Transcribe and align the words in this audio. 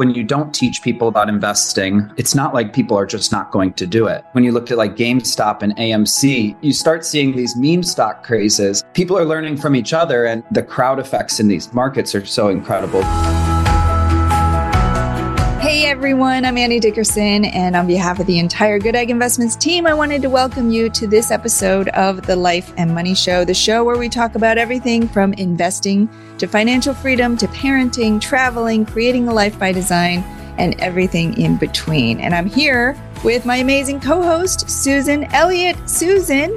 when 0.00 0.14
you 0.14 0.24
don't 0.24 0.54
teach 0.54 0.80
people 0.80 1.08
about 1.08 1.28
investing, 1.28 2.10
it's 2.16 2.34
not 2.34 2.54
like 2.54 2.72
people 2.72 2.96
are 2.96 3.04
just 3.04 3.30
not 3.30 3.50
going 3.50 3.70
to 3.74 3.86
do 3.86 4.06
it. 4.06 4.24
When 4.32 4.44
you 4.44 4.50
look 4.50 4.70
at 4.70 4.78
like 4.78 4.96
GameStop 4.96 5.60
and 5.60 5.76
AMC, 5.76 6.56
you 6.62 6.72
start 6.72 7.04
seeing 7.04 7.36
these 7.36 7.54
meme 7.54 7.82
stock 7.82 8.24
crazes. 8.24 8.82
People 8.94 9.18
are 9.18 9.26
learning 9.26 9.58
from 9.58 9.76
each 9.76 9.92
other, 9.92 10.24
and 10.24 10.42
the 10.52 10.62
crowd 10.62 11.00
effects 11.00 11.38
in 11.38 11.48
these 11.48 11.74
markets 11.74 12.14
are 12.14 12.24
so 12.24 12.48
incredible. 12.48 13.02
Hey 15.80 15.86
everyone, 15.86 16.44
I'm 16.44 16.58
Annie 16.58 16.78
Dickerson, 16.78 17.46
and 17.46 17.74
on 17.74 17.86
behalf 17.86 18.20
of 18.20 18.26
the 18.26 18.38
entire 18.38 18.78
Good 18.78 18.94
Egg 18.94 19.08
Investments 19.08 19.56
team, 19.56 19.86
I 19.86 19.94
wanted 19.94 20.20
to 20.20 20.28
welcome 20.28 20.70
you 20.70 20.90
to 20.90 21.06
this 21.06 21.30
episode 21.30 21.88
of 21.88 22.20
the 22.26 22.36
Life 22.36 22.74
and 22.76 22.94
Money 22.94 23.14
Show, 23.14 23.46
the 23.46 23.54
show 23.54 23.82
where 23.82 23.96
we 23.96 24.10
talk 24.10 24.34
about 24.34 24.58
everything 24.58 25.08
from 25.08 25.32
investing 25.32 26.06
to 26.36 26.46
financial 26.46 26.92
freedom 26.92 27.34
to 27.38 27.46
parenting, 27.46 28.20
traveling, 28.20 28.84
creating 28.84 29.28
a 29.28 29.32
life 29.32 29.58
by 29.58 29.72
design, 29.72 30.18
and 30.58 30.78
everything 30.82 31.40
in 31.40 31.56
between. 31.56 32.20
And 32.20 32.34
I'm 32.34 32.44
here 32.44 32.94
with 33.24 33.46
my 33.46 33.56
amazing 33.56 34.00
co 34.00 34.22
host, 34.22 34.68
Susan 34.68 35.24
Elliott. 35.32 35.88
Susan, 35.88 36.50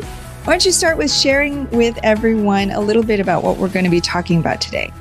why 0.44 0.52
don't 0.52 0.66
you 0.66 0.73
start 0.73 0.98
with 0.98 1.09
sharing 1.09 1.70
with 1.70 1.98
everyone 2.03 2.72
a 2.72 2.81
little 2.81 3.03
bit 3.03 3.22
about 3.22 3.42
what 3.42 3.55
we're 3.55 3.70
going 3.70 3.86
to 3.86 3.90
be 3.90 4.02
talking 4.02 4.42
about 4.42 4.59
today? 4.59 4.92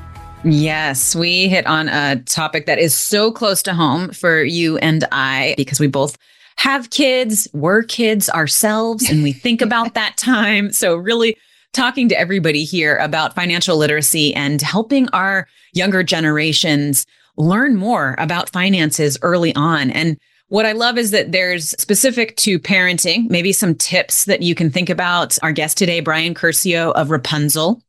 Yes, 0.45 1.15
we 1.15 1.49
hit 1.49 1.67
on 1.67 1.89
a 1.89 2.21
topic 2.25 2.67
that 2.67 2.81
is 2.81 2.97
so 2.97 3.31
close 3.31 3.63
to 3.63 3.75
home 3.75 4.11
for 4.11 4.43
you 4.43 4.77
and 4.79 5.07
I 5.13 5.55
because 5.57 5.79
we 5.79 5.87
both 5.87 6.19
have 6.57 6.91
kids, 6.91 7.47
we're 7.53 7.85
kids 7.85 8.29
ourselves, 8.29 9.09
and 9.09 9.23
we 9.23 9.33
think 9.33 9.63
about 9.63 9.95
that 9.95 10.17
time. 10.17 10.73
So, 10.73 10.97
really 10.97 11.37
talking 11.73 12.09
to 12.09 12.19
everybody 12.19 12.65
here 12.65 12.97
about 12.97 13.35
financial 13.35 13.77
literacy 13.77 14.35
and 14.35 14.61
helping 14.61 15.09
our 15.11 15.47
younger 15.75 16.03
generations 16.03 17.07
learn 17.37 17.77
more 17.77 18.17
about 18.19 18.51
finances 18.51 19.17
early 19.23 19.55
on. 19.55 19.91
And 19.91 20.19
what 20.49 20.67
I 20.67 20.73
love 20.73 20.99
is 20.99 21.13
that 21.13 21.33
there's 21.33 21.71
specific 21.81 22.37
to 22.39 22.59
parenting, 22.59 23.31
maybe 23.31 23.53
some 23.53 23.75
tips 23.75 24.27
that 24.27 24.43
you 24.43 24.55
can 24.55 24.71
think 24.71 24.91
about. 24.91 25.39
Our 25.43 25.53
guest 25.53 25.79
today, 25.79 26.01
Brian 26.01 26.35
Curcio 26.35 26.93
of 26.93 27.09
Rapunzl, 27.09 27.81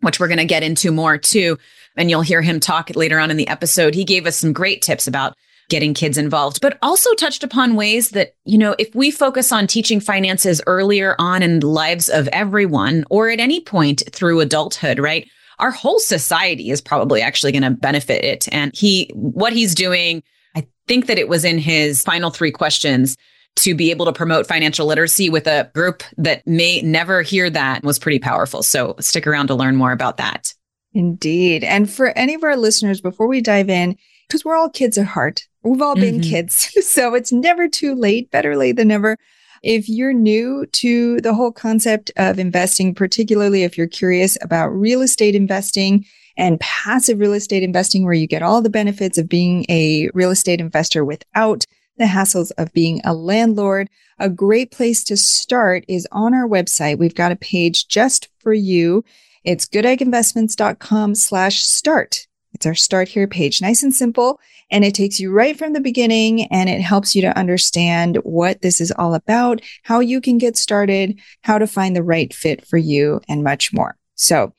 which 0.00 0.18
we're 0.18 0.28
going 0.28 0.38
to 0.38 0.46
get 0.46 0.62
into 0.62 0.92
more 0.92 1.18
too 1.18 1.58
and 1.96 2.10
you'll 2.10 2.22
hear 2.22 2.42
him 2.42 2.60
talk 2.60 2.94
later 2.94 3.18
on 3.18 3.30
in 3.30 3.36
the 3.36 3.48
episode. 3.48 3.94
He 3.94 4.04
gave 4.04 4.26
us 4.26 4.36
some 4.36 4.52
great 4.52 4.82
tips 4.82 5.06
about 5.06 5.34
getting 5.68 5.94
kids 5.94 6.16
involved, 6.16 6.60
but 6.60 6.78
also 6.82 7.12
touched 7.14 7.42
upon 7.42 7.74
ways 7.74 8.10
that, 8.10 8.34
you 8.44 8.56
know, 8.56 8.76
if 8.78 8.94
we 8.94 9.10
focus 9.10 9.50
on 9.50 9.66
teaching 9.66 9.98
finances 9.98 10.62
earlier 10.66 11.16
on 11.18 11.42
in 11.42 11.60
the 11.60 11.66
lives 11.66 12.08
of 12.08 12.28
everyone 12.28 13.04
or 13.10 13.28
at 13.30 13.40
any 13.40 13.60
point 13.60 14.02
through 14.12 14.40
adulthood, 14.40 14.98
right? 14.98 15.28
Our 15.58 15.70
whole 15.70 15.98
society 15.98 16.70
is 16.70 16.80
probably 16.80 17.20
actually 17.20 17.52
going 17.52 17.62
to 17.62 17.70
benefit 17.70 18.24
it. 18.24 18.46
And 18.52 18.72
he, 18.74 19.10
what 19.14 19.52
he's 19.52 19.74
doing, 19.74 20.22
I 20.54 20.66
think 20.86 21.06
that 21.06 21.18
it 21.18 21.28
was 21.28 21.44
in 21.44 21.58
his 21.58 22.02
final 22.02 22.30
three 22.30 22.52
questions 22.52 23.16
to 23.56 23.74
be 23.74 23.90
able 23.90 24.04
to 24.04 24.12
promote 24.12 24.46
financial 24.46 24.86
literacy 24.86 25.30
with 25.30 25.46
a 25.46 25.70
group 25.74 26.02
that 26.18 26.46
may 26.46 26.82
never 26.82 27.22
hear 27.22 27.48
that 27.50 27.82
was 27.82 27.98
pretty 27.98 28.18
powerful. 28.18 28.62
So 28.62 28.94
stick 29.00 29.26
around 29.26 29.48
to 29.48 29.54
learn 29.54 29.76
more 29.76 29.92
about 29.92 30.18
that. 30.18 30.52
Indeed. 30.96 31.62
And 31.62 31.90
for 31.90 32.16
any 32.16 32.32
of 32.32 32.42
our 32.42 32.56
listeners, 32.56 33.02
before 33.02 33.28
we 33.28 33.42
dive 33.42 33.68
in, 33.68 33.98
because 34.26 34.46
we're 34.46 34.56
all 34.56 34.70
kids 34.70 34.96
at 34.96 35.04
heart, 35.04 35.46
we've 35.62 35.82
all 35.82 35.94
been 35.94 36.20
mm-hmm. 36.20 36.30
kids. 36.30 36.72
So 36.82 37.14
it's 37.14 37.32
never 37.32 37.68
too 37.68 37.94
late, 37.94 38.30
better 38.30 38.56
late 38.56 38.76
than 38.76 38.88
never. 38.88 39.18
If 39.62 39.90
you're 39.90 40.14
new 40.14 40.64
to 40.72 41.20
the 41.20 41.34
whole 41.34 41.52
concept 41.52 42.10
of 42.16 42.38
investing, 42.38 42.94
particularly 42.94 43.62
if 43.62 43.76
you're 43.76 43.86
curious 43.86 44.38
about 44.40 44.68
real 44.68 45.02
estate 45.02 45.34
investing 45.34 46.06
and 46.38 46.58
passive 46.60 47.18
real 47.18 47.34
estate 47.34 47.62
investing, 47.62 48.06
where 48.06 48.14
you 48.14 48.26
get 48.26 48.42
all 48.42 48.62
the 48.62 48.70
benefits 48.70 49.18
of 49.18 49.28
being 49.28 49.66
a 49.68 50.08
real 50.14 50.30
estate 50.30 50.60
investor 50.60 51.04
without 51.04 51.66
the 51.98 52.06
hassles 52.06 52.52
of 52.56 52.72
being 52.72 53.02
a 53.04 53.12
landlord, 53.12 53.90
a 54.18 54.30
great 54.30 54.70
place 54.70 55.04
to 55.04 55.16
start 55.18 55.84
is 55.88 56.08
on 56.10 56.32
our 56.32 56.48
website. 56.48 56.98
We've 56.98 57.14
got 57.14 57.32
a 57.32 57.36
page 57.36 57.86
just 57.86 58.30
for 58.38 58.54
you. 58.54 59.04
It's 59.46 59.68
goodegginvestments.com 59.68 61.14
slash 61.14 61.62
start. 61.62 62.26
It's 62.52 62.66
our 62.66 62.74
start 62.74 63.06
here 63.06 63.28
page, 63.28 63.62
nice 63.62 63.84
and 63.84 63.94
simple. 63.94 64.40
And 64.72 64.84
it 64.84 64.92
takes 64.92 65.20
you 65.20 65.30
right 65.30 65.56
from 65.56 65.72
the 65.72 65.80
beginning 65.80 66.46
and 66.46 66.68
it 66.68 66.80
helps 66.80 67.14
you 67.14 67.22
to 67.22 67.38
understand 67.38 68.16
what 68.24 68.62
this 68.62 68.80
is 68.80 68.90
all 68.98 69.14
about, 69.14 69.60
how 69.84 70.00
you 70.00 70.20
can 70.20 70.38
get 70.38 70.56
started, 70.56 71.20
how 71.42 71.58
to 71.58 71.68
find 71.68 71.94
the 71.94 72.02
right 72.02 72.34
fit 72.34 72.66
for 72.66 72.76
you, 72.76 73.20
and 73.28 73.44
much 73.44 73.72
more. 73.72 73.96
So 74.16 74.52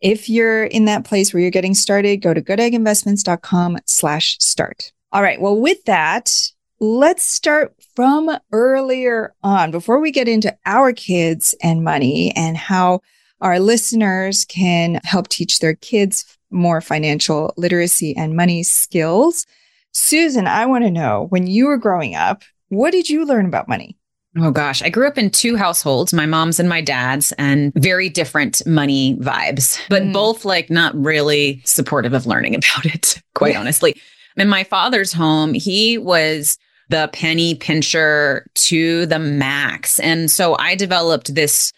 if 0.00 0.28
you're 0.28 0.64
in 0.64 0.86
that 0.86 1.04
place 1.04 1.32
where 1.32 1.40
you're 1.40 1.52
getting 1.52 1.74
started, 1.74 2.16
go 2.16 2.34
to 2.34 2.42
goodegginvestments.com 2.42 3.78
slash 3.86 4.38
start. 4.40 4.92
All 5.12 5.22
right. 5.22 5.40
Well, 5.40 5.56
with 5.56 5.84
that, 5.84 6.32
let's 6.80 7.22
start 7.22 7.76
from 7.94 8.36
earlier 8.50 9.34
on 9.44 9.70
before 9.70 10.00
we 10.00 10.10
get 10.10 10.26
into 10.26 10.56
our 10.66 10.92
kids 10.92 11.54
and 11.62 11.84
money 11.84 12.32
and 12.34 12.56
how 12.56 13.02
our 13.42 13.58
listeners 13.58 14.44
can 14.46 15.00
help 15.04 15.28
teach 15.28 15.58
their 15.58 15.74
kids 15.74 16.38
more 16.50 16.80
financial 16.80 17.52
literacy 17.56 18.16
and 18.16 18.36
money 18.36 18.62
skills. 18.62 19.46
Susan, 19.92 20.46
I 20.46 20.64
want 20.64 20.84
to 20.84 20.90
know 20.90 21.26
when 21.30 21.46
you 21.46 21.66
were 21.66 21.76
growing 21.76 22.14
up, 22.14 22.42
what 22.68 22.92
did 22.92 23.10
you 23.10 23.26
learn 23.26 23.44
about 23.46 23.68
money? 23.68 23.98
Oh 24.38 24.50
gosh, 24.50 24.80
I 24.80 24.88
grew 24.88 25.06
up 25.06 25.18
in 25.18 25.28
two 25.28 25.56
households, 25.56 26.14
my 26.14 26.24
mom's 26.24 26.58
and 26.58 26.68
my 26.68 26.80
dad's, 26.80 27.32
and 27.32 27.70
very 27.74 28.08
different 28.08 28.64
money 28.66 29.16
vibes, 29.16 29.78
but 29.90 30.04
mm. 30.04 30.12
both 30.12 30.46
like 30.46 30.70
not 30.70 30.94
really 30.94 31.60
supportive 31.66 32.14
of 32.14 32.24
learning 32.24 32.54
about 32.54 32.86
it, 32.86 33.20
quite 33.34 33.56
honestly. 33.56 34.00
In 34.36 34.48
my 34.48 34.64
father's 34.64 35.12
home, 35.12 35.52
he 35.52 35.98
was 35.98 36.56
the 36.88 37.10
penny 37.12 37.54
pincher 37.54 38.46
to 38.54 39.04
the 39.06 39.18
max. 39.18 40.00
And 40.00 40.30
so 40.30 40.56
I 40.58 40.76
developed 40.76 41.34
this 41.34 41.72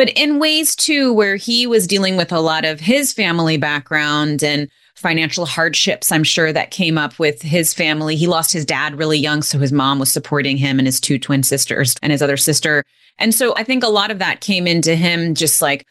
but 0.00 0.08
in 0.16 0.38
ways 0.38 0.74
too, 0.74 1.12
where 1.12 1.36
he 1.36 1.66
was 1.66 1.86
dealing 1.86 2.16
with 2.16 2.32
a 2.32 2.40
lot 2.40 2.64
of 2.64 2.80
his 2.80 3.12
family 3.12 3.58
background 3.58 4.42
and 4.42 4.66
financial 4.94 5.44
hardships, 5.44 6.10
I'm 6.10 6.24
sure 6.24 6.54
that 6.54 6.70
came 6.70 6.96
up 6.96 7.18
with 7.18 7.42
his 7.42 7.74
family. 7.74 8.16
He 8.16 8.26
lost 8.26 8.50
his 8.50 8.64
dad 8.64 8.96
really 8.96 9.18
young, 9.18 9.42
so 9.42 9.58
his 9.58 9.72
mom 9.72 9.98
was 9.98 10.10
supporting 10.10 10.56
him 10.56 10.78
and 10.78 10.88
his 10.88 11.00
two 11.00 11.18
twin 11.18 11.42
sisters 11.42 11.96
and 12.00 12.12
his 12.12 12.22
other 12.22 12.38
sister. 12.38 12.82
And 13.18 13.34
so 13.34 13.54
I 13.56 13.62
think 13.62 13.84
a 13.84 13.88
lot 13.88 14.10
of 14.10 14.18
that 14.20 14.40
came 14.40 14.66
into 14.66 14.96
him 14.96 15.34
just 15.34 15.60
like, 15.60 15.86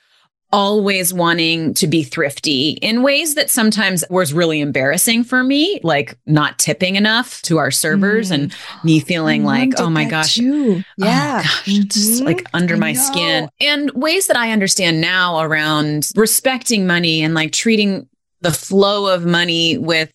always 0.52 1.14
wanting 1.14 1.74
to 1.76 1.88
be 1.88 2.04
thrifty 2.04 2.72
in 2.82 3.04
ways 3.04 3.36
that 3.36 3.50
sometimes 3.50 4.04
was 4.10 4.34
really 4.34 4.60
embarrassing 4.60 5.24
for 5.24 5.44
me, 5.44 5.80
like 5.84 6.18
not 6.26 6.58
tipping 6.58 6.96
enough 6.96 7.42
to 7.44 7.58
our 7.58 7.72
servers 7.72 8.32
mm. 8.32 8.36
and 8.36 8.56
me 8.84 9.00
feeling 9.00 9.44
like, 9.44 9.72
oh 9.78 9.90
my 9.90 10.06
gosh, 10.06 10.36
too. 10.36 10.84
yeah, 10.98 11.40
oh 11.40 11.44
gosh, 11.44 11.66
mm-hmm. 11.66 11.82
it's 11.84 12.22
like 12.22 12.46
under 12.54 12.78
my 12.78 12.94
skin. 12.94 13.50
And 13.60 13.92
ways 13.92 14.28
that 14.28 14.38
I 14.38 14.52
understand 14.52 15.02
now 15.02 15.42
around 15.42 16.10
respecting 16.16 16.88
money 16.88 17.22
and 17.22 17.34
like 17.34 17.52
treating 17.52 18.08
the 18.42 18.52
flow 18.52 19.14
of 19.14 19.26
money 19.26 19.78
with 19.78 20.12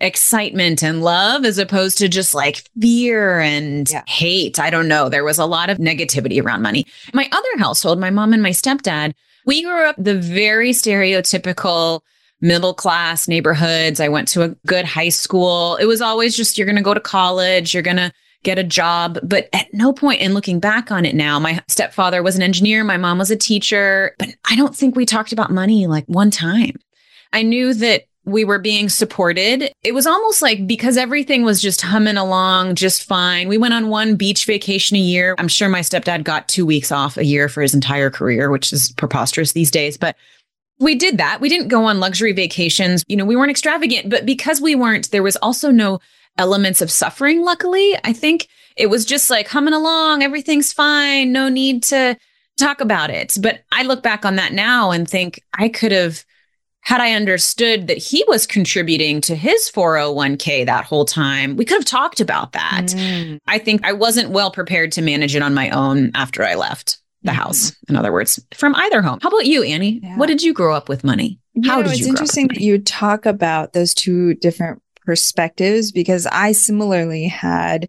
excitement 0.00 0.82
and 0.82 1.02
love 1.02 1.44
as 1.44 1.58
opposed 1.58 1.98
to 1.98 2.08
just 2.08 2.34
like 2.34 2.68
fear 2.80 3.40
and 3.40 3.90
yeah. 3.90 4.02
hate. 4.06 4.58
I 4.58 4.70
don't 4.70 4.88
know. 4.88 5.08
There 5.08 5.24
was 5.24 5.38
a 5.38 5.46
lot 5.46 5.70
of 5.70 5.78
negativity 5.78 6.42
around 6.42 6.62
money. 6.62 6.86
My 7.12 7.28
other 7.32 7.58
household, 7.58 7.98
my 7.98 8.10
mom 8.10 8.32
and 8.32 8.42
my 8.42 8.50
stepdad, 8.50 9.14
we 9.44 9.62
grew 9.62 9.86
up 9.86 9.96
the 9.98 10.18
very 10.18 10.70
stereotypical 10.70 12.00
middle 12.40 12.74
class 12.74 13.26
neighborhoods. 13.28 14.00
I 14.00 14.08
went 14.08 14.28
to 14.28 14.42
a 14.42 14.48
good 14.66 14.84
high 14.84 15.08
school. 15.08 15.76
It 15.76 15.86
was 15.86 16.00
always 16.00 16.36
just, 16.36 16.58
you're 16.58 16.66
going 16.66 16.76
to 16.76 16.82
go 16.82 16.94
to 16.94 17.00
college, 17.00 17.72
you're 17.72 17.82
going 17.82 17.96
to 17.96 18.12
get 18.42 18.58
a 18.58 18.64
job. 18.64 19.18
But 19.22 19.48
at 19.52 19.72
no 19.72 19.92
point 19.92 20.20
in 20.20 20.34
looking 20.34 20.60
back 20.60 20.90
on 20.90 21.06
it 21.06 21.14
now, 21.14 21.38
my 21.38 21.62
stepfather 21.68 22.22
was 22.22 22.36
an 22.36 22.42
engineer, 22.42 22.84
my 22.84 22.98
mom 22.98 23.18
was 23.18 23.30
a 23.30 23.36
teacher, 23.36 24.14
but 24.18 24.28
I 24.48 24.56
don't 24.56 24.76
think 24.76 24.94
we 24.94 25.06
talked 25.06 25.32
about 25.32 25.50
money 25.50 25.86
like 25.86 26.04
one 26.06 26.30
time. 26.30 26.74
I 27.32 27.42
knew 27.42 27.74
that 27.74 28.04
we 28.26 28.44
were 28.44 28.58
being 28.58 28.88
supported. 28.88 29.70
It 29.82 29.92
was 29.92 30.06
almost 30.06 30.40
like 30.40 30.66
because 30.66 30.96
everything 30.96 31.44
was 31.44 31.60
just 31.60 31.82
humming 31.82 32.16
along 32.16 32.74
just 32.76 33.04
fine. 33.04 33.48
We 33.48 33.58
went 33.58 33.74
on 33.74 33.88
one 33.88 34.16
beach 34.16 34.46
vacation 34.46 34.96
a 34.96 35.00
year. 35.00 35.34
I'm 35.38 35.48
sure 35.48 35.68
my 35.68 35.80
stepdad 35.80 36.24
got 36.24 36.48
two 36.48 36.64
weeks 36.64 36.90
off 36.90 37.16
a 37.16 37.24
year 37.24 37.48
for 37.48 37.60
his 37.60 37.74
entire 37.74 38.10
career, 38.10 38.50
which 38.50 38.72
is 38.72 38.92
preposterous 38.92 39.52
these 39.52 39.70
days. 39.70 39.98
But 39.98 40.16
we 40.78 40.94
did 40.94 41.18
that. 41.18 41.40
We 41.40 41.48
didn't 41.48 41.68
go 41.68 41.84
on 41.84 42.00
luxury 42.00 42.32
vacations. 42.32 43.04
You 43.06 43.16
know, 43.16 43.24
we 43.24 43.36
weren't 43.36 43.50
extravagant, 43.50 44.10
but 44.10 44.26
because 44.26 44.60
we 44.60 44.74
weren't, 44.74 45.10
there 45.10 45.22
was 45.22 45.36
also 45.36 45.70
no 45.70 46.00
elements 46.38 46.80
of 46.80 46.90
suffering, 46.90 47.42
luckily. 47.42 47.96
I 48.04 48.12
think 48.12 48.48
it 48.76 48.86
was 48.86 49.04
just 49.04 49.30
like 49.30 49.48
humming 49.48 49.74
along. 49.74 50.22
Everything's 50.22 50.72
fine. 50.72 51.30
No 51.30 51.48
need 51.48 51.82
to 51.84 52.16
talk 52.56 52.80
about 52.80 53.10
it. 53.10 53.36
But 53.40 53.62
I 53.70 53.82
look 53.82 54.02
back 54.02 54.24
on 54.24 54.36
that 54.36 54.52
now 54.52 54.90
and 54.90 55.08
think 55.08 55.40
I 55.52 55.68
could 55.68 55.92
have 55.92 56.24
had 56.84 57.00
I 57.00 57.12
understood 57.12 57.86
that 57.88 57.96
he 57.96 58.24
was 58.28 58.46
contributing 58.46 59.20
to 59.22 59.34
his 59.34 59.70
401k 59.70 60.66
that 60.66 60.84
whole 60.84 61.06
time, 61.06 61.56
we 61.56 61.64
could 61.64 61.78
have 61.78 61.84
talked 61.84 62.20
about 62.20 62.52
that. 62.52 62.88
Mm. 62.88 63.38
I 63.46 63.58
think 63.58 63.84
I 63.84 63.92
wasn't 63.92 64.30
well 64.30 64.50
prepared 64.50 64.92
to 64.92 65.02
manage 65.02 65.34
it 65.34 65.42
on 65.42 65.54
my 65.54 65.70
own 65.70 66.10
after 66.14 66.44
I 66.44 66.54
left 66.54 66.98
the 67.22 67.32
mm 67.32 67.36
house, 67.36 67.74
in 67.88 67.96
other 67.96 68.12
words, 68.12 68.38
from 68.52 68.74
either 68.74 69.00
home. 69.00 69.18
How 69.22 69.30
about 69.30 69.46
you, 69.46 69.62
Annie? 69.62 70.00
Yeah. 70.02 70.18
What 70.18 70.26
did 70.26 70.42
you 70.42 70.52
grow 70.52 70.74
up 70.74 70.90
with 70.90 71.04
money? 71.04 71.40
You 71.54 71.70
How 71.70 71.78
know, 71.78 71.84
did 71.84 71.98
you? 71.98 72.04
It's 72.04 72.06
interesting 72.06 72.48
that 72.48 72.60
you 72.60 72.78
talk 72.78 73.24
about 73.24 73.72
those 73.72 73.94
two 73.94 74.34
different 74.34 74.82
perspectives 75.06 75.90
because 75.90 76.26
I 76.26 76.52
similarly 76.52 77.26
had 77.26 77.88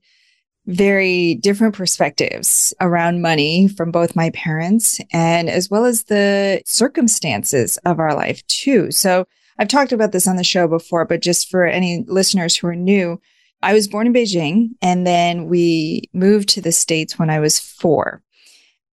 very 0.68 1.36
different 1.36 1.76
perspectives 1.76 2.74
around 2.82 3.22
money 3.22 3.68
from 3.68 3.92
both 3.92 4.16
my 4.16 4.32
parents 4.32 5.00
and 5.14 5.50
as 5.50 5.70
well 5.70 5.86
as 5.86 6.04
the 6.04 6.62
circumstances 6.66 7.78
of 7.86 8.00
our 8.00 8.16
life 8.16 8.46
too. 8.48 8.92
So 8.92 9.28
I've 9.60 9.68
talked 9.68 9.92
about 9.92 10.12
this 10.12 10.28
on 10.28 10.36
the 10.36 10.44
show 10.44 10.68
before, 10.68 11.06
but 11.06 11.22
just 11.22 11.50
for 11.50 11.66
any 11.66 12.04
listeners 12.08 12.58
who 12.58 12.68
are 12.68 12.76
new, 12.76 13.22
I 13.62 13.74
was 13.74 13.88
born 13.88 14.08
in 14.08 14.14
Beijing 14.14 14.72
and 14.82 15.06
then 15.06 15.46
we 15.46 16.10
moved 16.14 16.50
to 16.50 16.62
the 16.62 16.72
States 16.72 17.18
when 17.18 17.30
I 17.30 17.40
was 17.40 17.60
four. 17.60 18.22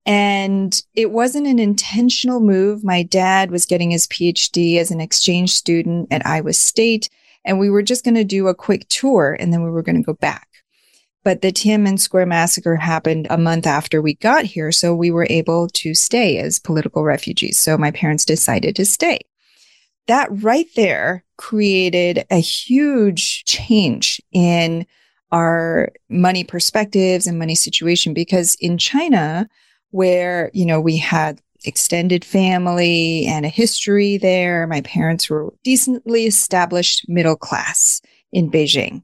And 0.05 0.81
it 0.95 1.13
wasn't 1.13 1.47
an 1.47 1.59
intentional 1.59 2.41
move. 2.41 2.83
My 2.83 3.03
dad 3.03 3.51
was 3.51 3.67
getting 3.67 3.93
his 3.93 4.07
PhD 4.09 4.79
as 4.79 4.91
an 4.91 5.01
exchange 5.01 5.53
student 5.53 6.09
at 6.11 6.27
Iowa 6.27 6.55
State, 6.55 7.09
and 7.45 7.61
we 7.61 7.71
were 7.71 7.83
just 7.83 8.05
going 8.05 8.17
to 8.17 8.25
do 8.25 8.49
a 8.49 8.55
quick 8.55 8.89
tour 8.89 9.37
and 9.39 9.53
then 9.53 9.63
we 9.63 9.71
were 9.71 9.83
going 9.83 9.97
to 9.97 10.03
go 10.03 10.15
back. 10.15 10.49
But 11.25 11.43
the 11.43 11.53
Tiananmen 11.53 12.01
Square 12.01 12.27
massacre 12.27 12.77
happened 12.77 13.27
a 13.31 13.39
month 13.39 13.67
after 13.67 14.03
we 14.03 14.15
got 14.15 14.45
here. 14.45 14.73
So 14.73 14.95
we 14.95 15.11
were 15.11 15.27
able 15.31 15.69
to 15.69 15.95
stay 15.95 16.39
as 16.39 16.59
political 16.59 17.05
refugees. 17.05 17.59
So 17.59 17.79
my 17.79 17.91
parents 17.91 18.25
decided 18.25 18.75
to 18.77 18.85
stay. 18.85 19.21
That 20.09 20.29
right 20.43 20.67
there 20.75 21.25
created 21.37 22.25
a 22.31 22.41
huge 22.41 23.45
change 23.45 24.21
in 24.33 24.85
our 25.31 25.93
money 26.09 26.45
perspectives 26.45 27.27
and 27.27 27.39
money 27.39 27.55
situation 27.55 28.13
because 28.13 28.57
in 28.61 28.79
China, 28.79 29.49
where, 29.91 30.51
you 30.53 30.67
know, 30.67 30.81
we 30.81 30.97
had 30.97 31.41
extended 31.65 32.25
family 32.25 33.25
and 33.27 33.47
a 33.47 33.49
history 33.49 34.17
there, 34.17 34.67
my 34.67 34.81
parents 34.81 35.31
were 35.31 35.55
decently 35.63 36.27
established 36.27 37.09
middle 37.09 37.37
class 37.37 38.01
in 38.33 38.51
Beijing. 38.51 39.03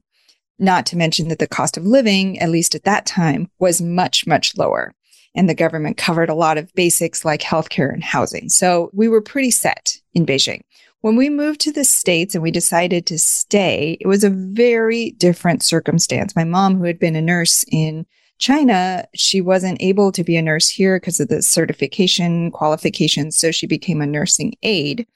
Not 0.59 0.85
to 0.87 0.97
mention 0.97 1.29
that 1.29 1.39
the 1.39 1.47
cost 1.47 1.77
of 1.77 1.85
living, 1.85 2.37
at 2.39 2.49
least 2.49 2.75
at 2.75 2.83
that 2.83 3.05
time, 3.05 3.49
was 3.59 3.81
much, 3.81 4.27
much 4.27 4.57
lower. 4.57 4.93
And 5.35 5.47
the 5.47 5.55
government 5.55 5.97
covered 5.97 6.29
a 6.29 6.35
lot 6.35 6.57
of 6.57 6.73
basics 6.73 7.23
like 7.23 7.41
healthcare 7.41 7.93
and 7.93 8.03
housing. 8.03 8.49
So 8.49 8.89
we 8.93 9.07
were 9.07 9.21
pretty 9.21 9.51
set 9.51 9.95
in 10.13 10.25
Beijing. 10.25 10.61
When 11.01 11.15
we 11.15 11.29
moved 11.29 11.61
to 11.61 11.71
the 11.71 11.85
States 11.85 12.35
and 12.35 12.43
we 12.43 12.51
decided 12.51 13.05
to 13.05 13.17
stay, 13.17 13.97
it 14.01 14.07
was 14.07 14.25
a 14.25 14.29
very 14.29 15.11
different 15.11 15.63
circumstance. 15.63 16.35
My 16.35 16.43
mom, 16.43 16.77
who 16.77 16.83
had 16.83 16.99
been 16.99 17.15
a 17.15 17.21
nurse 17.21 17.63
in 17.71 18.05
China, 18.37 19.05
she 19.15 19.39
wasn't 19.39 19.81
able 19.81 20.11
to 20.11 20.23
be 20.25 20.35
a 20.35 20.41
nurse 20.41 20.67
here 20.67 20.99
because 20.99 21.21
of 21.21 21.29
the 21.29 21.41
certification 21.41 22.51
qualifications. 22.51 23.37
So 23.37 23.51
she 23.51 23.67
became 23.67 24.01
a 24.01 24.07
nursing 24.07 24.55
aide 24.61 25.07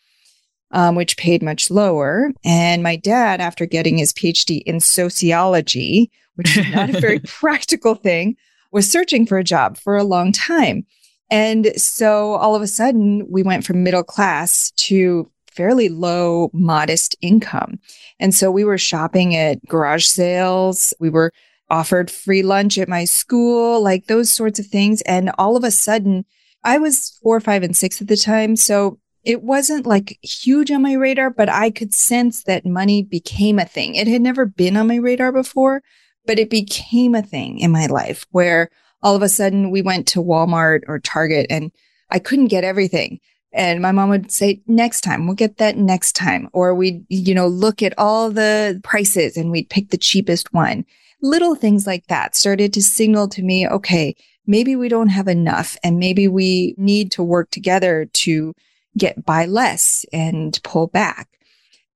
um, 0.73 0.95
which 0.95 1.17
paid 1.17 1.41
much 1.41 1.71
lower. 1.71 2.31
And 2.43 2.83
my 2.83 2.95
dad, 2.95 3.39
after 3.39 3.65
getting 3.65 3.97
his 3.97 4.11
PhD 4.11 4.61
in 4.65 4.79
sociology, 4.79 6.11
which 6.35 6.57
is 6.57 6.69
not 6.73 6.89
a 6.89 6.99
very 6.99 7.19
practical 7.25 7.95
thing, 7.95 8.35
was 8.71 8.89
searching 8.89 9.25
for 9.25 9.37
a 9.37 9.43
job 9.43 9.77
for 9.77 9.95
a 9.95 10.03
long 10.03 10.31
time. 10.31 10.85
And 11.29 11.79
so 11.79 12.33
all 12.33 12.55
of 12.55 12.61
a 12.61 12.67
sudden, 12.67 13.25
we 13.29 13.43
went 13.43 13.65
from 13.65 13.83
middle 13.83 14.03
class 14.03 14.71
to 14.77 15.29
fairly 15.51 15.89
low, 15.89 16.49
modest 16.53 17.15
income. 17.21 17.79
And 18.19 18.33
so 18.33 18.51
we 18.51 18.63
were 18.63 18.79
shopping 18.79 19.35
at 19.35 19.63
garage 19.67 20.05
sales. 20.05 20.93
We 20.99 21.09
were 21.09 21.31
offered 21.69 22.09
free 22.09 22.43
lunch 22.43 22.77
at 22.77 22.89
my 22.89 23.05
school, 23.05 23.81
like 23.81 24.07
those 24.07 24.31
sorts 24.31 24.59
of 24.59 24.65
things. 24.65 25.01
And 25.01 25.31
all 25.37 25.55
of 25.55 25.63
a 25.63 25.71
sudden, 25.71 26.25
I 26.63 26.77
was 26.79 27.19
four, 27.21 27.39
five, 27.39 27.61
and 27.61 27.75
six 27.77 28.01
at 28.01 28.07
the 28.07 28.17
time. 28.17 28.55
So 28.55 28.99
it 29.23 29.41
wasn't 29.41 29.85
like 29.85 30.19
huge 30.21 30.69
on 30.71 30.81
my 30.81 30.93
radar, 30.93 31.29
but 31.29 31.49
I 31.49 31.71
could 31.71 31.93
sense 31.93 32.43
that 32.43 32.65
money 32.65 33.03
became 33.03 33.57
a 33.57 33.65
thing. 33.65 33.95
It 33.95 34.07
had 34.07 34.21
never 34.21 34.45
been 34.45 34.75
on 34.75 34.87
my 34.87 34.97
radar 34.97 35.31
before, 35.31 35.81
but 36.25 36.39
it 36.39 36.49
became 36.49 37.15
a 37.15 37.21
thing 37.21 37.59
in 37.59 37.71
my 37.71 37.85
life 37.85 38.25
where 38.31 38.69
all 39.01 39.15
of 39.15 39.21
a 39.21 39.29
sudden 39.29 39.71
we 39.71 39.81
went 39.81 40.07
to 40.07 40.23
Walmart 40.23 40.81
or 40.87 40.99
Target 40.99 41.47
and 41.49 41.71
I 42.09 42.19
couldn't 42.19 42.47
get 42.47 42.63
everything. 42.63 43.19
And 43.53 43.81
my 43.81 43.91
mom 43.91 44.09
would 44.09 44.31
say, 44.31 44.61
next 44.65 45.01
time, 45.01 45.27
we'll 45.27 45.35
get 45.35 45.57
that 45.57 45.77
next 45.77 46.13
time. 46.13 46.49
Or 46.53 46.73
we'd, 46.73 47.05
you 47.09 47.35
know, 47.35 47.47
look 47.47 47.83
at 47.83 47.93
all 47.99 48.31
the 48.31 48.81
prices 48.83 49.37
and 49.37 49.51
we'd 49.51 49.69
pick 49.69 49.89
the 49.89 49.97
cheapest 49.97 50.51
one. 50.53 50.85
Little 51.21 51.53
things 51.53 51.85
like 51.85 52.07
that 52.07 52.35
started 52.35 52.73
to 52.73 52.81
signal 52.81 53.27
to 53.29 53.43
me, 53.43 53.67
okay, 53.67 54.15
maybe 54.47 54.75
we 54.75 54.89
don't 54.89 55.09
have 55.09 55.27
enough 55.27 55.77
and 55.83 55.99
maybe 55.99 56.27
we 56.27 56.73
need 56.77 57.11
to 57.11 57.23
work 57.23 57.51
together 57.51 58.09
to 58.13 58.55
get 58.97 59.25
by 59.25 59.45
less 59.45 60.05
and 60.13 60.59
pull 60.63 60.87
back. 60.87 61.27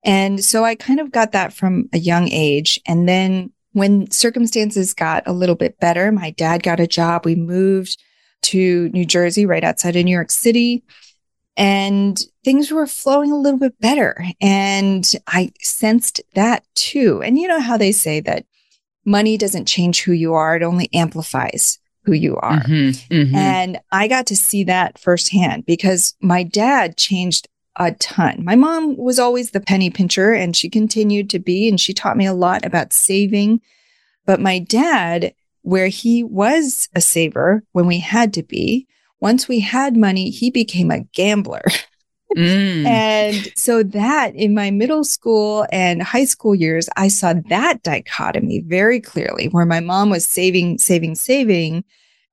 And 0.03 0.43
so 0.43 0.63
I 0.63 0.75
kind 0.75 0.99
of 0.99 1.11
got 1.11 1.31
that 1.33 1.53
from 1.53 1.89
a 1.93 1.97
young 1.97 2.29
age. 2.29 2.79
And 2.87 3.07
then 3.07 3.51
when 3.73 4.09
circumstances 4.09 4.93
got 4.93 5.23
a 5.27 5.33
little 5.33 5.55
bit 5.55 5.79
better, 5.79 6.11
my 6.11 6.31
dad 6.31 6.63
got 6.63 6.79
a 6.79 6.87
job. 6.87 7.25
We 7.25 7.35
moved 7.35 8.01
to 8.43 8.89
New 8.89 9.05
Jersey, 9.05 9.45
right 9.45 9.63
outside 9.63 9.95
of 9.95 10.05
New 10.05 10.11
York 10.11 10.31
City. 10.31 10.83
And 11.57 12.19
things 12.43 12.71
were 12.71 12.87
flowing 12.87 13.31
a 13.31 13.37
little 13.37 13.59
bit 13.59 13.79
better. 13.81 14.23
And 14.39 15.05
I 15.27 15.51
sensed 15.59 16.21
that 16.35 16.63
too. 16.75 17.21
And 17.23 17.37
you 17.37 17.47
know 17.47 17.59
how 17.59 17.77
they 17.77 17.91
say 17.91 18.19
that 18.21 18.45
money 19.05 19.37
doesn't 19.37 19.65
change 19.65 20.03
who 20.03 20.11
you 20.11 20.33
are, 20.35 20.55
it 20.55 20.63
only 20.63 20.89
amplifies 20.93 21.79
who 22.07 22.13
you 22.13 22.37
are. 22.37 22.61
Mm-hmm, 22.61 23.13
mm-hmm. 23.13 23.35
And 23.35 23.79
I 23.91 24.07
got 24.07 24.27
to 24.27 24.35
see 24.37 24.63
that 24.63 24.97
firsthand 24.97 25.65
because 25.65 26.15
my 26.21 26.41
dad 26.41 26.95
changed 26.95 27.49
a 27.75 27.91
ton. 27.91 28.45
My 28.45 28.55
mom 28.55 28.95
was 28.95 29.19
always 29.19 29.51
the 29.51 29.59
penny 29.59 29.89
pincher 29.89 30.31
and 30.31 30.55
she 30.55 30.69
continued 30.69 31.29
to 31.31 31.39
be, 31.39 31.67
and 31.67 31.77
she 31.79 31.93
taught 31.93 32.15
me 32.15 32.25
a 32.25 32.33
lot 32.33 32.65
about 32.65 32.93
saving. 32.93 33.59
But 34.25 34.39
my 34.39 34.57
dad, 34.57 35.33
where 35.63 35.89
he 35.89 36.23
was 36.23 36.87
a 36.95 37.01
saver 37.01 37.63
when 37.73 37.87
we 37.87 37.99
had 37.99 38.33
to 38.35 38.43
be, 38.43 38.87
once 39.19 39.49
we 39.49 39.59
had 39.59 39.97
money, 39.97 40.29
he 40.29 40.49
became 40.49 40.91
a 40.91 41.01
gambler. 41.01 41.63
Mm. 42.35 42.85
and 42.85 43.51
so 43.55 43.83
that 43.83 44.35
in 44.35 44.53
my 44.53 44.69
middle 44.69 45.05
school 45.05 45.65
and 45.71 46.03
high 46.03 46.25
school 46.25 46.53
years, 46.53 46.89
I 46.97 47.07
saw 47.07 47.33
that 47.49 47.83
dichotomy 47.83 48.61
very 48.61 48.99
clearly 48.99 49.47
where 49.47 49.65
my 49.65 49.79
mom 49.79 50.09
was 50.09 50.25
saving, 50.27 50.77
saving, 50.77 51.15
saving. 51.15 51.83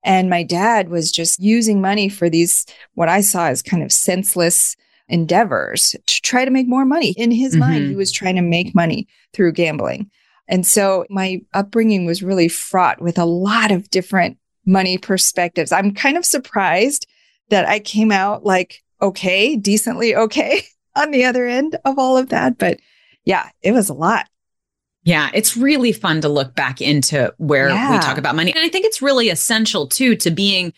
And 0.03 0.29
my 0.29 0.43
dad 0.43 0.89
was 0.89 1.11
just 1.11 1.39
using 1.39 1.81
money 1.81 2.09
for 2.09 2.29
these, 2.29 2.65
what 2.93 3.09
I 3.09 3.21
saw 3.21 3.47
as 3.47 3.63
kind 3.63 3.81
of 3.81 3.91
senseless 3.91 4.75
endeavors 5.07 5.95
to 6.05 6.21
try 6.21 6.45
to 6.45 6.51
make 6.51 6.67
more 6.67 6.85
money. 6.85 7.11
In 7.17 7.31
his 7.31 7.53
mm-hmm. 7.53 7.59
mind, 7.61 7.87
he 7.87 7.95
was 7.95 8.11
trying 8.11 8.35
to 8.35 8.41
make 8.41 8.75
money 8.75 9.07
through 9.33 9.53
gambling. 9.53 10.11
And 10.47 10.65
so 10.65 11.05
my 11.09 11.41
upbringing 11.53 12.05
was 12.05 12.21
really 12.21 12.47
fraught 12.47 13.01
with 13.01 13.17
a 13.17 13.25
lot 13.25 13.71
of 13.71 13.89
different 13.89 14.37
money 14.65 14.97
perspectives. 14.97 15.71
I'm 15.71 15.93
kind 15.93 16.17
of 16.17 16.25
surprised 16.25 17.07
that 17.49 17.67
I 17.67 17.79
came 17.79 18.11
out 18.11 18.45
like, 18.45 18.83
okay, 19.01 19.55
decently 19.55 20.15
okay 20.15 20.63
on 20.95 21.11
the 21.11 21.25
other 21.25 21.45
end 21.45 21.77
of 21.85 21.97
all 21.97 22.17
of 22.17 22.29
that. 22.29 22.57
But 22.57 22.79
yeah, 23.23 23.49
it 23.61 23.71
was 23.71 23.89
a 23.89 23.93
lot. 23.93 24.27
Yeah, 25.03 25.29
it's 25.33 25.55
really 25.55 25.91
fun 25.91 26.21
to 26.21 26.29
look 26.29 26.55
back 26.55 26.81
into 26.81 27.31
where 27.37 27.69
yeah. 27.69 27.91
we 27.91 27.99
talk 27.99 28.17
about 28.17 28.35
money. 28.35 28.51
And 28.51 28.63
I 28.63 28.69
think 28.69 28.85
it's 28.85 29.03
really 29.03 29.29
essential 29.29 29.87
too 29.87 30.15
to 30.15 30.31
being 30.31 30.73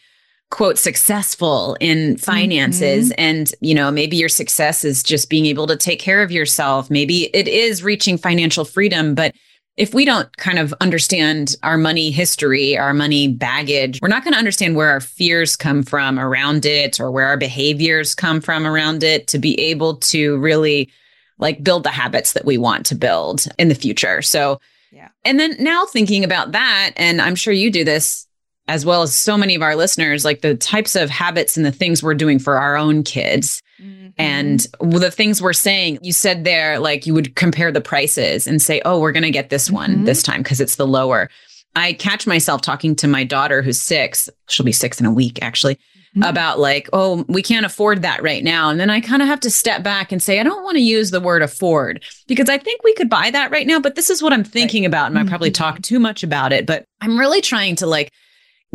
quote 0.49 0.77
successful 0.77 1.75
in 1.79 2.17
finances 2.17 3.09
mm-hmm. 3.09 3.19
and 3.19 3.51
you 3.59 3.75
know 3.75 3.91
maybe 3.91 4.15
your 4.15 4.29
success 4.29 4.85
is 4.85 5.03
just 5.03 5.29
being 5.29 5.45
able 5.45 5.67
to 5.67 5.75
take 5.75 5.99
care 5.99 6.21
of 6.21 6.31
yourself 6.31 6.89
maybe 6.89 7.25
it 7.35 7.49
is 7.49 7.83
reaching 7.83 8.17
financial 8.17 8.63
freedom 8.63 9.13
but 9.13 9.35
if 9.77 9.93
we 9.93 10.05
don't 10.05 10.35
kind 10.37 10.57
of 10.57 10.73
understand 10.81 11.55
our 11.61 11.77
money 11.77 12.09
history, 12.09 12.77
our 12.77 12.93
money 12.93 13.27
baggage, 13.27 13.99
we're 14.01 14.07
not 14.07 14.23
going 14.23 14.33
to 14.33 14.39
understand 14.39 14.75
where 14.75 14.89
our 14.89 14.99
fears 14.99 15.55
come 15.55 15.83
from 15.83 16.19
around 16.19 16.65
it 16.65 16.99
or 16.99 17.11
where 17.11 17.27
our 17.27 17.37
behaviors 17.37 18.15
come 18.15 18.41
from 18.41 18.65
around 18.65 19.03
it 19.03 19.27
to 19.27 19.37
be 19.37 19.57
able 19.59 19.97
to 19.97 20.37
really 20.39 20.89
like 21.37 21.63
build 21.63 21.83
the 21.83 21.91
habits 21.91 22.33
that 22.33 22.43
we 22.43 22.57
want 22.57 22.87
to 22.87 22.95
build 22.95 23.45
in 23.59 23.69
the 23.69 23.75
future. 23.75 24.23
So, 24.23 24.59
yeah. 24.91 25.09
And 25.23 25.39
then 25.39 25.55
now 25.59 25.85
thinking 25.85 26.23
about 26.23 26.53
that, 26.53 26.93
and 26.97 27.21
I'm 27.21 27.35
sure 27.35 27.53
you 27.53 27.69
do 27.69 27.83
this 27.83 28.27
as 28.67 28.85
well 28.85 29.03
as 29.03 29.13
so 29.13 29.37
many 29.37 29.53
of 29.53 29.61
our 29.61 29.75
listeners, 29.75 30.25
like 30.25 30.41
the 30.41 30.55
types 30.55 30.95
of 30.95 31.09
habits 31.09 31.55
and 31.55 31.65
the 31.65 31.71
things 31.71 32.01
we're 32.01 32.15
doing 32.15 32.39
for 32.39 32.57
our 32.57 32.75
own 32.75 33.03
kids. 33.03 33.61
Mm-hmm. 33.79 33.96
And 34.17 34.65
the 34.79 35.11
things 35.11 35.41
we're 35.41 35.53
saying, 35.53 35.99
you 36.01 36.11
said 36.11 36.43
there, 36.43 36.79
like 36.79 37.05
you 37.05 37.13
would 37.13 37.35
compare 37.35 37.71
the 37.71 37.81
prices 37.81 38.47
and 38.47 38.61
say, 38.61 38.81
oh, 38.83 38.99
we're 38.99 39.11
going 39.11 39.23
to 39.23 39.31
get 39.31 39.49
this 39.49 39.69
one 39.69 39.91
mm-hmm. 39.91 40.05
this 40.05 40.23
time 40.23 40.41
because 40.41 40.59
it's 40.59 40.75
the 40.75 40.87
lower. 40.87 41.29
I 41.75 41.93
catch 41.93 42.25
myself 42.25 42.61
talking 42.61 42.95
to 42.95 43.07
my 43.07 43.23
daughter 43.23 43.61
who's 43.61 43.79
six. 43.79 44.29
She'll 44.47 44.65
be 44.65 44.71
six 44.71 44.99
in 44.99 45.05
a 45.05 45.11
week, 45.11 45.37
actually, 45.43 45.75
mm-hmm. 45.75 46.23
about 46.23 46.57
like, 46.57 46.89
oh, 46.93 47.23
we 47.27 47.43
can't 47.43 47.65
afford 47.65 48.01
that 48.01 48.23
right 48.23 48.43
now. 48.43 48.71
And 48.71 48.79
then 48.79 48.89
I 48.89 49.01
kind 49.01 49.21
of 49.21 49.27
have 49.27 49.39
to 49.41 49.51
step 49.51 49.83
back 49.83 50.11
and 50.11 50.21
say, 50.21 50.39
I 50.39 50.43
don't 50.43 50.63
want 50.63 50.77
to 50.77 50.83
use 50.83 51.11
the 51.11 51.21
word 51.21 51.43
afford 51.43 52.03
because 52.25 52.49
I 52.49 52.57
think 52.57 52.83
we 52.83 52.95
could 52.95 53.11
buy 53.11 53.29
that 53.29 53.51
right 53.51 53.67
now. 53.67 53.79
But 53.79 53.93
this 53.93 54.09
is 54.09 54.23
what 54.23 54.33
I'm 54.33 54.43
thinking 54.43 54.83
right. 54.83 54.87
about. 54.87 55.11
And 55.11 55.19
I 55.19 55.25
probably 55.25 55.51
mm-hmm. 55.51 55.63
talk 55.63 55.81
too 55.83 55.99
much 55.99 56.23
about 56.23 56.51
it, 56.51 56.65
but 56.65 56.85
I'm 57.01 57.19
really 57.19 57.41
trying 57.41 57.75
to 57.75 57.85
like, 57.85 58.11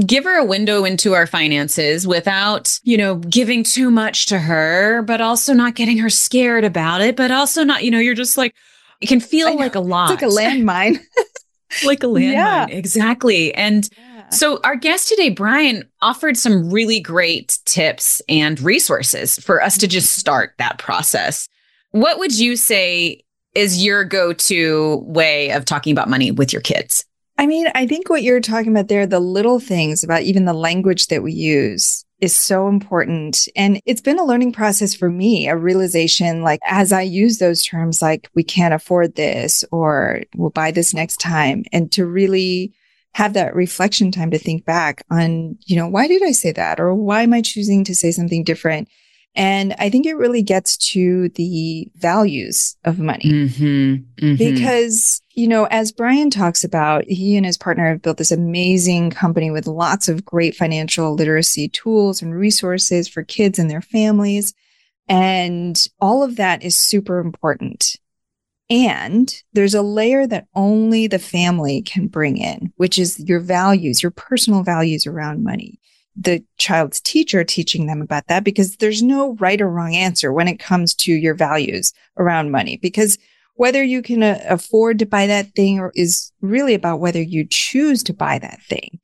give 0.07 0.25
her 0.25 0.39
a 0.39 0.45
window 0.45 0.85
into 0.85 1.15
our 1.15 1.27
finances 1.27 2.07
without, 2.07 2.79
you 2.83 2.97
know, 2.97 3.17
giving 3.17 3.63
too 3.63 3.91
much 3.91 4.27
to 4.27 4.39
her, 4.39 5.03
but 5.03 5.21
also 5.21 5.53
not 5.53 5.75
getting 5.75 5.99
her 5.99 6.11
scared 6.11 6.65
about 6.65 7.01
it, 7.01 7.17
but 7.17 7.31
also 7.31 7.63
not, 7.63 7.85
you 7.85 7.91
know, 7.91 7.99
you're 7.99 8.15
just 8.15 8.39
like, 8.39 8.55
it 9.01 9.09
can 9.09 9.21
feel 9.21 9.55
like 9.57 9.75
a 9.75 9.81
lot. 9.81 10.11
It's 10.11 10.23
like 10.23 10.31
a 10.31 10.35
landmine. 10.35 10.99
like 11.85 12.03
a 12.03 12.07
landmine. 12.07 12.33
Yeah. 12.33 12.67
Exactly. 12.69 13.53
And 13.55 13.89
yeah. 13.99 14.29
so 14.31 14.61
our 14.65 14.77
guest 14.77 15.09
today, 15.09 15.29
Brian, 15.29 15.89
offered 16.01 16.37
some 16.37 16.71
really 16.71 17.01
great 17.01 17.59
tips 17.65 18.23
and 18.29 18.61
resources 18.61 19.39
for 19.39 19.63
us 19.63 19.77
to 19.79 19.87
just 19.87 20.09
mm-hmm. 20.09 20.21
start 20.21 20.55
that 20.59 20.79
process. 20.79 21.49
What 21.91 22.19
would 22.19 22.39
you 22.39 22.57
say 22.57 23.25
is 23.55 23.85
your 23.85 24.05
go 24.05 24.33
to 24.33 24.97
way 25.07 25.51
of 25.51 25.67
talking 25.67 25.93
about 25.93 26.09
money 26.09 26.31
with 26.31 26.53
your 26.53 26.63
kids? 26.63 27.05
I 27.43 27.47
mean, 27.49 27.67
I 27.75 27.89
think 27.89 28.09
what 28.09 28.23
you're 28.23 28.41
talking 28.41 28.71
about 28.71 28.87
there, 28.87 29.05
the 29.05 29.19
little 29.19 29.59
things 29.59 30.05
about 30.05 30.23
even 30.23 30.45
the 30.45 30.53
language 30.53 31.09
that 31.09 31.25
we 31.25 31.33
use 31.33 32.05
is 32.21 32.37
so 32.37 32.69
important. 32.69 33.49
And 33.57 33.81
it's 33.85 34.01
been 34.01 34.21
a 34.21 34.25
learning 34.25 34.53
process 34.53 34.95
for 34.95 35.11
me, 35.11 35.49
a 35.49 35.57
realization 35.57 36.43
like 36.43 36.61
as 36.65 36.93
I 36.93 37.03
use 37.03 37.39
those 37.39 37.65
terms, 37.65 38.01
like 38.01 38.31
we 38.37 38.45
can't 38.45 38.73
afford 38.73 39.17
this 39.17 39.65
or 39.73 40.23
we'll 40.37 40.51
buy 40.51 40.71
this 40.71 40.95
next 40.95 41.17
time 41.17 41.65
and 41.73 41.91
to 41.91 42.07
really 42.07 42.75
have 43.15 43.33
that 43.33 43.57
reflection 43.57 44.13
time 44.13 44.31
to 44.31 44.39
think 44.39 44.65
back 44.65 45.03
on, 45.11 45.59
you 45.67 45.75
know, 45.75 45.89
why 45.89 46.07
did 46.07 46.23
I 46.23 46.31
say 46.31 46.53
that? 46.53 46.79
Or 46.79 46.95
why 46.95 47.23
am 47.23 47.33
I 47.33 47.43
choosing 47.43 47.83
to 47.87 47.95
say 47.97 48.13
something 48.13 48.45
different? 48.45 48.87
And 49.35 49.75
I 49.79 49.89
think 49.89 50.05
it 50.05 50.17
really 50.17 50.43
gets 50.43 50.77
to 50.93 51.31
the 51.31 51.89
values 51.95 52.77
of 52.85 52.99
money 52.99 53.25
mm-hmm, 53.25 54.25
mm-hmm. 54.25 54.37
because, 54.37 55.23
you 55.31 55.49
know, 55.49 55.65
as 55.71 55.91
Brian 55.91 56.29
talks 56.29 56.65
about, 56.65 57.05
he 57.05 57.37
and 57.37 57.47
his 57.47 57.57
partner 57.57 57.89
have 57.89 58.03
built 58.03 58.19
this 58.19 58.31
amazing 58.31 59.11
company 59.11 59.51
with 59.51 59.67
lots 59.67 60.09
of 60.09 60.25
great 60.25 60.55
financial 60.55 61.15
literacy 61.15 61.69
tools 61.71 62.21
and 62.21 62.35
resources 62.35 63.09
for 63.09 63.23
kids 63.23 63.59
and 63.59 63.71
their 63.71 63.81
families. 63.81 64.53
And 65.09 65.83
all 65.99 66.23
of 66.23 66.37
that 66.37 66.62
is 66.62 66.77
super 66.77 67.19
important. 67.19 67.97
And 68.69 69.35
there's 69.55 69.75
a 69.75 69.83
layer 69.83 70.27
that 70.27 70.47
only 70.55 71.07
the 71.07 71.19
family 71.19 71.81
can 71.83 72.07
bring 72.07 72.37
in, 72.37 72.73
which 72.77 72.99
is 72.99 73.19
your 73.19 73.41
values, 73.41 74.03
your 74.03 74.12
personal 74.12 74.62
values 74.62 75.07
around 75.07 75.43
money 75.43 75.81
the 76.14 76.45
child's 76.59 77.00
teacher 77.00 77.42
teaching 77.45 77.87
them 77.87 78.02
about 78.02 78.26
that 78.26 78.45
because 78.45 78.76
there's 78.76 79.02
no 79.02 79.35
right 79.35 79.61
or 79.61 79.69
wrong 79.69 79.95
answer 79.95 80.33
when 80.33 80.49
it 80.49 80.59
comes 80.59 80.95
to 80.95 81.12
your 81.12 81.35
values 81.35 81.92
around 82.19 82.50
money. 82.50 82.76
Because 82.76 83.19
whether 83.54 83.83
you 83.83 84.02
can 84.02 84.23
uh, 84.23 84.38
afford 84.49 84.99
to 84.99 85.07
buy 85.07 85.26
that 85.26 85.54
thing 85.54 85.78
or 85.78 85.92
is 85.95 86.33
really 86.40 86.75
about 86.75 87.00
whether 87.00 87.21
you 87.21 87.47
choose 87.49 88.02
to 88.02 88.14
buy 88.14 88.38
that 88.38 88.61
thing. 88.62 89.00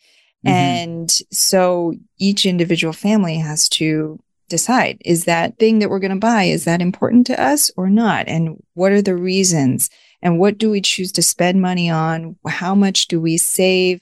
Mm-hmm. 0.47 0.49
And 0.49 1.11
so 1.31 1.95
each 2.19 2.47
individual 2.47 2.93
family 2.93 3.37
has 3.39 3.69
to 3.71 4.19
decide 4.49 5.01
is 5.05 5.25
that 5.25 5.59
thing 5.59 5.79
that 5.79 5.91
we're 5.91 5.99
going 5.99 6.11
to 6.11 6.17
buy 6.17 6.45
is 6.45 6.65
that 6.65 6.81
important 6.81 7.27
to 7.27 7.41
us 7.41 7.71
or 7.77 7.91
not? 7.91 8.29
And 8.29 8.63
what 8.75 8.93
are 8.93 9.03
the 9.03 9.17
reasons? 9.17 9.91
And 10.23 10.39
what 10.39 10.59
do 10.59 10.71
we 10.71 10.81
choose 10.81 11.13
to 11.13 11.23
spend 11.23 11.61
money 11.61 11.91
on? 11.91 12.37
How 12.47 12.75
much 12.75 13.09
do 13.09 13.21
we 13.21 13.37
save 13.37 14.01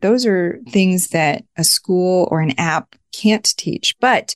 those 0.00 0.26
are 0.26 0.60
things 0.68 1.08
that 1.08 1.44
a 1.56 1.64
school 1.64 2.28
or 2.30 2.40
an 2.40 2.58
app 2.58 2.94
can't 3.12 3.56
teach, 3.56 3.94
but 4.00 4.34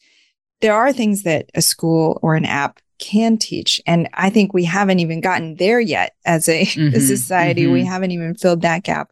there 0.61 0.75
are 0.75 0.93
things 0.93 1.23
that 1.25 1.51
a 1.55 1.63
school 1.63 2.19
or 2.23 2.37
an 2.37 2.45
app 2.45 2.81
can 2.99 3.37
teach. 3.37 3.81
And 3.87 4.09
I 4.15 4.31
think 4.31 4.55
we 4.55 4.65
haven't 4.65 5.01
even 5.01 5.21
gotten 5.21 5.57
there 5.57 5.81
yet 5.81 6.15
as 6.25 6.49
a, 6.49 6.65
mm-hmm, 6.65 6.97
a 6.97 7.01
society. 7.01 7.65
Mm-hmm. 7.65 7.73
We 7.73 7.85
haven't 7.85 8.13
even 8.13 8.35
filled 8.35 8.63
that 8.63 8.85
gap. 8.85 9.11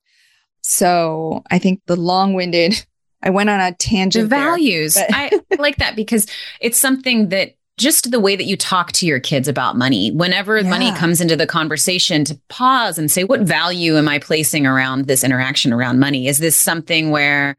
So 0.63 1.43
I 1.51 1.59
think 1.59 1.83
the 1.87 1.97
long 1.97 2.35
winded, 2.35 2.87
I 3.23 3.31
went 3.31 3.51
on 3.51 3.61
a 3.61 3.75
tangent. 3.75 4.25
The 4.25 4.29
values. 4.29 4.95
There, 4.95 5.09
I 5.11 5.31
like 5.59 5.77
that 5.77 5.95
because 5.95 6.27
it's 6.61 6.79
something 6.79 7.29
that 7.29 7.55
just 7.81 8.11
the 8.11 8.21
way 8.21 8.37
that 8.37 8.45
you 8.45 8.57
talk 8.57 8.93
to 8.93 9.07
your 9.07 9.19
kids 9.19 9.49
about 9.49 9.77
money, 9.77 10.13
whenever 10.13 10.59
yeah. 10.59 10.69
money 10.69 10.93
comes 10.93 11.21
into 11.21 11.35
the 11.35 11.47
conversation, 11.47 12.25
to 12.25 12.39
pause 12.49 12.99
and 12.99 13.11
say, 13.11 13.25
what 13.25 13.41
value 13.41 13.97
am 13.97 14.09
I 14.09 14.19
placing 14.19 14.67
around 14.67 15.07
this 15.07 15.25
interaction 15.25 15.73
around 15.73 15.99
money? 15.99 16.29
Is 16.29 16.39
this 16.39 16.55
something 16.55 17.11
where 17.11 17.57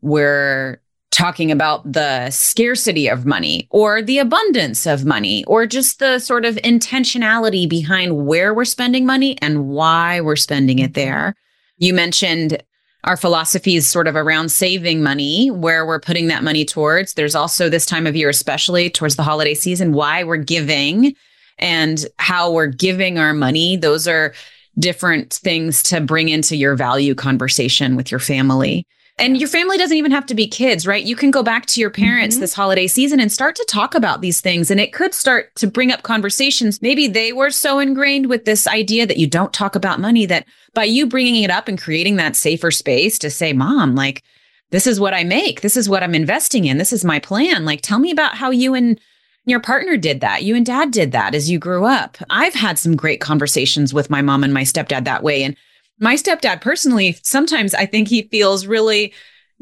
we're 0.00 0.80
talking 1.10 1.52
about 1.52 1.90
the 1.92 2.30
scarcity 2.30 3.08
of 3.08 3.26
money 3.26 3.66
or 3.70 4.00
the 4.00 4.18
abundance 4.18 4.86
of 4.86 5.04
money 5.04 5.44
or 5.44 5.66
just 5.66 5.98
the 5.98 6.18
sort 6.18 6.44
of 6.44 6.54
intentionality 6.56 7.68
behind 7.68 8.26
where 8.26 8.54
we're 8.54 8.64
spending 8.64 9.04
money 9.04 9.36
and 9.42 9.68
why 9.68 10.20
we're 10.20 10.36
spending 10.36 10.78
it 10.78 10.94
there? 10.94 11.34
You 11.76 11.92
mentioned 11.92 12.62
our 13.04 13.16
philosophy 13.16 13.76
is 13.76 13.88
sort 13.88 14.06
of 14.06 14.16
around 14.16 14.50
saving 14.50 15.02
money, 15.02 15.50
where 15.50 15.86
we're 15.86 16.00
putting 16.00 16.28
that 16.28 16.44
money 16.44 16.64
towards. 16.64 17.14
There's 17.14 17.34
also 17.34 17.68
this 17.68 17.86
time 17.86 18.06
of 18.06 18.14
year, 18.14 18.28
especially 18.28 18.90
towards 18.90 19.16
the 19.16 19.22
holiday 19.22 19.54
season, 19.54 19.92
why 19.92 20.24
we're 20.24 20.36
giving 20.36 21.14
and 21.58 22.04
how 22.18 22.52
we're 22.52 22.66
giving 22.66 23.18
our 23.18 23.32
money. 23.32 23.76
Those 23.76 24.06
are 24.06 24.34
different 24.78 25.32
things 25.32 25.82
to 25.84 26.00
bring 26.00 26.28
into 26.28 26.56
your 26.56 26.76
value 26.76 27.14
conversation 27.14 27.96
with 27.96 28.10
your 28.10 28.20
family. 28.20 28.86
And 29.20 29.38
your 29.38 29.48
family 29.48 29.76
doesn't 29.76 29.96
even 29.96 30.10
have 30.10 30.26
to 30.26 30.34
be 30.34 30.46
kids, 30.46 30.86
right? 30.86 31.04
You 31.04 31.14
can 31.14 31.30
go 31.30 31.42
back 31.42 31.66
to 31.66 31.80
your 31.80 31.90
parents 31.90 32.36
mm-hmm. 32.36 32.40
this 32.40 32.54
holiday 32.54 32.86
season 32.86 33.20
and 33.20 33.30
start 33.30 33.54
to 33.56 33.66
talk 33.68 33.94
about 33.94 34.22
these 34.22 34.40
things. 34.40 34.70
And 34.70 34.80
it 34.80 34.92
could 34.92 35.14
start 35.14 35.54
to 35.56 35.66
bring 35.66 35.92
up 35.92 36.02
conversations. 36.02 36.80
Maybe 36.80 37.06
they 37.06 37.32
were 37.32 37.50
so 37.50 37.78
ingrained 37.78 38.26
with 38.26 38.46
this 38.46 38.66
idea 38.66 39.06
that 39.06 39.18
you 39.18 39.26
don't 39.26 39.52
talk 39.52 39.76
about 39.76 40.00
money 40.00 40.26
that 40.26 40.46
by 40.74 40.84
you 40.84 41.06
bringing 41.06 41.42
it 41.42 41.50
up 41.50 41.68
and 41.68 41.80
creating 41.80 42.16
that 42.16 42.34
safer 42.34 42.70
space 42.70 43.18
to 43.18 43.30
say, 43.30 43.52
Mom, 43.52 43.94
like, 43.94 44.22
this 44.70 44.86
is 44.86 44.98
what 44.98 45.14
I 45.14 45.24
make. 45.24 45.60
This 45.60 45.76
is 45.76 45.88
what 45.88 46.02
I'm 46.02 46.14
investing 46.14 46.64
in. 46.64 46.78
This 46.78 46.92
is 46.92 47.04
my 47.04 47.18
plan. 47.18 47.64
Like, 47.64 47.82
tell 47.82 47.98
me 47.98 48.10
about 48.10 48.36
how 48.36 48.50
you 48.50 48.74
and 48.74 48.98
your 49.44 49.60
partner 49.60 49.96
did 49.96 50.20
that. 50.20 50.44
You 50.44 50.54
and 50.54 50.64
dad 50.64 50.92
did 50.92 51.12
that 51.12 51.34
as 51.34 51.50
you 51.50 51.58
grew 51.58 51.84
up. 51.84 52.16
I've 52.30 52.54
had 52.54 52.78
some 52.78 52.96
great 52.96 53.20
conversations 53.20 53.92
with 53.92 54.10
my 54.10 54.22
mom 54.22 54.44
and 54.44 54.54
my 54.54 54.62
stepdad 54.62 55.04
that 55.04 55.22
way. 55.22 55.42
And 55.42 55.56
my 56.00 56.16
stepdad 56.16 56.60
personally, 56.60 57.16
sometimes 57.22 57.74
I 57.74 57.86
think 57.86 58.08
he 58.08 58.22
feels 58.22 58.66
really 58.66 59.12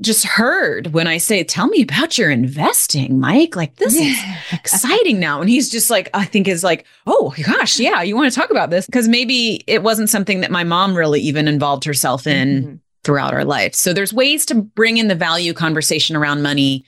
just 0.01 0.25
heard 0.25 0.89
when 0.89 1.09
I 1.09 1.19
say, 1.19 1.43
Tell 1.43 1.67
me 1.67 1.83
about 1.83 2.17
your 2.17 2.31
investing, 2.31 3.19
Mike. 3.19 3.57
Like, 3.57 3.77
this 3.77 3.97
is 3.97 4.19
exciting 4.53 5.19
now. 5.19 5.41
And 5.41 5.51
he's 5.51 5.69
just 5.69 5.91
like, 5.91 6.09
I 6.15 6.25
think 6.25 6.47
is 6.47 6.65
like, 6.65 6.87
Oh 7.07 7.35
gosh, 7.43 7.81
yeah, 7.81 8.03
you 8.03 8.17
want 8.17 8.33
to 8.33 8.41
talk 8.41 8.51
about 8.51 8.71
this? 8.71 8.87
Because 8.87 9.09
maybe 9.09 9.65
it 9.67 9.83
wasn't 9.83 10.09
something 10.09 10.41
that 10.41 10.51
my 10.51 10.65
mom 10.65 10.97
really 10.97 11.21
even 11.21 11.49
involved 11.49 11.85
herself 11.85 12.27
in 12.27 12.63
mm-hmm. 12.63 12.75
throughout 13.03 13.35
our 13.35 13.45
life. 13.45 13.75
So 13.75 13.93
there's 13.93 14.13
ways 14.13 14.47
to 14.47 14.55
bring 14.55 14.99
in 14.99 15.09
the 15.09 15.15
value 15.15 15.53
conversation 15.53 16.15
around 16.15 16.43
money, 16.43 16.85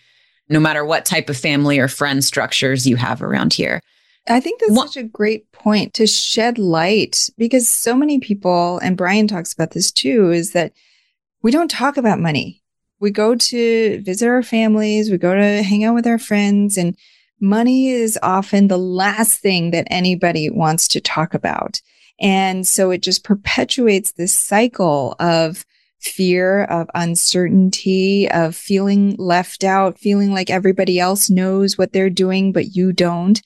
no 0.48 0.60
matter 0.60 0.84
what 0.84 1.04
type 1.04 1.28
of 1.28 1.36
family 1.36 1.78
or 1.78 1.88
friend 1.88 2.22
structures 2.24 2.86
you 2.86 2.96
have 2.96 3.22
around 3.22 3.52
here. 3.54 3.82
I 4.30 4.40
think 4.40 4.60
that's 4.60 4.74
such 4.74 4.96
a 4.96 5.02
great 5.02 5.50
point 5.52 5.94
to 5.94 6.06
shed 6.06 6.58
light 6.58 7.28
because 7.36 7.68
so 7.68 7.94
many 7.96 8.20
people, 8.20 8.78
and 8.78 8.96
Brian 8.96 9.26
talks 9.26 9.52
about 9.52 9.72
this 9.72 9.90
too, 9.90 10.30
is 10.30 10.52
that 10.52 10.72
we 11.42 11.50
don't 11.50 11.70
talk 11.70 11.96
about 11.96 12.20
money. 12.20 12.62
We 13.00 13.10
go 13.10 13.34
to 13.34 14.02
visit 14.02 14.28
our 14.28 14.42
families, 14.42 15.10
we 15.10 15.18
go 15.18 15.34
to 15.34 15.62
hang 15.62 15.84
out 15.84 15.94
with 15.94 16.06
our 16.06 16.18
friends, 16.18 16.76
and 16.76 16.96
money 17.40 17.88
is 17.88 18.18
often 18.22 18.68
the 18.68 18.78
last 18.78 19.40
thing 19.40 19.70
that 19.70 19.88
anybody 19.90 20.50
wants 20.50 20.86
to 20.88 21.00
talk 21.00 21.34
about. 21.34 21.80
And 22.20 22.66
so 22.66 22.90
it 22.90 23.02
just 23.02 23.24
perpetuates 23.24 24.12
this 24.12 24.34
cycle 24.34 25.16
of 25.18 25.64
fear, 26.00 26.64
of 26.64 26.88
uncertainty, 26.94 28.30
of 28.30 28.54
feeling 28.54 29.16
left 29.18 29.64
out, 29.64 29.98
feeling 29.98 30.32
like 30.32 30.50
everybody 30.50 31.00
else 31.00 31.30
knows 31.30 31.76
what 31.76 31.92
they're 31.92 32.10
doing, 32.10 32.52
but 32.52 32.76
you 32.76 32.92
don't. 32.92 33.40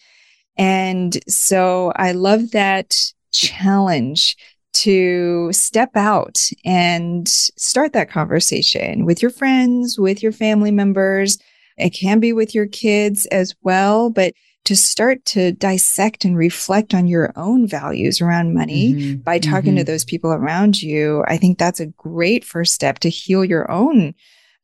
And 0.56 1.18
so 1.28 1.92
I 1.96 2.12
love 2.12 2.52
that 2.52 2.96
challenge 3.32 4.36
to 4.74 5.52
step 5.52 5.96
out 5.96 6.38
and 6.64 7.28
start 7.28 7.92
that 7.92 8.10
conversation 8.10 9.04
with 9.04 9.22
your 9.22 9.30
friends, 9.30 9.98
with 9.98 10.22
your 10.22 10.32
family 10.32 10.70
members. 10.70 11.38
It 11.76 11.90
can 11.90 12.20
be 12.20 12.32
with 12.32 12.54
your 12.54 12.66
kids 12.66 13.26
as 13.26 13.54
well, 13.62 14.10
but 14.10 14.34
to 14.64 14.74
start 14.74 15.24
to 15.26 15.52
dissect 15.52 16.24
and 16.24 16.36
reflect 16.36 16.94
on 16.94 17.06
your 17.06 17.32
own 17.36 17.66
values 17.66 18.20
around 18.20 18.54
money 18.54 18.94
mm-hmm. 18.94 19.20
by 19.20 19.38
talking 19.38 19.72
mm-hmm. 19.72 19.78
to 19.78 19.84
those 19.84 20.04
people 20.04 20.32
around 20.32 20.82
you, 20.82 21.22
I 21.28 21.36
think 21.36 21.58
that's 21.58 21.80
a 21.80 21.86
great 21.86 22.44
first 22.44 22.72
step 22.72 22.98
to 23.00 23.10
heal 23.10 23.44
your 23.44 23.70
own 23.70 24.14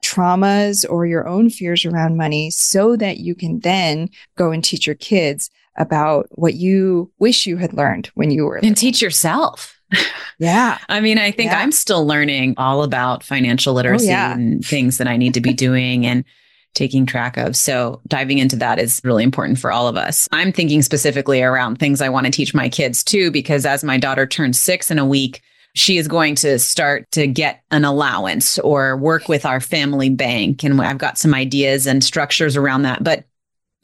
traumas 0.03 0.87
or 0.89 1.07
your 1.07 1.29
own 1.29 1.51
fears 1.51 1.85
around 1.85 2.17
money 2.17 2.51
so 2.51 2.97
that 2.97 3.19
you 3.19 3.35
can 3.35 3.61
then 3.61 4.09
go 4.37 4.51
and 4.51 4.65
teach 4.65 4.87
your 4.87 4.97
kids 4.97 5.51
about 5.77 6.27
what 6.33 6.55
you 6.55 7.11
wish 7.19 7.47
you 7.47 7.57
had 7.57 7.73
learned 7.73 8.11
when 8.15 8.31
you 8.31 8.45
were 8.45 8.57
and 8.57 8.77
teach 8.77 9.01
yourself. 9.01 9.81
Yeah. 10.39 10.79
I 10.89 11.01
mean, 11.01 11.19
I 11.19 11.31
think 11.31 11.51
yeah. 11.51 11.61
I'm 11.61 11.73
still 11.73 12.07
learning 12.07 12.55
all 12.57 12.83
about 12.83 13.23
financial 13.23 13.73
oh, 13.73 13.77
literacy 13.77 14.09
oh, 14.09 14.11
yeah. 14.11 14.33
and 14.33 14.65
things 14.65 14.99
that 14.99 15.09
I 15.09 15.17
need 15.17 15.35
to 15.35 15.41
be 15.41 15.53
doing 15.55 16.07
and 16.07 16.25
taking 16.75 17.05
track 17.05 17.37
of. 17.37 17.57
So 17.57 18.01
diving 18.07 18.39
into 18.39 18.57
that 18.57 18.79
is 18.79 19.01
really 19.03 19.25
important 19.25 19.59
for 19.59 19.73
all 19.73 19.89
of 19.89 19.97
us. 19.97 20.29
I'm 20.33 20.53
thinking 20.53 20.83
specifically 20.83 21.43
around 21.43 21.77
things 21.77 22.01
I 22.01 22.09
want 22.09 22.27
to 22.27 22.33
teach 22.33 22.55
my 22.55 22.69
kids 22.69 23.03
too, 23.03 23.31
because 23.31 23.67
as 23.67 23.83
my 23.83 23.99
daughter 23.99 24.27
turns 24.27 24.61
six 24.61 24.91
in 24.91 24.99
a 24.99 25.05
week, 25.05 25.43
she 25.75 25.99
is 25.99 26.09
going 26.09 26.35
to 26.37 26.59
start 26.59 27.11
to 27.13 27.27
get 27.27 27.63
an 27.71 27.85
allowance 27.85 28.59
or 28.61 28.97
work 28.97 29.29
with 29.29 29.47
our 29.47 29.61
family 29.61 30.11
bank. 30.11 30.65
And 30.65 30.81
I've 30.81 30.99
got 30.99 31.19
some 31.19 31.35
ideas 31.35 31.87
and 31.87 32.03
structures 32.03 32.57
around 32.57 32.83
that. 32.83 33.03
But 33.05 33.25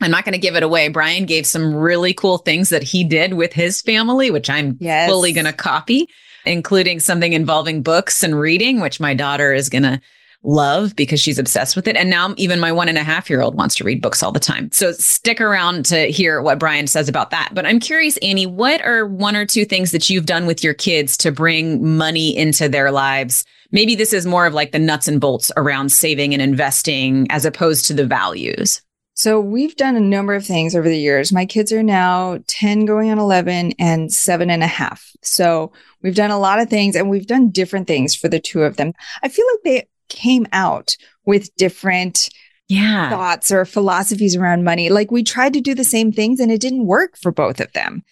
I'm 0.00 0.10
not 0.10 0.24
going 0.24 0.34
to 0.34 0.38
give 0.38 0.56
it 0.56 0.62
away. 0.62 0.88
Brian 0.88 1.24
gave 1.24 1.46
some 1.46 1.74
really 1.74 2.12
cool 2.12 2.38
things 2.38 2.68
that 2.68 2.82
he 2.82 3.02
did 3.02 3.34
with 3.34 3.52
his 3.52 3.80
family, 3.80 4.30
which 4.30 4.50
I'm 4.50 4.76
yes. 4.78 5.08
fully 5.08 5.32
going 5.32 5.46
to 5.46 5.52
copy, 5.52 6.08
including 6.44 7.00
something 7.00 7.32
involving 7.32 7.82
books 7.82 8.22
and 8.22 8.38
reading, 8.38 8.80
which 8.80 9.00
my 9.00 9.14
daughter 9.14 9.54
is 9.54 9.68
going 9.68 9.84
to 9.84 10.00
love 10.42 10.94
because 10.96 11.20
she's 11.20 11.38
obsessed 11.38 11.76
with 11.76 11.88
it. 11.88 11.96
And 11.96 12.08
now 12.08 12.34
even 12.36 12.60
my 12.60 12.72
one 12.72 12.88
and 12.88 12.98
a 12.98 13.02
half 13.02 13.28
year 13.28 13.40
old 13.40 13.56
wants 13.56 13.74
to 13.76 13.84
read 13.84 14.00
books 14.00 14.22
all 14.22 14.32
the 14.32 14.40
time. 14.40 14.70
So 14.72 14.92
stick 14.92 15.40
around 15.40 15.84
to 15.86 16.10
hear 16.10 16.40
what 16.40 16.58
Brian 16.58 16.86
says 16.86 17.08
about 17.08 17.30
that. 17.30 17.50
But 17.52 17.66
I'm 17.66 17.80
curious, 17.80 18.16
Annie, 18.18 18.46
what 18.46 18.80
are 18.82 19.06
one 19.06 19.34
or 19.34 19.44
two 19.44 19.64
things 19.64 19.90
that 19.90 20.08
you've 20.08 20.26
done 20.26 20.46
with 20.46 20.62
your 20.62 20.74
kids 20.74 21.16
to 21.18 21.32
bring 21.32 21.96
money 21.96 22.36
into 22.36 22.68
their 22.68 22.92
lives? 22.92 23.44
Maybe 23.72 23.96
this 23.96 24.12
is 24.12 24.26
more 24.26 24.46
of 24.46 24.54
like 24.54 24.72
the 24.72 24.78
nuts 24.78 25.08
and 25.08 25.20
bolts 25.20 25.50
around 25.56 25.90
saving 25.90 26.32
and 26.32 26.42
investing 26.42 27.26
as 27.30 27.44
opposed 27.44 27.86
to 27.86 27.94
the 27.94 28.06
values. 28.06 28.82
So 29.16 29.40
we've 29.40 29.74
done 29.76 29.96
a 29.96 30.00
number 30.00 30.34
of 30.34 30.44
things 30.44 30.76
over 30.76 30.86
the 30.86 30.98
years. 30.98 31.32
My 31.32 31.46
kids 31.46 31.72
are 31.72 31.82
now 31.82 32.38
10 32.48 32.84
going 32.84 33.10
on 33.10 33.18
11 33.18 33.72
and 33.78 34.12
seven 34.12 34.50
and 34.50 34.62
a 34.62 34.66
half. 34.66 35.10
So 35.22 35.72
we've 36.02 36.14
done 36.14 36.30
a 36.30 36.38
lot 36.38 36.60
of 36.60 36.68
things 36.68 36.94
and 36.94 37.08
we've 37.08 37.26
done 37.26 37.48
different 37.48 37.86
things 37.86 38.14
for 38.14 38.28
the 38.28 38.38
two 38.38 38.62
of 38.62 38.76
them. 38.76 38.92
I 39.22 39.28
feel 39.28 39.46
like 39.54 39.62
they 39.64 39.88
came 40.10 40.46
out 40.52 40.98
with 41.24 41.54
different 41.56 42.28
yeah. 42.68 43.08
thoughts 43.08 43.50
or 43.50 43.64
philosophies 43.64 44.36
around 44.36 44.64
money. 44.64 44.90
Like 44.90 45.10
we 45.10 45.22
tried 45.22 45.54
to 45.54 45.62
do 45.62 45.74
the 45.74 45.82
same 45.82 46.12
things 46.12 46.38
and 46.38 46.52
it 46.52 46.60
didn't 46.60 46.84
work 46.84 47.16
for 47.16 47.32
both 47.32 47.58
of 47.58 47.72
them. 47.72 48.04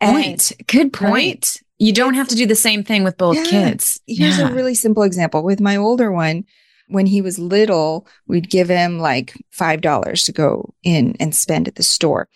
Point. 0.00 0.50
And, 0.50 0.66
Good 0.66 0.92
point. 0.92 1.12
Right? 1.12 1.56
You 1.78 1.92
don't 1.92 2.14
have 2.14 2.28
to 2.28 2.34
do 2.34 2.46
the 2.46 2.56
same 2.56 2.82
thing 2.82 3.04
with 3.04 3.16
both 3.16 3.36
yeah. 3.36 3.44
kids. 3.44 4.00
Here's 4.08 4.38
yeah. 4.38 4.50
a 4.50 4.52
really 4.52 4.74
simple 4.74 5.04
example. 5.04 5.44
With 5.44 5.60
my 5.60 5.76
older 5.76 6.10
one, 6.10 6.44
when 6.90 7.06
he 7.06 7.22
was 7.22 7.38
little, 7.38 8.06
we'd 8.26 8.50
give 8.50 8.68
him 8.68 8.98
like 8.98 9.34
$5 9.56 10.24
to 10.24 10.32
go 10.32 10.74
in 10.82 11.16
and 11.20 11.34
spend 11.34 11.68
at 11.68 11.76
the 11.76 11.82
store. 11.82 12.28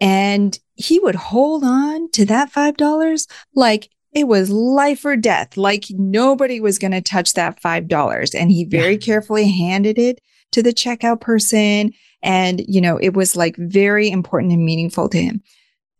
And 0.00 0.58
he 0.74 0.98
would 0.98 1.14
hold 1.14 1.64
on 1.64 2.10
to 2.12 2.24
that 2.26 2.52
$5 2.52 3.26
like 3.54 3.88
it 4.12 4.28
was 4.28 4.50
life 4.50 5.04
or 5.04 5.16
death, 5.16 5.56
like 5.56 5.86
nobody 5.90 6.60
was 6.60 6.78
going 6.78 6.92
to 6.92 7.00
touch 7.00 7.32
that 7.32 7.60
$5. 7.60 8.34
And 8.34 8.50
he 8.50 8.64
very 8.64 8.92
yeah. 8.92 8.98
carefully 8.98 9.50
handed 9.50 9.98
it 9.98 10.20
to 10.52 10.62
the 10.62 10.72
checkout 10.72 11.20
person. 11.20 11.92
And, 12.22 12.64
you 12.68 12.80
know, 12.80 12.96
it 12.96 13.14
was 13.14 13.34
like 13.34 13.56
very 13.56 14.10
important 14.10 14.52
and 14.52 14.64
meaningful 14.64 15.08
to 15.08 15.18
him. 15.18 15.42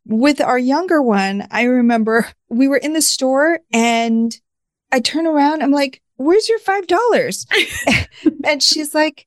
With 0.07 0.41
our 0.41 0.59
younger 0.59 1.03
one, 1.03 1.49
I 1.51 1.65
remember 1.65 2.29
we 2.49 2.69
were 2.69 2.77
in 2.77 2.93
the 2.93 3.03
store 3.03 3.61
and 3.73 4.37
I 4.93 5.01
turn 5.01 5.27
around, 5.27 5.63
I'm 5.63 5.73
like, 5.73 6.01
where's 6.17 6.49
your 6.49 6.59
five 6.59 6.87
dollars? 6.87 7.47
and 8.45 8.63
she's 8.63 8.95
like, 8.95 9.27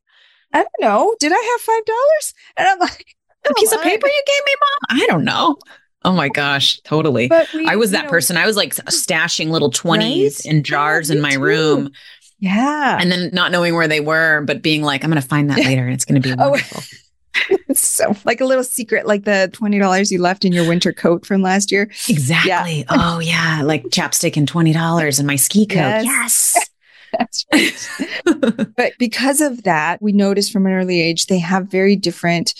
I 0.53 0.59
don't 0.59 0.81
know. 0.81 1.15
Did 1.19 1.31
I 1.31 1.51
have 1.51 1.61
five 1.61 1.85
dollars? 1.85 2.33
And 2.57 2.67
I'm 2.67 2.79
like, 2.79 3.15
a 3.49 3.53
piece 3.53 3.71
of 3.71 3.81
paper 3.81 4.07
you 4.07 4.23
gave 4.25 4.45
me, 4.45 4.53
mom? 4.59 5.01
I 5.01 5.07
don't 5.07 5.25
know. 5.25 5.57
Oh 6.03 6.13
my 6.13 6.29
gosh, 6.29 6.79
totally. 6.81 7.29
We, 7.53 7.65
I 7.65 7.75
was 7.75 7.91
that 7.91 8.05
know, 8.05 8.09
person. 8.09 8.37
I 8.37 8.45
was 8.45 8.55
like 8.55 8.73
stashing 8.75 9.49
little 9.49 9.71
20s 9.71 9.99
right? 9.99 10.45
in 10.45 10.59
oh, 10.59 10.61
jars 10.61 11.09
yeah, 11.09 11.15
in 11.15 11.21
my 11.21 11.31
too. 11.31 11.41
room. 11.41 11.91
Yeah. 12.39 12.97
And 12.99 13.11
then 13.11 13.31
not 13.33 13.51
knowing 13.51 13.73
where 13.73 13.87
they 13.87 13.99
were, 13.99 14.41
but 14.41 14.61
being 14.61 14.83
like, 14.83 15.03
I'm 15.03 15.09
going 15.09 15.21
to 15.21 15.27
find 15.27 15.49
that 15.49 15.57
later 15.57 15.83
and 15.83 15.93
it's 15.93 16.05
going 16.05 16.21
to 16.21 16.27
be 16.27 16.35
oh, 16.39 16.49
wonderful. 16.49 16.83
Oh, 17.51 17.73
so 17.75 18.15
like 18.25 18.41
a 18.41 18.45
little 18.45 18.63
secret, 18.63 19.05
like 19.05 19.23
the 19.23 19.47
$20 19.53 20.09
you 20.09 20.19
left 20.19 20.43
in 20.43 20.53
your 20.53 20.67
winter 20.67 20.91
coat 20.91 21.23
from 21.23 21.43
last 21.43 21.71
year. 21.71 21.83
Exactly. 22.09 22.79
Yeah. 22.79 22.85
Oh 22.89 23.19
yeah. 23.19 23.61
Like 23.63 23.83
chapstick 23.85 24.37
and 24.37 24.51
$20 24.51 25.19
and 25.19 25.27
my 25.27 25.35
ski 25.35 25.67
coat. 25.67 26.01
Yes. 26.03 26.53
yes. 26.55 26.69
That's 27.17 27.45
right. 27.53 28.75
but 28.75 28.93
because 28.99 29.41
of 29.41 29.63
that, 29.63 30.01
we 30.01 30.11
noticed 30.11 30.51
from 30.51 30.65
an 30.65 30.73
early 30.73 31.01
age, 31.01 31.27
they 31.27 31.39
have 31.39 31.67
very 31.67 31.95
different 31.95 32.53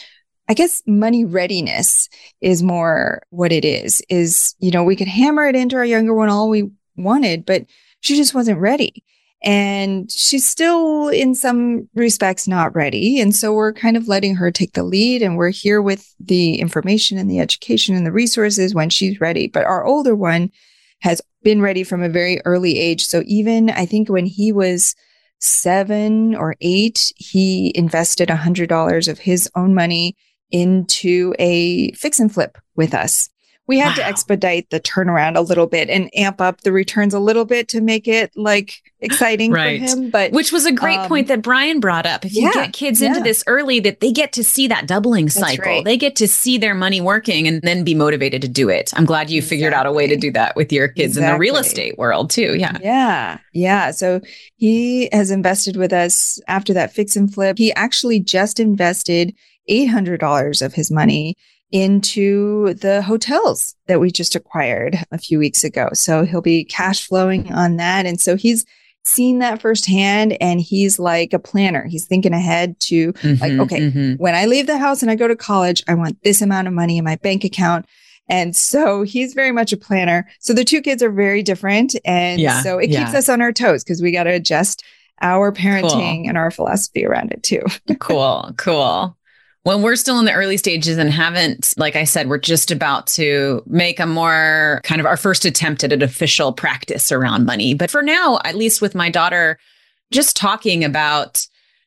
I 0.50 0.54
guess 0.54 0.82
money 0.88 1.26
readiness 1.26 2.08
is 2.40 2.64
more 2.64 3.22
what 3.32 3.52
it 3.52 3.66
is, 3.66 4.02
is, 4.10 4.56
you 4.60 4.72
know, 4.72 4.84
we 4.84 4.96
could 4.96 5.08
hammer 5.08 5.46
it 5.46 5.56
into 5.56 5.76
our 5.76 5.86
younger 5.86 6.14
one 6.14 6.30
all 6.30 6.50
we 6.50 6.70
wanted, 6.96 7.46
but 7.46 7.66
she 8.00 8.16
just 8.16 8.34
wasn't 8.34 8.60
ready. 8.60 9.04
And 9.44 10.12
she's 10.12 10.46
still, 10.50 11.10
in 11.10 11.36
some 11.36 11.88
respects, 11.94 12.48
not 12.48 12.76
ready. 12.76 13.20
And 13.20 13.36
so 13.36 13.54
we're 13.54 13.74
kind 13.74 13.96
of 13.96 14.08
letting 14.08 14.36
her 14.36 14.50
take 14.50 14.74
the 14.74 14.84
lead. 14.84 15.22
And 15.22 15.38
we're 15.38 15.52
here 15.52 15.82
with 15.82 16.12
the 16.20 16.56
information 16.56 17.18
and 17.18 17.30
the 17.30 17.40
education 17.40 17.96
and 17.96 18.06
the 18.06 18.12
resources 18.12 18.74
when 18.74 18.90
she's 18.90 19.22
ready. 19.22 19.48
But 19.48 19.66
our 19.66 19.86
older 19.86 20.16
one 20.16 20.52
has 21.00 21.22
been 21.44 21.62
ready 21.62 21.84
from 21.84 22.04
a 22.04 22.10
very 22.10 22.40
early 22.46 22.78
age. 22.80 23.06
So 23.06 23.24
even 23.26 23.70
I 23.70 23.86
think 23.86 24.10
when 24.10 24.26
he 24.26 24.52
was 24.52 24.96
seven 25.40 26.36
or 26.36 26.56
eight, 26.62 27.14
he 27.16 27.72
invested 27.76 28.30
$100 28.30 29.08
of 29.08 29.20
his 29.20 29.50
own 29.56 29.74
money 29.76 30.16
into 30.52 31.34
a 31.40 31.92
fix 31.92 32.20
and 32.20 32.34
flip 32.34 32.58
with 32.76 32.94
us 32.94 33.30
we 33.68 33.80
had 33.80 33.90
wow. 33.90 33.96
to 33.96 34.06
expedite 34.06 34.70
the 34.70 34.80
turnaround 34.80 35.36
a 35.36 35.42
little 35.42 35.68
bit 35.68 35.90
and 35.90 36.10
amp 36.16 36.40
up 36.40 36.62
the 36.62 36.72
returns 36.72 37.14
a 37.14 37.20
little 37.20 37.44
bit 37.44 37.68
to 37.70 37.82
make 37.82 38.08
it 38.08 38.32
like 38.36 38.82
exciting 39.02 39.52
right. 39.52 39.82
for 39.82 39.88
him. 39.88 40.10
But 40.10 40.32
which 40.32 40.52
was 40.54 40.66
a 40.66 40.72
great 40.72 41.00
um, 41.00 41.08
point 41.08 41.28
that 41.28 41.42
Brian 41.42 41.82
brought 41.82 42.06
up. 42.06 42.26
If 42.26 42.34
you 42.34 42.44
yeah, 42.44 42.54
get 42.54 42.74
kids 42.74 43.02
yeah. 43.02 43.10
into 43.10 43.20
this 43.20 43.44
early, 43.46 43.82
that 43.82 44.00
they 44.00 44.12
get 44.12 44.32
to 44.34 44.44
see 44.44 44.68
that 44.68 44.88
doubling 44.88 45.30
cycle. 45.30 45.66
Right. 45.66 45.86
They 45.86 45.98
get 45.98 46.16
to 46.18 46.28
see 46.28 46.58
their 46.58 46.74
money 46.74 47.02
working 47.02 47.48
and 47.48 47.62
then 47.62 47.84
be 47.84 47.94
motivated 47.94 48.42
to 48.44 48.48
do 48.48 48.70
it. 48.70 48.94
I'm 48.96 49.06
glad 49.06 49.30
you 49.30 49.40
exactly. 49.40 49.58
figured 49.58 49.74
out 49.74 49.86
a 49.86 49.92
way 49.92 50.08
to 50.08 50.16
do 50.16 50.32
that 50.32 50.56
with 50.56 50.72
your 50.72 50.88
kids 50.88 51.18
exactly. 51.18 51.28
in 51.28 51.34
the 51.34 51.40
real 51.40 51.58
estate 51.58 51.98
world 51.98 52.30
too. 52.30 52.56
Yeah. 52.58 52.78
Yeah. 52.82 53.38
Yeah. 53.54 53.92
So 53.92 54.22
he 54.56 55.10
has 55.12 55.30
invested 55.30 55.76
with 55.76 55.92
us 55.92 56.40
after 56.48 56.74
that 56.74 56.94
fix 56.94 57.16
and 57.18 57.32
flip. 57.34 57.58
He 57.58 57.74
actually 57.74 58.22
just 58.22 58.60
invested 58.60 59.36
$800 59.70 60.66
of 60.66 60.74
his 60.74 60.90
money 60.90 61.36
into 61.72 62.74
the 62.76 63.02
hotels 63.02 63.76
that 63.88 64.00
we 64.00 64.12
just 64.12 64.36
acquired 64.36 64.98
a 65.12 65.18
few 65.18 65.38
weeks 65.40 65.64
ago. 65.64 65.90
So 65.94 66.24
he'll 66.24 66.42
be 66.42 66.64
cash 66.64 67.06
flowing 67.06 67.52
on 67.52 67.78
that. 67.78 68.06
And 68.06 68.20
so 68.22 68.36
he's 68.36 68.66
seen 69.04 69.40
that 69.40 69.62
firsthand 69.62 70.38
and 70.42 70.62
he's 70.62 71.00
like 71.00 71.34
a 71.34 71.40
planner. 71.40 71.86
He's 71.86 72.06
thinking 72.06 72.34
ahead 72.34 72.80
to 72.82 73.14
mm-hmm, 73.14 73.42
like, 73.42 73.54
okay, 73.54 73.80
mm-hmm. 73.80 74.14
when 74.22 74.36
I 74.36 74.46
leave 74.46 74.68
the 74.68 74.78
house 74.78 75.02
and 75.02 75.12
I 75.12 75.16
go 75.16 75.28
to 75.28 75.36
college, 75.36 75.84
I 75.88 75.94
want 75.94 76.22
this 76.24 76.42
amount 76.42 76.68
of 76.68 76.74
money 76.74 76.98
in 76.98 77.06
my 77.06 77.16
bank 77.18 77.44
account. 77.44 77.86
And 78.30 78.56
so 78.56 79.04
he's 79.04 79.34
very 79.34 79.54
much 79.54 79.72
a 79.72 79.78
planner. 79.78 80.28
So 80.40 80.54
the 80.54 80.66
two 80.66 80.82
kids 80.82 81.02
are 81.02 81.12
very 81.12 81.42
different. 81.42 81.96
And 82.04 82.42
yeah, 82.42 82.62
so 82.62 82.78
it 82.78 82.90
yeah. 82.90 83.04
keeps 83.04 83.16
us 83.16 83.30
on 83.30 83.42
our 83.42 83.54
toes 83.54 83.84
because 83.84 84.02
we 84.02 84.12
got 84.12 84.24
to 84.24 84.32
adjust 84.32 84.84
our 85.22 85.52
parenting 85.52 86.24
cool. 86.24 86.30
and 86.30 86.38
our 86.38 86.52
philosophy 86.52 87.06
around 87.06 87.32
it 87.32 87.44
too. 87.44 87.64
cool. 88.00 88.52
Cool 88.58 89.17
when 89.68 89.82
we're 89.82 89.98
still 89.98 90.18
in 90.18 90.24
the 90.24 90.32
early 90.32 90.56
stages 90.56 90.98
and 90.98 91.12
haven't, 91.12 91.74
like 91.76 91.98
I 91.98 92.06
said, 92.06 92.30
we're 92.30 92.38
just 92.38 92.72
about 92.72 93.06
to 93.08 93.62
make 93.68 94.00
a 94.00 94.06
more 94.06 94.80
kind 94.86 95.02
of 95.02 95.06
our 95.06 95.18
first 95.18 95.44
attempt 95.44 95.84
at 95.84 95.92
an 95.92 96.02
official 96.02 96.54
practice 96.54 97.12
around 97.12 97.46
money. 97.46 97.74
But 97.74 97.92
for 97.92 98.02
now, 98.02 98.40
at 98.46 98.56
least 98.56 98.82
with 98.82 98.96
my 98.96 99.10
daughter, 99.10 99.60
just 100.10 100.38
talking 100.38 100.86
about 100.86 101.46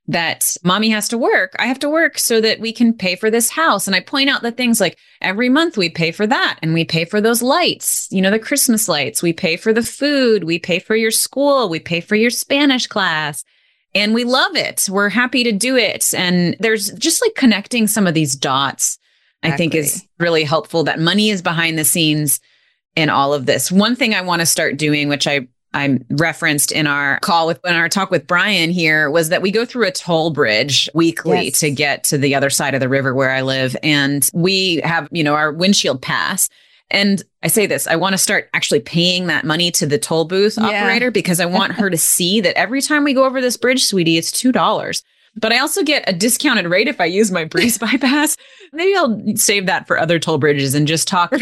that 0.08 0.58
mommy 0.62 0.90
has 0.90 1.08
to 1.08 1.16
work. 1.16 1.56
I 1.58 1.64
have 1.68 1.78
to 1.78 1.88
work 1.88 2.18
so 2.18 2.38
that 2.42 2.60
we 2.60 2.70
can 2.70 2.92
pay 2.92 3.16
for 3.16 3.30
this 3.30 3.48
house. 3.48 3.86
And 3.86 3.96
I 3.96 4.00
point 4.00 4.28
out 4.28 4.42
the 4.42 4.52
things 4.52 4.78
like 4.78 4.98
every 5.22 5.48
month 5.48 5.78
we 5.78 5.88
pay 5.88 6.12
for 6.12 6.26
that 6.26 6.58
and 6.60 6.74
we 6.74 6.84
pay 6.84 7.06
for 7.06 7.22
those 7.22 7.40
lights, 7.40 8.08
you 8.10 8.20
know, 8.20 8.30
the 8.30 8.38
Christmas 8.38 8.90
lights. 8.90 9.22
We 9.22 9.32
pay 9.32 9.56
for 9.56 9.72
the 9.72 9.82
food. 9.82 10.44
We 10.44 10.58
pay 10.58 10.80
for 10.80 10.96
your 10.96 11.10
school. 11.10 11.70
We 11.70 11.80
pay 11.80 12.02
for 12.02 12.14
your 12.14 12.28
Spanish 12.28 12.86
class 12.86 13.42
and 13.94 14.14
we 14.14 14.24
love 14.24 14.56
it. 14.56 14.88
We're 14.90 15.08
happy 15.08 15.44
to 15.44 15.52
do 15.52 15.76
it. 15.76 16.14
And 16.14 16.56
there's 16.60 16.90
just 16.92 17.22
like 17.22 17.34
connecting 17.34 17.86
some 17.86 18.06
of 18.06 18.14
these 18.14 18.34
dots, 18.34 18.98
exactly. 19.42 19.54
I 19.54 19.56
think 19.56 19.74
is 19.74 20.06
really 20.18 20.44
helpful 20.44 20.84
that 20.84 20.98
money 20.98 21.30
is 21.30 21.42
behind 21.42 21.78
the 21.78 21.84
scenes 21.84 22.40
in 22.96 23.10
all 23.10 23.34
of 23.34 23.46
this. 23.46 23.70
One 23.70 23.96
thing 23.96 24.14
I 24.14 24.20
want 24.20 24.40
to 24.40 24.46
start 24.46 24.76
doing, 24.76 25.08
which 25.08 25.26
I 25.26 25.48
I 25.72 26.00
referenced 26.10 26.72
in 26.72 26.88
our 26.88 27.20
call 27.20 27.46
with 27.46 27.60
in 27.64 27.74
our 27.74 27.88
talk 27.88 28.10
with 28.10 28.26
Brian 28.26 28.70
here 28.70 29.08
was 29.08 29.28
that 29.28 29.40
we 29.40 29.52
go 29.52 29.64
through 29.64 29.86
a 29.86 29.92
toll 29.92 30.30
bridge 30.30 30.88
weekly 30.94 31.44
yes. 31.44 31.60
to 31.60 31.70
get 31.70 32.02
to 32.04 32.18
the 32.18 32.34
other 32.34 32.50
side 32.50 32.74
of 32.74 32.80
the 32.80 32.88
river 32.88 33.14
where 33.14 33.30
I 33.30 33.42
live. 33.42 33.76
And 33.82 34.28
we 34.34 34.80
have, 34.82 35.08
you 35.12 35.22
know, 35.22 35.34
our 35.34 35.52
windshield 35.52 36.02
pass. 36.02 36.48
And 36.90 37.22
I 37.42 37.48
say 37.48 37.66
this, 37.66 37.86
I 37.86 37.96
want 37.96 38.14
to 38.14 38.18
start 38.18 38.50
actually 38.52 38.80
paying 38.80 39.26
that 39.28 39.44
money 39.44 39.70
to 39.72 39.86
the 39.86 39.98
toll 39.98 40.24
booth 40.24 40.58
yeah. 40.58 40.66
operator 40.66 41.10
because 41.10 41.40
I 41.40 41.46
want 41.46 41.72
her 41.72 41.88
to 41.88 41.96
see 41.98 42.40
that 42.40 42.56
every 42.56 42.82
time 42.82 43.04
we 43.04 43.14
go 43.14 43.24
over 43.24 43.40
this 43.40 43.56
bridge, 43.56 43.84
sweetie, 43.84 44.18
it's 44.18 44.32
$2. 44.32 45.02
But 45.36 45.52
I 45.52 45.58
also 45.58 45.84
get 45.84 46.08
a 46.08 46.12
discounted 46.12 46.66
rate 46.66 46.88
if 46.88 47.00
I 47.00 47.04
use 47.04 47.30
my 47.30 47.44
breeze 47.44 47.78
bypass. 47.78 48.36
Maybe 48.72 48.96
I'll 48.96 49.36
save 49.36 49.66
that 49.66 49.86
for 49.86 49.98
other 49.98 50.18
toll 50.18 50.38
bridges 50.38 50.74
and 50.74 50.88
just 50.88 51.06
talk 51.06 51.32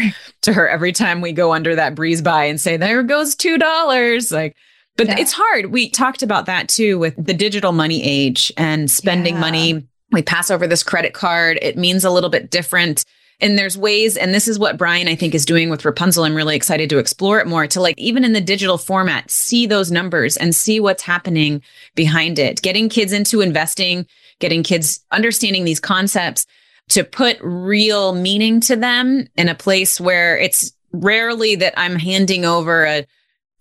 to 0.41 0.53
her 0.53 0.69
every 0.69 0.91
time 0.91 1.21
we 1.21 1.31
go 1.31 1.53
under 1.53 1.75
that 1.75 1.95
breeze 1.95 2.21
by 2.21 2.45
and 2.45 2.61
say, 2.61 2.77
there 2.77 3.01
goes 3.01 3.35
$2. 3.35 4.31
Like, 4.31 4.55
but 4.95 5.07
yeah. 5.07 5.15
it's 5.17 5.33
hard. 5.33 5.67
We 5.67 5.89
talked 5.89 6.21
about 6.21 6.45
that 6.45 6.69
too 6.69 6.99
with 6.99 7.15
the 7.17 7.33
digital 7.33 7.71
money 7.71 8.03
age 8.03 8.51
and 8.57 8.91
spending 8.91 9.35
yeah. 9.35 9.39
money. 9.41 9.87
We 10.11 10.21
pass 10.21 10.51
over 10.51 10.67
this 10.67 10.83
credit 10.83 11.13
card. 11.13 11.57
It 11.61 11.77
means 11.77 12.03
a 12.03 12.11
little 12.11 12.29
bit 12.29 12.51
different 12.51 13.05
and 13.41 13.57
there's 13.57 13.77
ways, 13.77 14.17
and 14.17 14.33
this 14.33 14.47
is 14.47 14.59
what 14.59 14.77
Brian, 14.77 15.07
I 15.07 15.15
think, 15.15 15.33
is 15.33 15.45
doing 15.45 15.69
with 15.69 15.83
Rapunzl. 15.83 16.25
I'm 16.25 16.35
really 16.35 16.55
excited 16.55 16.89
to 16.89 16.97
explore 16.97 17.39
it 17.39 17.47
more 17.47 17.67
to 17.67 17.79
like, 17.79 17.97
even 17.97 18.25
in 18.25 18.33
the 18.33 18.41
digital 18.41 18.77
format, 18.77 19.31
see 19.31 19.65
those 19.65 19.91
numbers 19.91 20.35
and 20.35 20.53
see 20.53 20.79
what's 20.79 21.03
happening 21.03 21.61
behind 21.95 22.37
it. 22.37 22.61
Getting 22.61 22.89
kids 22.89 23.13
into 23.13 23.41
investing, 23.41 24.05
getting 24.39 24.61
kids 24.63 25.03
understanding 25.11 25.63
these 25.63 25.79
concepts, 25.79 26.45
to 26.89 27.03
put 27.03 27.37
real 27.41 28.13
meaning 28.13 28.59
to 28.61 28.75
them 28.75 29.27
in 29.35 29.47
a 29.47 29.55
place 29.55 30.01
where 30.01 30.37
it's 30.37 30.73
rarely 30.91 31.55
that 31.55 31.73
I'm 31.77 31.95
handing 31.95 32.45
over 32.45 32.85
a 32.85 33.05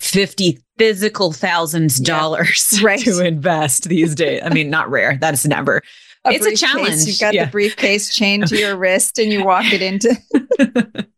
50 0.00 0.58
physical 0.78 1.32
thousands 1.32 2.00
dollars 2.00 2.80
right. 2.82 3.00
to 3.00 3.24
invest 3.24 3.88
these 3.88 4.14
days. 4.14 4.42
I 4.44 4.48
mean, 4.48 4.70
not 4.70 4.90
rare. 4.90 5.18
That's 5.20 5.44
never. 5.46 5.82
A 6.30 6.34
it's 6.34 6.46
a 6.46 6.56
challenge. 6.56 7.04
You've 7.04 7.20
got 7.20 7.34
yeah. 7.34 7.46
the 7.46 7.50
briefcase 7.50 8.14
chained 8.14 8.46
to 8.48 8.56
your 8.56 8.76
wrist 8.76 9.18
and 9.18 9.32
you 9.32 9.44
walk 9.44 9.66
it 9.72 9.82
into 9.82 10.16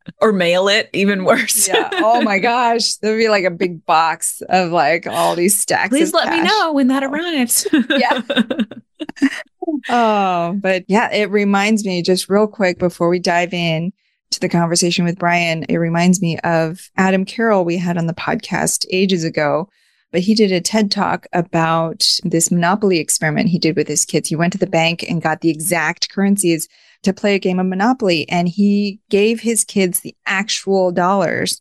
or 0.21 0.33
mail 0.33 0.69
it, 0.69 0.91
even 0.93 1.25
worse. 1.25 1.69
yeah. 1.69 1.89
Oh 1.93 2.23
my 2.23 2.39
gosh. 2.39 2.97
There'll 2.97 3.19
be 3.19 3.29
like 3.29 3.45
a 3.45 3.51
big 3.51 3.85
box 3.87 4.43
of 4.49 4.71
like 4.71 5.07
all 5.07 5.37
these 5.37 5.59
stacks. 5.59 5.91
Please 5.91 6.13
let 6.13 6.25
cash. 6.25 6.43
me 6.43 6.49
know 6.49 6.73
when 6.73 6.89
that 6.89 7.03
arrives. 7.03 7.67
yeah. 7.89 8.23
oh, 9.89 10.59
but 10.61 10.85
yeah, 10.89 11.13
it 11.13 11.31
reminds 11.31 11.85
me 11.85 12.03
just 12.03 12.29
real 12.29 12.47
quick 12.47 12.79
before 12.79 13.09
we 13.09 13.19
dive 13.19 13.55
in 13.55 13.93
to 14.31 14.41
the 14.41 14.49
conversation 14.49 15.05
with 15.05 15.19
Brian, 15.19 15.65
it 15.65 15.77
reminds 15.77 16.23
me 16.23 16.39
of 16.39 16.91
Adam 16.97 17.25
Carroll 17.25 17.65
we 17.65 17.77
had 17.77 17.99
on 17.99 18.07
the 18.07 18.15
podcast 18.15 18.87
ages 18.91 19.25
ago. 19.25 19.69
But 20.13 20.23
he 20.23 20.35
did 20.35 20.51
a 20.51 20.61
TED 20.61 20.91
talk 20.91 21.27
about 21.33 22.05
this 22.25 22.51
monopoly 22.51 22.99
experiment 22.99 23.49
he 23.49 23.59
did 23.59 23.77
with 23.77 23.89
his 23.89 24.05
kids. 24.05 24.29
He 24.29 24.37
went 24.37 24.53
to 24.53 24.59
the 24.59 24.67
bank 24.67 25.05
and 25.09 25.23
got 25.23 25.41
the 25.41 25.51
exact 25.51 26.11
currencies 26.11 26.69
to 27.03 27.13
play 27.13 27.35
a 27.35 27.39
game 27.39 27.59
of 27.59 27.67
Monopoly. 27.67 28.29
And 28.29 28.49
he 28.49 29.01
gave 29.09 29.41
his 29.41 29.65
kids 29.65 30.01
the 30.01 30.15
actual 30.27 30.93
dollars 30.93 31.61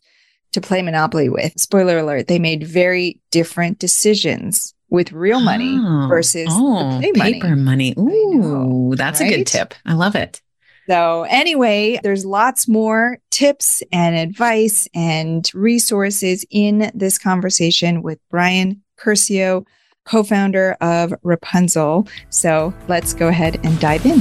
to 0.52 0.60
play 0.60 0.82
Monopoly 0.82 1.28
with. 1.28 1.58
Spoiler 1.58 1.98
alert, 1.98 2.26
they 2.26 2.38
made 2.38 2.64
very 2.64 3.20
different 3.30 3.78
decisions 3.78 4.74
with 4.90 5.12
real 5.12 5.40
money 5.40 5.76
oh, 5.78 6.06
versus 6.08 6.48
oh, 6.50 7.00
paper 7.00 7.54
money. 7.54 7.94
money. 7.94 7.94
Ooh, 7.96 8.34
know, 8.34 8.94
that's 8.96 9.20
right? 9.20 9.32
a 9.32 9.36
good 9.36 9.46
tip. 9.46 9.74
I 9.86 9.94
love 9.94 10.16
it. 10.16 10.42
So, 10.88 11.24
anyway, 11.28 12.00
there's 12.02 12.24
lots 12.24 12.66
more 12.66 13.18
tips 13.30 13.82
and 13.92 14.16
advice 14.16 14.88
and 14.94 15.48
resources 15.54 16.44
in 16.50 16.90
this 16.94 17.18
conversation 17.18 18.02
with 18.02 18.18
Brian 18.30 18.82
Curcio, 18.98 19.66
co 20.04 20.22
founder 20.22 20.76
of 20.80 21.12
Rapunzl. 21.24 22.08
So, 22.30 22.74
let's 22.88 23.14
go 23.14 23.28
ahead 23.28 23.60
and 23.64 23.78
dive 23.78 24.04
in. 24.06 24.20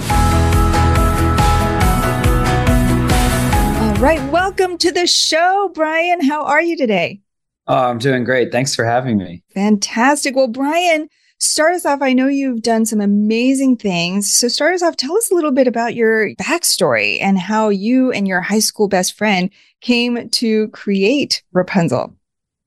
All 3.82 3.96
right. 3.96 4.22
Welcome 4.32 4.78
to 4.80 4.92
the 4.92 5.08
show, 5.08 5.72
Brian. 5.74 6.22
How 6.22 6.44
are 6.46 6.62
you 6.62 6.78
today? 6.78 7.22
Oh, 7.68 7.90
I'm 7.90 8.00
doing 8.00 8.24
great. 8.24 8.52
Thanks 8.52 8.76
for 8.76 8.84
having 8.84 9.18
me. 9.18 9.44
Fantastic. 9.54 10.36
Well, 10.36 10.48
Brian, 10.48 11.08
start 11.40 11.76
us 11.76 11.86
off. 11.86 12.02
I 12.02 12.14
know 12.14 12.28
you've 12.28 12.62
done 12.62 12.86
some 12.86 13.02
amazing 13.02 13.78
things. 13.78 14.32
So, 14.32 14.48
start 14.48 14.76
us 14.76 14.84
off. 14.84 14.96
Tell 14.96 15.18
us 15.18 15.32
a 15.32 15.36
little 15.36 15.52
bit 15.52 15.68
about 15.68 15.96
your 15.96 16.36
backstory 16.36 17.18
and 17.22 17.40
how 17.40 17.70
you 17.70 18.12
and 18.12 18.28
your 18.28 18.42
high 18.42 18.60
school 18.60 18.88
best 18.88 19.18
friend 19.18 19.50
came 19.82 20.30
to 20.30 20.68
create 20.70 21.44
Rapunzl. 21.56 22.14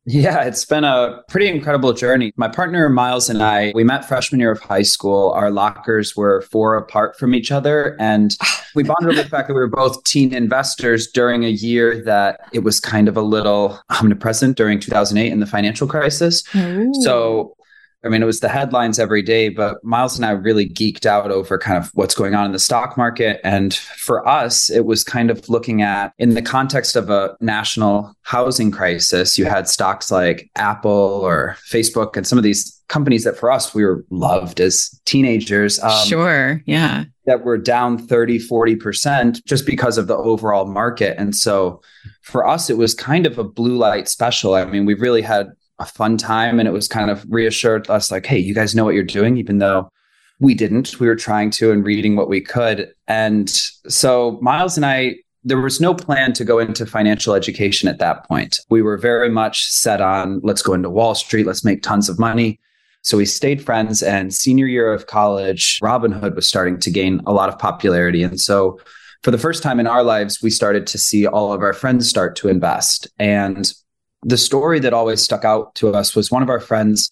Yeah, 0.05 0.43
it's 0.43 0.65
been 0.65 0.83
a 0.83 1.23
pretty 1.29 1.47
incredible 1.47 1.93
journey. 1.93 2.33
My 2.37 2.49
partner 2.49 2.89
Myles 2.89 3.31
and 3.31 3.41
I, 3.41 3.71
we 3.73 3.85
met 3.85 4.05
freshman 4.05 4.41
year 4.41 4.51
of 4.51 4.61
high 4.61 4.83
school. 4.83 5.31
Our 5.31 5.53
lockers 5.53 6.17
were 6.17 6.43
four 6.51 6.77
apart 6.77 7.17
from 7.17 7.37
each 7.37 7.53
other. 7.53 7.97
And 8.01 8.37
we 8.75 8.83
bonded 8.83 9.11
over 9.11 9.23
the 9.23 9.29
fact 9.29 9.47
that 9.47 9.55
we 9.55 9.61
were 9.61 9.69
both 9.69 10.03
teen 10.03 10.35
investors 10.35 11.07
during 11.07 11.45
a 11.45 11.51
year 11.51 12.03
that 12.03 12.41
it 12.53 12.61
was 12.61 12.81
kind 12.81 13.07
of 13.07 13.17
a 13.17 13.23
little 13.23 13.81
omnipresent 13.91 14.57
during 14.57 14.81
2008 14.81 15.31
in 15.31 15.39
the 15.39 15.47
financial 15.47 15.87
crisis. 15.87 16.43
Ooh. 16.57 16.93
So 17.03 17.55
I 18.05 18.09
mean, 18.09 18.23
it 18.23 18.27
was 18.27 18.41
the 18.41 18.49
headlines 18.49 18.99
every 18.99 19.23
day, 19.23 19.49
but 19.49 19.83
Myles 19.85 20.17
and 20.17 20.27
I 20.27 20.31
really 20.31 20.69
geeked 20.69 21.07
out 21.07 21.31
over 21.31 21.57
kind 21.57 21.79
of 21.79 21.91
what's 21.95 22.15
going 22.15 22.35
on 22.35 22.47
in 22.47 22.53
the 22.53 22.59
stock 22.59 22.97
market. 22.97 23.41
And 23.45 23.73
for 23.75 24.27
us, 24.27 24.71
it 24.71 24.87
was 24.87 25.05
kind 25.05 25.31
of 25.31 25.49
looking 25.49 25.83
at 25.83 26.13
in 26.19 26.35
the 26.35 26.43
context 26.43 26.97
of 26.97 27.11
a 27.11 27.37
national 27.41 28.15
housing 28.23 28.73
crisis, 28.73 29.39
you 29.39 29.45
had 29.45 29.69
stocks 29.69 30.11
like 30.11 30.51
Apple 30.57 30.91
or 30.91 31.57
Facebook 31.71 32.17
and 32.17 32.27
some 32.27 32.39
of 32.39 32.45
these 32.45 32.83
companies 32.89 33.25
that 33.25 33.39
for 33.39 33.51
us, 33.51 33.75
we 33.75 33.85
were 33.85 34.05
loved 34.11 34.61
as 34.61 34.91
teenagers. 35.05 35.81
Um, 35.81 36.07
sure. 36.07 36.63
Yeah. 36.67 37.05
That 37.27 37.45
were 37.45 37.57
down 37.57 37.99
30, 37.99 38.41
40% 38.41 39.45
just 39.45 39.65
because 39.65 39.97
of 39.97 40.09
the 40.09 40.17
overall 40.17 40.67
market. 40.67 41.17
And 41.19 41.37
so 41.37 41.81
for 42.23 42.47
us, 42.47 42.69
it 42.69 42.77
was 42.77 42.95
kind 42.95 43.27
of 43.27 43.39
a 43.39 43.45
blue 43.45 43.77
light 43.77 44.09
special. 44.09 44.55
I 44.55 44.65
mean, 44.65 44.87
we 44.87 44.95
really 44.95 45.23
had 45.23 45.53
a 45.83 45.87
fun 45.87 46.17
time 46.17 46.59
and 46.59 46.69
it 46.69 46.73
was 46.73 46.89
kind 46.89 47.11
of 47.11 47.25
reassured 47.29 47.89
us 47.91 48.11
like 48.11 48.25
hey 48.25 48.39
you 48.39 48.55
guys 48.55 48.75
know 48.75 48.85
what 48.85 48.95
you're 48.95 49.05
doing 49.05 49.37
even 49.37 49.59
though 49.59 49.89
we 50.43 50.55
didn't. 50.55 50.99
We 50.99 51.07
were 51.07 51.17
trying 51.17 51.51
to 51.53 51.71
and 51.71 51.87
reading 51.87 52.17
what 52.17 52.29
we 52.29 52.41
could. 52.41 52.93
And 53.07 53.49
so 53.49 54.39
Myles 54.43 54.77
and 54.77 54.85
i 54.85 55.17
there 55.45 55.61
was 55.61 55.81
no 55.81 55.93
plan 55.93 56.33
to 56.35 56.45
go 56.45 56.61
into 56.61 56.87
financial 56.87 57.35
education 57.35 57.89
at 57.89 57.99
that 57.99 58.25
point. 58.29 58.61
We 58.71 58.81
were 58.81 58.97
very 58.97 59.29
much 59.29 59.65
set 59.65 60.01
on 60.01 60.41
let's 60.45 60.63
go 60.63 60.73
into 60.73 60.89
wall 60.89 61.17
street. 61.17 61.47
Let's 61.47 61.65
make 61.65 61.83
tons 61.83 62.09
of 62.09 62.17
money. 62.17 62.61
So 63.03 63.17
we 63.17 63.27
stayed 63.27 63.61
friends 63.61 64.05
and 64.05 64.33
senior 64.33 64.67
year 64.67 64.93
of 64.93 65.09
college 65.09 65.81
robinhood 65.81 66.37
was 66.37 66.47
starting 66.47 66.79
to 66.79 66.93
gain 66.93 67.21
a 67.27 67.33
lot 67.33 67.49
of 67.49 67.59
popularity. 67.59 68.23
And 68.23 68.41
so 68.41 68.79
for 69.25 69.33
the 69.33 69.39
first 69.39 69.65
time 69.65 69.81
in 69.81 69.89
our 69.89 70.05
lives 70.05 70.41
we 70.41 70.51
started 70.51 70.87
to 70.89 70.99
see 70.99 71.27
all 71.27 71.53
of 71.53 71.61
our 71.61 71.73
friends 71.73 72.09
start 72.09 72.37
to 72.37 72.49
invest. 72.49 73.09
And 73.19 73.73
the 74.23 74.37
story 74.37 74.79
that 74.81 74.93
always 74.93 75.21
stuck 75.21 75.45
out 75.45 75.75
to 75.77 75.91
us 75.91 76.15
was 76.15 76.31
one 76.31 76.43
of 76.43 76.49
our 76.49 76.61
friends 76.61 77.11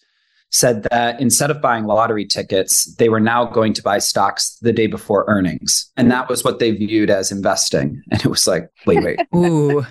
said 0.50 0.82
that 0.90 1.20
instead 1.20 1.50
of 1.50 1.60
buying 1.60 1.86
lottery 1.86 2.26
tickets, 2.26 2.86
they 2.96 3.08
were 3.08 3.20
now 3.20 3.44
going 3.44 3.72
to 3.72 3.82
buy 3.82 3.98
stocks 3.98 4.56
the 4.60 4.72
day 4.72 4.86
before 4.86 5.24
earnings. 5.28 5.90
And 5.96 6.10
that 6.10 6.28
was 6.28 6.42
what 6.44 6.58
they 6.58 6.72
viewed 6.72 7.10
as 7.10 7.32
investing. 7.32 8.02
And 8.12 8.20
it 8.20 8.28
was 8.28 8.46
like, 8.46 8.68
wait, 8.86 9.02
wait. 9.04 9.20
Ooh. 9.34 9.82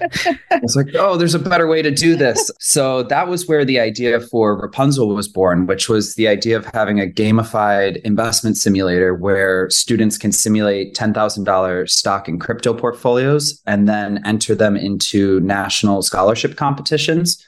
I 0.52 0.60
was 0.62 0.76
like, 0.76 0.88
oh, 0.96 1.16
there's 1.16 1.36
a 1.36 1.40
better 1.40 1.68
way 1.68 1.82
to 1.82 1.90
do 1.90 2.18
this. 2.18 2.52
So 2.60 3.04
that 3.04 3.30
was 3.30 3.48
where 3.48 3.64
the 3.64 3.80
idea 3.80 4.20
for 4.20 4.62
Rapunzl 4.62 5.16
was 5.16 5.30
born, 5.30 5.68
which 5.68 5.88
was 5.88 6.16
the 6.16 6.28
idea 6.28 6.58
of 6.58 6.66
having 6.66 7.00
a 7.00 7.06
gamified 7.06 8.02
investment 8.02 8.58
simulator 8.58 9.16
where 9.16 9.70
students 9.70 10.18
can 10.18 10.34
simulate 10.34 10.96
$10,000 10.96 11.90
stock 11.90 12.28
and 12.28 12.42
crypto 12.42 12.74
portfolios 12.74 13.62
and 13.66 13.88
then 13.88 14.22
enter 14.26 14.54
them 14.54 14.76
into 14.76 15.40
national 15.40 16.02
scholarship 16.02 16.58
competitions. 16.58 17.44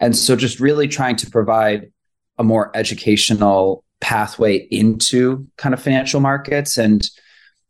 And 0.00 0.16
so 0.16 0.34
just 0.34 0.60
really 0.60 0.88
trying 0.88 1.16
to 1.16 1.30
provide 1.30 1.90
a 2.38 2.44
more 2.44 2.70
educational 2.74 3.84
pathway 4.00 4.66
into 4.70 5.46
kind 5.56 5.74
of 5.74 5.82
financial 5.82 6.20
markets 6.20 6.76
and 6.76 7.08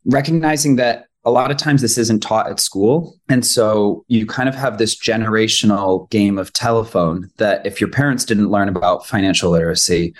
recognizing 0.05 0.75
that 0.75 1.05
a 1.25 1.31
lot 1.31 1.51
of 1.51 1.57
times 1.57 1.81
this 1.81 1.97
isn't 1.97 2.21
taught 2.21 2.49
at 2.49 2.59
school. 2.59 3.17
And 3.27 3.45
so 3.45 4.05
you 4.07 4.25
kind 4.25 4.47
of 4.47 4.55
have 4.55 4.77
this 4.77 4.95
generational 4.95 6.09
game 6.09 6.37
of 6.37 6.53
telephone 6.53 7.29
that 7.37 7.65
if 7.65 7.81
your 7.81 7.89
parents 7.89 8.23
didn't 8.23 8.49
learn 8.49 8.69
about 8.69 9.05
financial 9.05 9.51
literacy, 9.51 10.15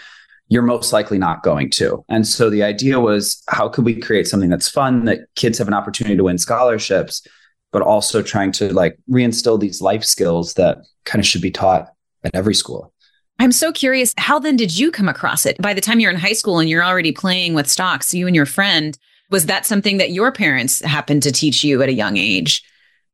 you're 0.49 0.63
most 0.63 0.91
likely 0.91 1.17
not 1.17 1.43
going 1.43 1.69
to. 1.71 2.03
And 2.09 2.27
so 2.27 2.49
the 2.49 2.63
idea 2.63 2.99
was 2.99 3.41
how 3.47 3.69
could 3.69 3.85
we 3.85 3.99
create 3.99 4.27
something 4.27 4.49
that's 4.49 4.69
fun 4.69 5.05
that 5.05 5.19
kids 5.35 5.57
have 5.57 5.67
an 5.67 5.73
opportunity 5.73 6.17
to 6.17 6.23
win 6.23 6.37
scholarships, 6.37 7.25
but 7.71 7.81
also 7.81 8.21
trying 8.21 8.51
to 8.53 8.73
like 8.73 8.97
reinstill 9.09 9.59
these 9.59 9.81
life 9.81 10.03
skills 10.03 10.55
that 10.55 10.79
kind 11.05 11.21
of 11.21 11.25
should 11.25 11.41
be 11.41 11.51
taught 11.51 11.89
at 12.23 12.35
every 12.35 12.55
school. 12.55 12.93
I'm 13.39 13.51
so 13.51 13.71
curious. 13.71 14.13
How 14.17 14.39
then 14.39 14.55
did 14.55 14.77
you 14.77 14.91
come 14.91 15.07
across 15.07 15.45
it? 15.45 15.61
By 15.61 15.73
the 15.73 15.81
time 15.81 15.99
you're 15.99 16.11
in 16.11 16.17
high 16.17 16.33
school 16.33 16.59
and 16.59 16.69
you're 16.69 16.83
already 16.83 17.11
playing 17.11 17.53
with 17.53 17.69
stocks, 17.69 18.13
you 18.13 18.25
and 18.27 18.35
your 18.35 18.45
friend, 18.45 18.97
was 19.29 19.45
that 19.45 19.65
something 19.65 19.97
that 19.97 20.11
your 20.11 20.31
parents 20.31 20.81
happened 20.81 21.23
to 21.23 21.31
teach 21.31 21.63
you 21.63 21.81
at 21.83 21.89
a 21.89 21.93
young 21.93 22.17
age? 22.17 22.63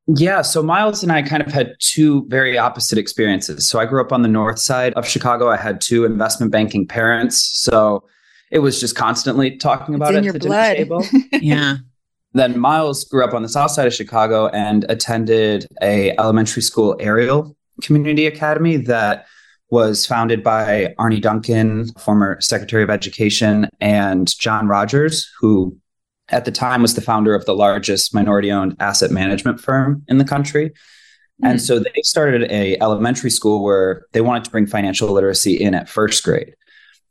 Yeah. 0.07 0.41
So 0.41 0.61
Myles 0.61 1.01
and 1.01 1.11
I 1.11 1.21
kind 1.21 1.41
of 1.41 1.51
had 1.51 1.75
two 1.79 2.25
very 2.27 2.57
opposite 2.57 2.97
experiences. 2.97 3.67
So 3.67 3.79
I 3.79 3.85
grew 3.85 4.01
up 4.01 4.11
on 4.11 4.21
the 4.21 4.27
north 4.27 4.59
side 4.59 4.93
of 4.93 5.07
Chicago. 5.07 5.49
I 5.49 5.57
had 5.57 5.81
two 5.81 6.05
investment 6.05 6.51
banking 6.51 6.87
parents. 6.87 7.41
So 7.61 8.03
it 8.51 8.59
was 8.59 8.79
just 8.79 8.95
constantly 8.95 9.57
talking 9.57 9.95
about 9.95 10.13
it's 10.13 10.27
it 10.27 10.35
at 10.35 10.41
the 10.41 10.47
blood. 10.47 10.75
table. 10.75 11.05
yeah. 11.33 11.77
Then 12.33 12.59
Myles 12.59 13.05
grew 13.05 13.23
up 13.23 13.33
on 13.33 13.43
the 13.43 13.49
south 13.49 13.71
side 13.71 13.87
of 13.87 13.93
Chicago 13.93 14.47
and 14.47 14.85
attended 14.89 15.67
a 15.81 16.11
elementary 16.17 16.61
school 16.61 16.95
Ariel 16.99 17.55
community 17.81 18.25
academy 18.27 18.77
that 18.77 19.25
was 19.73 20.05
founded 20.05 20.43
by 20.43 20.93
Arne 20.99 21.19
Duncan, 21.19 21.87
former 21.93 22.39
Secretary 22.39 22.83
of 22.83 22.91
Education, 22.91 23.67
and 23.81 24.27
John 24.37 24.67
Rogers, 24.67 25.27
who 25.39 25.75
at 26.29 26.45
the 26.45 26.51
time 26.51 26.83
was 26.83 26.93
the 26.93 27.01
founder 27.01 27.33
of 27.33 27.45
the 27.45 27.55
largest 27.55 28.13
minority 28.13 28.51
owned 28.51 28.75
asset 28.79 29.09
management 29.09 29.59
firm 29.59 30.03
in 30.07 30.19
the 30.19 30.25
country. 30.25 30.69
Mm-hmm. 30.69 31.47
And 31.47 31.59
so 31.59 31.79
they 31.79 31.89
started 32.03 32.51
a 32.51 32.77
elementary 32.81 33.31
school 33.31 33.63
where 33.63 34.05
they 34.11 34.21
wanted 34.21 34.43
to 34.43 34.51
bring 34.51 34.67
financial 34.67 35.11
literacy 35.11 35.55
in 35.55 35.73
at 35.73 35.89
first 35.89 36.23
grade. 36.23 36.53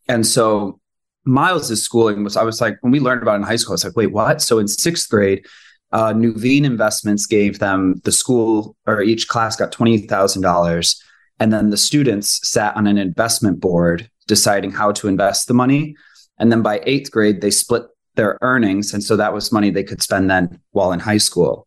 And 0.09 0.25
so 0.25 0.79
Myles's 1.27 1.83
schooling 1.83 2.23
was, 2.23 2.37
I 2.37 2.45
was 2.45 2.61
like, 2.61 2.79
when 2.83 2.93
we 2.93 3.01
learned 3.01 3.23
about 3.23 3.35
it 3.35 3.39
in 3.39 3.43
high 3.43 3.57
school, 3.57 3.73
I 3.73 3.75
was 3.75 3.85
like, 3.85 3.97
wait, 3.97 4.13
what? 4.13 4.41
So 4.41 4.61
in 4.61 4.69
sixth 4.69 5.11
grade, 5.11 5.45
uh, 5.91 6.13
Nuveen 6.13 6.63
Investments 6.63 7.27
gave 7.27 7.59
them 7.59 8.01
the 8.05 8.13
school 8.13 8.77
or 8.87 9.03
each 9.03 9.27
class 9.27 9.57
got 9.57 9.73
$20,000 9.73 11.02
and 11.43 11.53
then 11.53 11.71
the 11.71 11.77
students 11.77 12.49
sat 12.49 12.77
on 12.77 12.87
an 12.87 12.97
investment 12.97 13.61
board 13.61 14.09
deciding 14.29 14.71
how 14.71 14.93
to 14.93 15.09
invest 15.09 15.49
the 15.49 15.55
money. 15.55 15.97
And 16.39 16.53
then 16.53 16.63
by 16.63 16.81
eighth 16.85 17.11
grade, 17.11 17.41
they 17.41 17.51
split 17.51 17.83
their 18.15 18.39
earnings. 18.43 18.95
And 18.95 19.03
so 19.03 19.17
that 19.17 19.35
was 19.35 19.51
money 19.51 19.71
they 19.71 19.83
could 19.83 20.01
spend 20.01 20.31
then 20.31 20.61
while 20.71 20.93
in 20.93 21.01
high 21.01 21.19
school. 21.19 21.67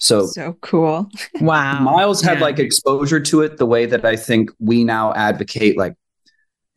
So 0.00 0.26
so 0.26 0.56
cool. 0.60 1.10
Wow. 1.40 1.80
Myles 1.80 2.22
had 2.22 2.38
yeah. 2.38 2.44
like 2.44 2.60
exposure 2.60 3.18
to 3.18 3.40
it 3.40 3.56
the 3.56 3.66
way 3.66 3.86
that 3.86 4.04
I 4.04 4.14
think 4.14 4.52
we 4.60 4.84
now 4.84 5.12
advocate 5.14 5.76
like 5.76 5.94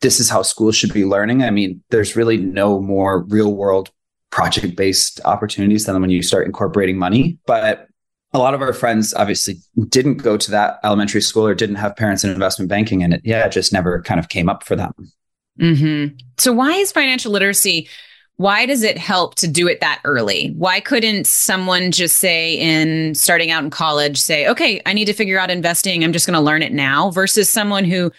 this 0.00 0.18
is 0.18 0.28
how 0.28 0.42
schools 0.42 0.74
should 0.74 0.92
be 0.92 1.04
learning. 1.04 1.44
I 1.44 1.50
mean, 1.50 1.80
there's 1.90 2.16
really 2.16 2.38
no 2.38 2.80
more 2.80 3.22
real 3.22 3.54
world 3.54 3.92
project 4.30 4.74
based 4.74 5.20
opportunities 5.24 5.86
than 5.86 6.00
when 6.00 6.10
you 6.10 6.24
start 6.24 6.46
incorporating 6.46 6.98
money. 6.98 7.38
But 7.46 7.86
a 8.34 8.38
lot 8.38 8.54
of 8.54 8.62
our 8.62 8.72
friends 8.72 9.12
obviously 9.14 9.56
didn't 9.88 10.16
go 10.16 10.36
to 10.36 10.50
that 10.50 10.78
elementary 10.84 11.20
school 11.20 11.46
or 11.46 11.54
didn't 11.54 11.76
have 11.76 11.96
parents 11.96 12.24
in 12.24 12.30
investment 12.30 12.68
banking 12.68 13.02
and 13.02 13.14
it 13.14 13.20
yeah 13.24 13.46
it 13.46 13.52
just 13.52 13.72
never 13.72 14.02
kind 14.02 14.20
of 14.20 14.28
came 14.28 14.48
up 14.48 14.64
for 14.64 14.76
them. 14.76 14.92
Mm-hmm. 15.60 16.16
so 16.38 16.50
why 16.52 16.72
is 16.72 16.92
financial 16.92 17.30
literacy 17.30 17.88
why 18.36 18.64
does 18.64 18.82
it 18.82 18.96
help 18.96 19.34
to 19.36 19.46
do 19.46 19.68
it 19.68 19.80
that 19.80 20.00
early? 20.04 20.54
Why 20.56 20.80
couldn't 20.80 21.26
someone 21.26 21.92
just 21.92 22.16
say 22.16 22.54
in 22.54 23.14
starting 23.14 23.50
out 23.50 23.62
in 23.62 23.70
college 23.70 24.18
say 24.18 24.48
okay 24.48 24.80
i 24.86 24.92
need 24.92 25.04
to 25.04 25.12
figure 25.12 25.38
out 25.38 25.50
investing. 25.50 26.02
I'm 26.02 26.12
just 26.12 26.26
going 26.26 26.38
to 26.38 26.40
learn 26.40 26.62
it 26.62 26.72
now 26.72 27.10
versus 27.10 27.48
someone 27.48 27.84
who 27.84 28.10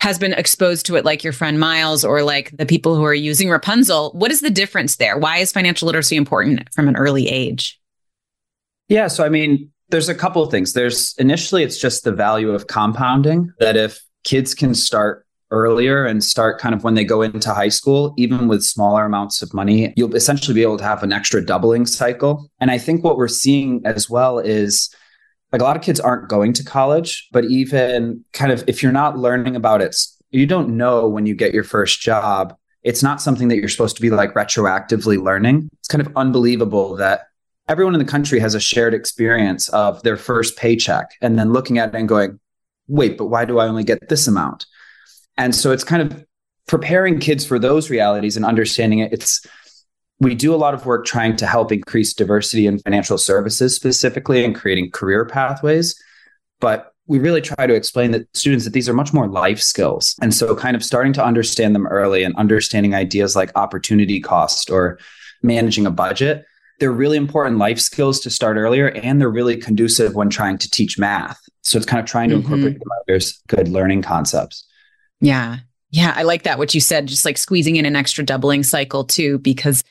has 0.00 0.18
been 0.18 0.32
exposed 0.32 0.84
to 0.86 0.96
it 0.96 1.04
like 1.04 1.22
your 1.22 1.32
friend 1.32 1.60
Myles 1.60 2.04
or 2.04 2.24
like 2.24 2.50
the 2.56 2.66
people 2.66 2.96
who 2.96 3.04
are 3.04 3.14
using 3.14 3.48
Rapunzl? 3.48 4.12
What 4.14 4.32
is 4.32 4.40
the 4.40 4.50
difference 4.50 4.96
there? 4.96 5.16
Why 5.16 5.38
is 5.38 5.52
financial 5.52 5.86
literacy 5.86 6.16
important 6.16 6.68
from 6.74 6.88
an 6.88 6.96
early 6.96 7.28
age 7.28 7.80
yeah. 8.88 9.08
So, 9.08 9.24
I 9.24 9.28
mean, 9.28 9.70
there's 9.88 10.08
a 10.08 10.14
couple 10.14 10.42
of 10.42 10.50
things. 10.50 10.72
There's 10.72 11.14
initially, 11.18 11.62
it's 11.62 11.78
just 11.78 12.04
the 12.04 12.12
value 12.12 12.50
of 12.50 12.66
compounding 12.66 13.52
that 13.58 13.76
if 13.76 14.00
kids 14.24 14.54
can 14.54 14.74
start 14.74 15.26
earlier 15.50 16.06
and 16.06 16.24
start 16.24 16.58
kind 16.58 16.74
of 16.74 16.82
when 16.82 16.94
they 16.94 17.04
go 17.04 17.20
into 17.20 17.52
high 17.52 17.68
school, 17.68 18.14
even 18.16 18.48
with 18.48 18.64
smaller 18.64 19.04
amounts 19.04 19.42
of 19.42 19.52
money, 19.52 19.92
you'll 19.96 20.16
essentially 20.16 20.54
be 20.54 20.62
able 20.62 20.78
to 20.78 20.84
have 20.84 21.02
an 21.02 21.12
extra 21.12 21.44
doubling 21.44 21.84
cycle. 21.84 22.48
And 22.58 22.70
I 22.70 22.78
think 22.78 23.04
what 23.04 23.18
we're 23.18 23.28
seeing 23.28 23.82
as 23.84 24.08
well 24.08 24.38
is 24.38 24.92
like 25.52 25.60
a 25.60 25.64
lot 25.64 25.76
of 25.76 25.82
kids 25.82 26.00
aren't 26.00 26.30
going 26.30 26.54
to 26.54 26.64
college, 26.64 27.28
but 27.30 27.44
even 27.44 28.24
kind 28.32 28.50
of 28.50 28.64
if 28.66 28.82
you're 28.82 28.92
not 28.92 29.18
learning 29.18 29.54
about 29.54 29.82
it, 29.82 29.94
you 30.30 30.46
don't 30.46 30.76
know 30.76 31.06
when 31.06 31.26
you 31.26 31.34
get 31.34 31.52
your 31.52 31.64
first 31.64 32.00
job. 32.00 32.56
It's 32.82 33.02
not 33.02 33.20
something 33.20 33.48
that 33.48 33.56
you're 33.56 33.68
supposed 33.68 33.96
to 33.96 34.02
be 34.02 34.08
like 34.08 34.32
retroactively 34.32 35.22
learning. 35.22 35.68
It's 35.78 35.88
kind 35.88 36.04
of 36.04 36.10
unbelievable 36.16 36.96
that 36.96 37.26
everyone 37.68 37.94
in 37.94 37.98
the 37.98 38.10
country 38.10 38.38
has 38.40 38.54
a 38.54 38.60
shared 38.60 38.94
experience 38.94 39.68
of 39.70 40.02
their 40.02 40.16
first 40.16 40.56
paycheck 40.56 41.10
and 41.20 41.38
then 41.38 41.52
looking 41.52 41.78
at 41.78 41.90
it 41.90 41.94
and 41.94 42.08
going, 42.08 42.38
wait, 42.88 43.16
but 43.16 43.26
why 43.26 43.44
do 43.44 43.58
I 43.58 43.66
only 43.66 43.84
get 43.84 44.08
this 44.08 44.26
amount? 44.26 44.66
And 45.36 45.54
so 45.54 45.72
it's 45.72 45.84
kind 45.84 46.02
of 46.02 46.24
preparing 46.66 47.18
kids 47.18 47.44
for 47.44 47.58
those 47.58 47.90
realities 47.90 48.36
and 48.36 48.44
understanding 48.44 48.98
it. 48.98 49.12
It's 49.12 49.46
we 50.20 50.34
do 50.34 50.54
a 50.54 50.56
lot 50.56 50.74
of 50.74 50.86
work 50.86 51.04
trying 51.04 51.36
to 51.36 51.46
help 51.46 51.72
increase 51.72 52.14
diversity 52.14 52.66
in 52.66 52.78
financial 52.78 53.18
services 53.18 53.74
specifically 53.74 54.44
and 54.44 54.54
creating 54.54 54.90
career 54.90 55.24
pathways. 55.24 56.00
But 56.60 56.92
we 57.06 57.18
really 57.18 57.40
try 57.40 57.66
to 57.66 57.74
explain 57.74 58.12
that 58.12 58.28
students 58.36 58.64
that 58.64 58.72
these 58.72 58.88
are 58.88 58.94
much 58.94 59.12
more 59.12 59.26
life 59.26 59.60
skills. 59.60 60.14
And 60.22 60.32
so 60.32 60.54
kind 60.54 60.76
of 60.76 60.84
starting 60.84 61.12
to 61.14 61.24
understand 61.24 61.74
them 61.74 61.88
early 61.88 62.22
and 62.22 62.36
understanding 62.36 62.94
ideas 62.94 63.34
like 63.34 63.50
opportunity 63.56 64.20
cost 64.20 64.70
or 64.70 65.00
managing 65.42 65.86
a 65.86 65.90
budget 65.90 66.44
they're 66.82 66.90
really 66.90 67.16
important 67.16 67.58
life 67.58 67.78
skills 67.78 68.18
to 68.18 68.28
start 68.28 68.56
earlier 68.56 68.88
and 68.88 69.20
they're 69.20 69.30
really 69.30 69.56
conducive 69.56 70.16
when 70.16 70.28
trying 70.28 70.58
to 70.58 70.68
teach 70.68 70.98
math. 70.98 71.40
So 71.60 71.76
it's 71.76 71.86
kind 71.86 72.00
of 72.00 72.06
trying 72.06 72.28
to 72.30 72.34
mm-hmm. 72.34 72.52
incorporate 72.52 72.82
there's 73.06 73.40
good 73.46 73.68
learning 73.68 74.02
concepts. 74.02 74.66
Yeah. 75.20 75.58
Yeah. 75.92 76.12
I 76.16 76.24
like 76.24 76.42
that. 76.42 76.58
What 76.58 76.74
you 76.74 76.80
said, 76.80 77.06
just 77.06 77.24
like 77.24 77.38
squeezing 77.38 77.76
in 77.76 77.86
an 77.86 77.94
extra 77.94 78.24
doubling 78.24 78.64
cycle 78.64 79.04
too, 79.04 79.38
because 79.38 79.84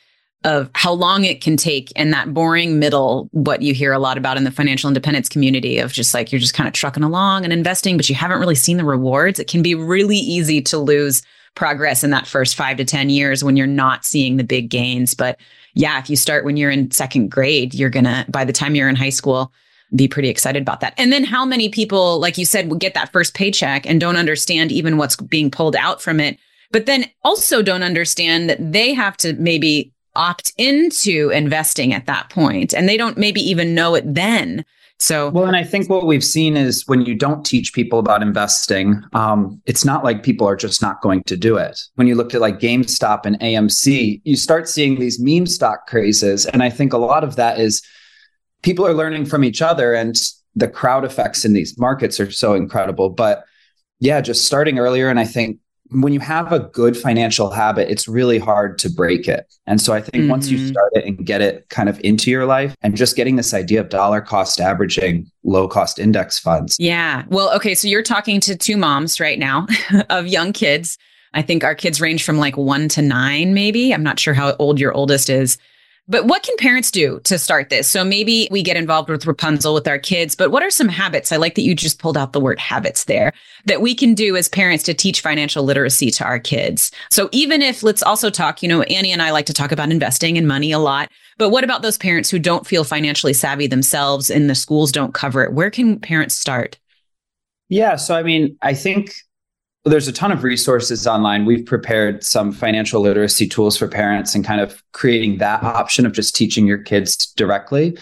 of 0.43 0.69
how 0.75 0.91
long 0.91 1.23
it 1.23 1.39
can 1.39 1.55
take 1.55 1.93
and 1.95 2.11
that 2.11 2.33
boring 2.33 2.77
middle, 2.77 3.29
what 3.31 3.61
you 3.61 3.73
hear 3.73 3.93
a 3.93 3.99
lot 3.99 4.17
about 4.17 4.35
in 4.35 4.43
the 4.43 4.51
financial 4.51 4.89
independence 4.89 5.29
community 5.29 5.77
of 5.77 5.93
just 5.93 6.13
like 6.13 6.29
you're 6.29 6.39
just 6.39 6.55
kind 6.55 6.67
of 6.67 6.73
trucking 6.73 7.03
along 7.03 7.45
and 7.45 7.53
investing, 7.53 7.95
but 7.95 8.09
you 8.09 8.15
haven't 8.15 8.41
really 8.41 8.53
seen 8.53 8.75
the 8.75 8.83
rewards. 8.83 9.39
It 9.39 9.47
can 9.47 9.61
be 9.61 9.75
really 9.75 10.17
easy 10.17 10.61
to 10.63 10.77
lose 10.77 11.21
progress 11.55 12.03
in 12.03 12.09
that 12.09 12.27
first 12.27 12.55
five 12.55 12.75
to 12.75 12.83
10 12.83 13.09
years 13.09 13.45
when 13.45 13.55
you're 13.55 13.65
not 13.65 14.03
seeing 14.03 14.35
the 14.35 14.43
big 14.43 14.69
gains. 14.69 15.13
But 15.13 15.39
yeah, 15.73 15.99
if 15.99 16.09
you 16.09 16.15
start 16.15 16.45
when 16.45 16.57
you're 16.57 16.71
in 16.71 16.91
second 16.91 17.29
grade, 17.29 17.73
you're 17.73 17.89
going 17.89 18.05
to, 18.05 18.25
by 18.29 18.45
the 18.45 18.53
time 18.53 18.75
you're 18.75 18.89
in 18.89 18.95
high 18.95 19.09
school, 19.09 19.51
be 19.95 20.07
pretty 20.07 20.29
excited 20.29 20.61
about 20.61 20.79
that. 20.81 20.93
And 20.97 21.11
then 21.11 21.23
how 21.23 21.45
many 21.45 21.69
people, 21.69 22.19
like 22.19 22.37
you 22.37 22.45
said, 22.45 22.69
will 22.69 22.77
get 22.77 22.93
that 22.93 23.11
first 23.11 23.33
paycheck 23.33 23.85
and 23.85 23.99
don't 23.99 24.15
understand 24.15 24.71
even 24.71 24.97
what's 24.97 25.15
being 25.15 25.51
pulled 25.51 25.75
out 25.75 26.01
from 26.01 26.19
it, 26.19 26.37
but 26.71 26.85
then 26.85 27.05
also 27.23 27.61
don't 27.61 27.83
understand 27.83 28.49
that 28.49 28.71
they 28.71 28.93
have 28.93 29.17
to 29.17 29.33
maybe 29.33 29.91
opt 30.15 30.53
into 30.57 31.29
investing 31.29 31.93
at 31.93 32.05
that 32.05 32.29
point 32.29 32.73
and 32.73 32.87
they 32.87 32.97
don't 32.97 33.17
maybe 33.17 33.41
even 33.41 33.75
know 33.75 33.95
it 33.95 34.03
then. 34.05 34.65
So, 35.01 35.31
well, 35.31 35.47
and 35.47 35.55
I 35.55 35.63
think 35.63 35.89
what 35.89 36.05
we've 36.05 36.23
seen 36.23 36.55
is 36.55 36.87
when 36.87 37.01
you 37.01 37.15
don't 37.15 37.43
teach 37.43 37.73
people 37.73 37.97
about 37.97 38.21
investing, 38.21 39.01
um, 39.13 39.59
it's 39.65 39.83
not 39.83 40.03
like 40.03 40.21
people 40.21 40.47
are 40.47 40.55
just 40.55 40.79
not 40.79 41.01
going 41.01 41.23
to 41.23 41.35
do 41.35 41.57
it. 41.57 41.81
When 41.95 42.05
you 42.05 42.13
look 42.13 42.35
at 42.35 42.39
like 42.39 42.59
GameStop 42.59 43.25
and 43.25 43.39
AMC, 43.39 44.21
you 44.23 44.37
start 44.37 44.69
seeing 44.69 44.99
these 44.99 45.19
meme 45.19 45.47
stock 45.47 45.87
crazes. 45.87 46.45
And 46.45 46.61
I 46.61 46.69
think 46.69 46.93
a 46.93 46.99
lot 46.99 47.23
of 47.23 47.35
that 47.37 47.59
is 47.59 47.81
people 48.61 48.85
are 48.85 48.93
learning 48.93 49.25
from 49.25 49.43
each 49.43 49.59
other 49.59 49.95
and 49.95 50.15
the 50.55 50.67
crowd 50.67 51.03
effects 51.03 51.45
in 51.45 51.53
these 51.53 51.79
markets 51.79 52.19
are 52.19 52.29
so 52.29 52.53
incredible. 52.53 53.09
But 53.09 53.43
yeah, 53.99 54.21
just 54.21 54.45
starting 54.45 54.77
earlier. 54.77 55.09
And 55.09 55.19
I 55.19 55.25
think 55.25 55.57
when 55.91 56.13
you 56.13 56.19
have 56.21 56.53
a 56.53 56.59
good 56.59 56.95
financial 56.95 57.49
habit, 57.49 57.89
it's 57.89 58.07
really 58.07 58.39
hard 58.39 58.77
to 58.79 58.89
break 58.89 59.27
it. 59.27 59.45
And 59.67 59.81
so 59.81 59.93
I 59.93 60.01
think 60.01 60.23
mm-hmm. 60.23 60.31
once 60.31 60.49
you 60.49 60.57
mm-hmm. 60.57 60.69
start 60.69 60.91
it 60.93 61.05
and 61.05 61.25
get 61.25 61.41
it 61.41 61.67
kind 61.69 61.89
of 61.89 61.99
into 62.01 62.31
your 62.31 62.45
life 62.45 62.75
and 62.81 62.95
just 62.95 63.15
getting 63.15 63.35
this 63.35 63.53
idea 63.53 63.81
of 63.81 63.89
dollar 63.89 64.21
cost 64.21 64.61
averaging 64.61 65.29
low 65.43 65.67
cost 65.67 65.99
index 65.99 66.39
funds. 66.39 66.77
Yeah. 66.79 67.25
Well, 67.27 67.53
okay. 67.55 67.75
So 67.75 67.87
you're 67.87 68.03
talking 68.03 68.39
to 68.41 68.55
two 68.55 68.77
moms 68.77 69.19
right 69.19 69.37
now 69.37 69.67
of 70.09 70.27
young 70.27 70.53
kids. 70.53 70.97
I 71.33 71.41
think 71.41 71.63
our 71.63 71.75
kids 71.75 71.99
range 71.99 72.23
from 72.23 72.37
like 72.37 72.55
one 72.55 72.87
to 72.89 73.01
nine, 73.01 73.53
maybe. 73.53 73.93
I'm 73.93 74.03
not 74.03 74.19
sure 74.19 74.33
how 74.33 74.55
old 74.59 74.79
your 74.79 74.93
oldest 74.93 75.29
is. 75.29 75.57
But 76.07 76.25
what 76.25 76.43
can 76.43 76.55
parents 76.57 76.91
do 76.91 77.21
to 77.23 77.37
start 77.37 77.69
this? 77.69 77.87
So 77.87 78.03
maybe 78.03 78.47
we 78.51 78.63
get 78.63 78.75
involved 78.75 79.09
with 79.09 79.23
Rapunzl 79.23 79.73
with 79.73 79.87
our 79.87 79.99
kids, 79.99 80.35
but 80.35 80.51
what 80.51 80.63
are 80.63 80.69
some 80.69 80.89
habits? 80.89 81.31
I 81.31 81.37
like 81.37 81.55
that 81.55 81.61
you 81.61 81.75
just 81.75 81.99
pulled 81.99 82.17
out 82.17 82.33
the 82.33 82.39
word 82.39 82.59
habits 82.59 83.05
there 83.05 83.31
that 83.65 83.81
we 83.81 83.95
can 83.95 84.13
do 84.13 84.35
as 84.35 84.49
parents 84.49 84.83
to 84.85 84.93
teach 84.93 85.21
financial 85.21 85.63
literacy 85.63 86.09
to 86.11 86.25
our 86.25 86.39
kids. 86.39 86.91
So 87.11 87.29
even 87.31 87.61
if 87.61 87.83
let's 87.83 88.03
also 88.03 88.29
talk, 88.29 88.61
you 88.61 88.67
know, 88.67 88.81
Annie 88.83 89.11
and 89.11 89.21
I 89.21 89.31
like 89.31 89.45
to 89.45 89.53
talk 89.53 89.71
about 89.71 89.91
investing 89.91 90.37
and 90.37 90.47
money 90.47 90.71
a 90.71 90.79
lot, 90.79 91.09
but 91.37 91.49
what 91.49 91.63
about 91.63 91.81
those 91.81 91.97
parents 91.97 92.29
who 92.29 92.39
don't 92.39 92.67
feel 92.67 92.83
financially 92.83 93.33
savvy 93.33 93.67
themselves 93.67 94.29
and 94.29 94.49
the 94.49 94.55
schools 94.55 94.91
don't 94.91 95.13
cover 95.13 95.43
it? 95.43 95.53
Where 95.53 95.69
can 95.69 95.99
parents 95.99 96.35
start? 96.35 96.77
Yeah. 97.69 97.95
So, 97.95 98.15
I 98.15 98.23
mean, 98.23 98.57
I 98.61 98.73
think 98.73 99.13
there's 99.83 100.07
a 100.07 100.13
ton 100.13 100.31
of 100.31 100.43
resources 100.43 101.07
online. 101.07 101.45
We've 101.45 101.65
prepared 101.65 102.23
some 102.23 102.51
financial 102.51 103.01
literacy 103.01 103.47
tools 103.47 103.77
for 103.77 103.87
parents 103.87 104.35
and 104.35 104.45
kind 104.45 104.61
of 104.61 104.81
creating 104.91 105.37
that 105.39 105.63
option 105.63 106.05
of 106.05 106.13
just 106.13 106.35
teaching 106.35 106.67
your 106.67 106.77
kids 106.77 107.31
directly. 107.33 107.97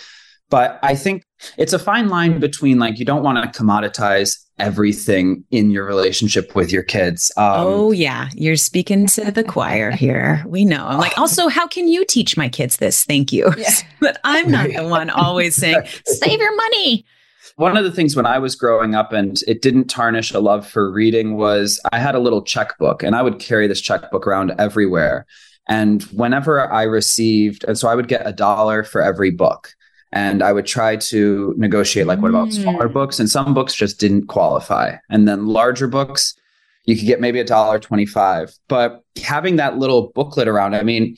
But 0.50 0.80
I 0.82 0.96
think 0.96 1.24
it's 1.58 1.74
a 1.74 1.80
fine 1.80 2.10
line 2.10 2.40
between 2.40 2.80
like, 2.80 3.00
you 3.00 3.06
don't 3.06 3.24
want 3.24 3.54
to 3.54 3.60
commoditize 3.60 4.38
everything 4.58 5.44
in 5.52 5.72
your 5.72 5.86
relationship 5.86 6.56
with 6.56 6.72
your 6.72 6.84
kids. 6.84 7.32
Um, 7.38 7.54
oh, 7.56 7.92
yeah. 7.92 8.30
You're 8.34 8.58
speaking 8.58 9.08
to 9.08 9.32
the 9.32 9.44
choir 9.44 9.92
here. 9.92 10.44
We 10.46 10.66
know. 10.66 10.86
I'm 10.86 10.98
like, 10.98 11.18
also, 11.18 11.48
how 11.48 11.68
can 11.68 11.88
you 11.88 12.04
teach 12.04 12.36
my 12.36 12.50
kids 12.50 12.78
this? 12.78 13.06
Thank 13.06 13.32
you. 13.32 13.54
Yeah. 13.58 13.70
but 14.02 14.20
I'm 14.24 14.52
not 14.52 14.70
the 14.70 14.88
one 14.88 15.10
always 15.10 15.56
saying, 15.56 15.82
save 16.06 16.40
your 16.40 16.56
money. 16.56 17.06
One 17.60 17.76
of 17.76 17.84
the 17.84 17.92
things 17.92 18.16
when 18.16 18.26
I 18.26 18.40
was 18.40 18.56
growing 18.56 18.96
up 18.96 19.12
and 19.12 19.38
it 19.46 19.62
didn't 19.62 19.90
tarnish 19.90 20.32
a 20.32 20.40
love 20.40 20.66
for 20.66 20.90
reading 20.90 21.36
was 21.36 21.78
I 21.92 22.00
had 22.00 22.16
a 22.16 22.20
little 22.20 22.42
checkbook 22.42 23.04
and 23.04 23.18
I 23.18 23.22
would 23.22 23.38
carry 23.38 23.68
this 23.68 23.82
checkbook 23.82 24.26
around 24.26 24.54
everywhere. 24.58 25.26
And 25.68 26.02
whenever 26.04 26.72
I 26.72 26.84
received, 26.84 27.66
and 27.66 27.78
so 27.78 27.90
I 27.90 27.96
would 27.96 28.08
get 28.08 28.26
a 28.26 28.32
dollar 28.32 28.86
for 28.86 29.02
every 29.02 29.30
book. 29.30 29.74
And 30.14 30.42
I 30.42 30.54
would 30.54 30.68
try 30.68 30.96
to 30.96 31.54
negotiate, 31.58 32.08
like, 32.08 32.22
what 32.22 32.30
about 32.30 32.48
mm. 32.48 32.62
smaller 32.62 32.88
books? 32.88 33.20
And 33.20 33.30
some 33.30 33.54
books 33.54 33.76
just 33.76 34.00
didn't 34.00 34.28
qualify. 34.28 34.96
And 35.10 35.28
then 35.28 35.48
larger 35.48 35.90
books, 35.90 36.36
you 36.86 36.96
could 36.96 37.08
get 37.08 37.20
maybe 37.20 37.42
a 37.42 37.44
dollar 37.44 37.78
25. 37.78 38.54
But 38.70 39.04
having 39.22 39.58
that 39.58 39.78
little 39.78 40.14
booklet 40.16 40.48
around, 40.48 40.76
I 40.76 40.84
mean, 40.84 41.18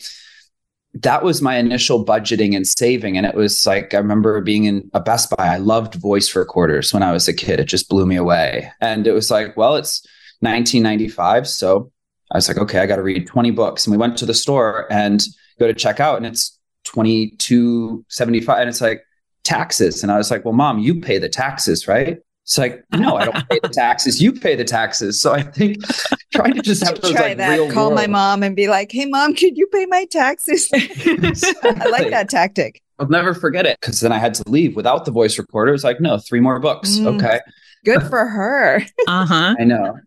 that 0.94 1.24
was 1.24 1.42
my 1.42 1.56
initial 1.58 2.06
budgeting 2.06 2.56
and 2.56 2.68
saving. 2.68 3.18
And 3.18 3.26
it 3.26 3.36
was 3.36 3.66
like, 3.66 3.94
I 3.94 3.98
remember 3.98 4.42
being 4.42 4.66
in 4.66 4.90
a 4.94 5.00
Best 5.00 5.30
Buy. 5.30 5.48
I 5.48 5.58
loved 5.58 5.96
voice 5.96 6.36
recorders 6.36 6.94
when 6.94 7.02
I 7.02 7.12
was 7.12 7.28
a 7.28 7.34
kid. 7.34 7.60
It 7.60 7.66
just 7.66 7.90
blew 7.90 8.06
me 8.06 8.18
away. 8.18 8.72
And 8.82 9.08
it 9.08 9.14
was 9.14 9.32
like, 9.32 9.56
well, 9.56 9.76
it's 9.76 10.06
1995. 10.42 11.48
So 11.48 11.92
I 12.32 12.38
was 12.38 12.48
like, 12.48 12.58
okay, 12.58 12.80
I 12.80 12.86
got 12.86 12.98
to 12.98 13.04
read 13.04 13.28
20 13.28 13.52
books. 13.52 13.86
And 13.86 13.92
we 13.92 13.98
went 13.98 14.18
to 14.18 14.26
the 14.26 14.34
store 14.34 14.92
and 14.92 15.24
go 15.60 15.68
to 15.68 15.74
check 15.74 16.00
out 16.00 16.18
and 16.18 16.26
it's 16.26 16.58
2275. 16.86 18.60
And 18.60 18.70
it's 18.70 18.82
like 18.82 19.04
taxes. 19.44 20.04
And 20.04 20.12
I 20.12 20.18
was 20.18 20.30
like, 20.30 20.44
well, 20.44 20.54
mom, 20.54 20.80
you 20.80 21.00
pay 21.00 21.20
the 21.20 21.30
taxes, 21.30 21.88
right? 21.88 22.18
It's 22.52 22.58
like, 22.58 22.84
no, 22.92 23.16
I 23.16 23.24
don't 23.24 23.48
pay 23.48 23.60
the 23.64 23.70
taxes. 23.74 24.22
You 24.22 24.34
pay 24.34 24.58
the 24.58 24.66
taxes. 24.66 25.22
So 25.22 25.32
I 25.32 25.42
think 25.42 25.78
trying 26.34 26.54
to 26.54 26.62
just 26.62 26.84
have 26.84 27.00
those 27.00 27.14
Try 27.14 27.30
like 27.30 27.38
that. 27.38 27.58
real 27.58 27.72
Call 27.72 27.92
my 27.92 28.08
mom 28.08 28.44
and 28.44 28.58
be 28.58 28.68
like, 28.68 28.92
"Hey, 28.92 29.06
mom, 29.06 29.36
could 29.36 29.58
you 29.58 29.68
pay 29.68 29.86
my 29.86 30.04
taxes?" 30.04 30.70
I 30.74 31.88
like 31.90 32.10
that 32.10 32.28
tactic. 32.30 32.82
I'll 33.00 33.08
never 33.08 33.34
forget 33.34 33.66
it 33.66 33.78
because 33.80 34.02
then 34.02 34.12
I 34.12 34.18
had 34.18 34.34
to 34.34 34.44
leave 34.48 34.76
without 34.76 35.06
the 35.06 35.12
voice 35.12 35.40
recorder. 35.40 35.74
It's 35.74 35.86
like, 35.86 36.02
no, 36.02 36.18
three 36.18 36.42
more 36.42 36.60
books. 36.60 36.98
Mm. 36.98 37.16
Okay. 37.16 37.40
Good 37.86 38.04
for 38.04 38.26
her. 38.26 38.84
Uh 39.08 39.26
huh. 39.26 39.56
I 39.58 39.64
know. 39.64 39.98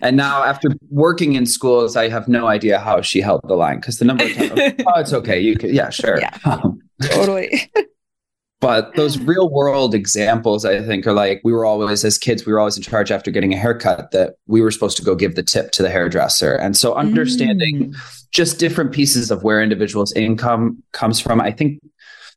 And 0.00 0.16
now 0.16 0.44
after 0.44 0.68
working 0.88 1.32
in 1.32 1.46
schools, 1.46 1.96
I 1.96 2.08
have 2.10 2.28
no 2.28 2.46
idea 2.46 2.78
how 2.78 3.00
she 3.00 3.20
held 3.20 3.40
the 3.42 3.56
line 3.56 3.80
because 3.80 3.98
the 3.98 4.04
number 4.04 4.22
of 4.22 4.34
times, 4.34 4.52
oh, 4.86 5.00
it's 5.00 5.12
okay. 5.12 5.40
You 5.40 5.56
could, 5.56 5.70
yeah, 5.70 5.90
sure. 5.90 6.20
Yeah. 6.20 6.38
Um, 6.44 6.80
Totally. 7.02 7.72
But 8.62 8.94
those 8.94 9.18
real 9.18 9.50
world 9.50 9.92
examples, 9.92 10.64
I 10.64 10.80
think, 10.80 11.06
are 11.06 11.12
like 11.12 11.40
we 11.42 11.52
were 11.52 11.64
always, 11.64 12.04
as 12.04 12.16
kids, 12.16 12.46
we 12.46 12.52
were 12.52 12.60
always 12.60 12.76
in 12.76 12.82
charge 12.82 13.10
after 13.10 13.30
getting 13.30 13.52
a 13.52 13.56
haircut 13.58 14.12
that 14.12 14.36
we 14.46 14.62
were 14.62 14.70
supposed 14.70 14.96
to 14.98 15.02
go 15.02 15.14
give 15.16 15.34
the 15.34 15.42
tip 15.42 15.72
to 15.72 15.82
the 15.82 15.90
hairdresser. 15.90 16.54
And 16.54 16.76
so 16.76 16.94
understanding 16.94 17.90
Mm. 17.92 18.28
just 18.30 18.60
different 18.60 18.92
pieces 18.92 19.30
of 19.32 19.42
where 19.42 19.60
individuals' 19.60 20.12
income 20.12 20.82
comes 20.92 21.18
from, 21.20 21.40
I 21.40 21.50
think 21.50 21.80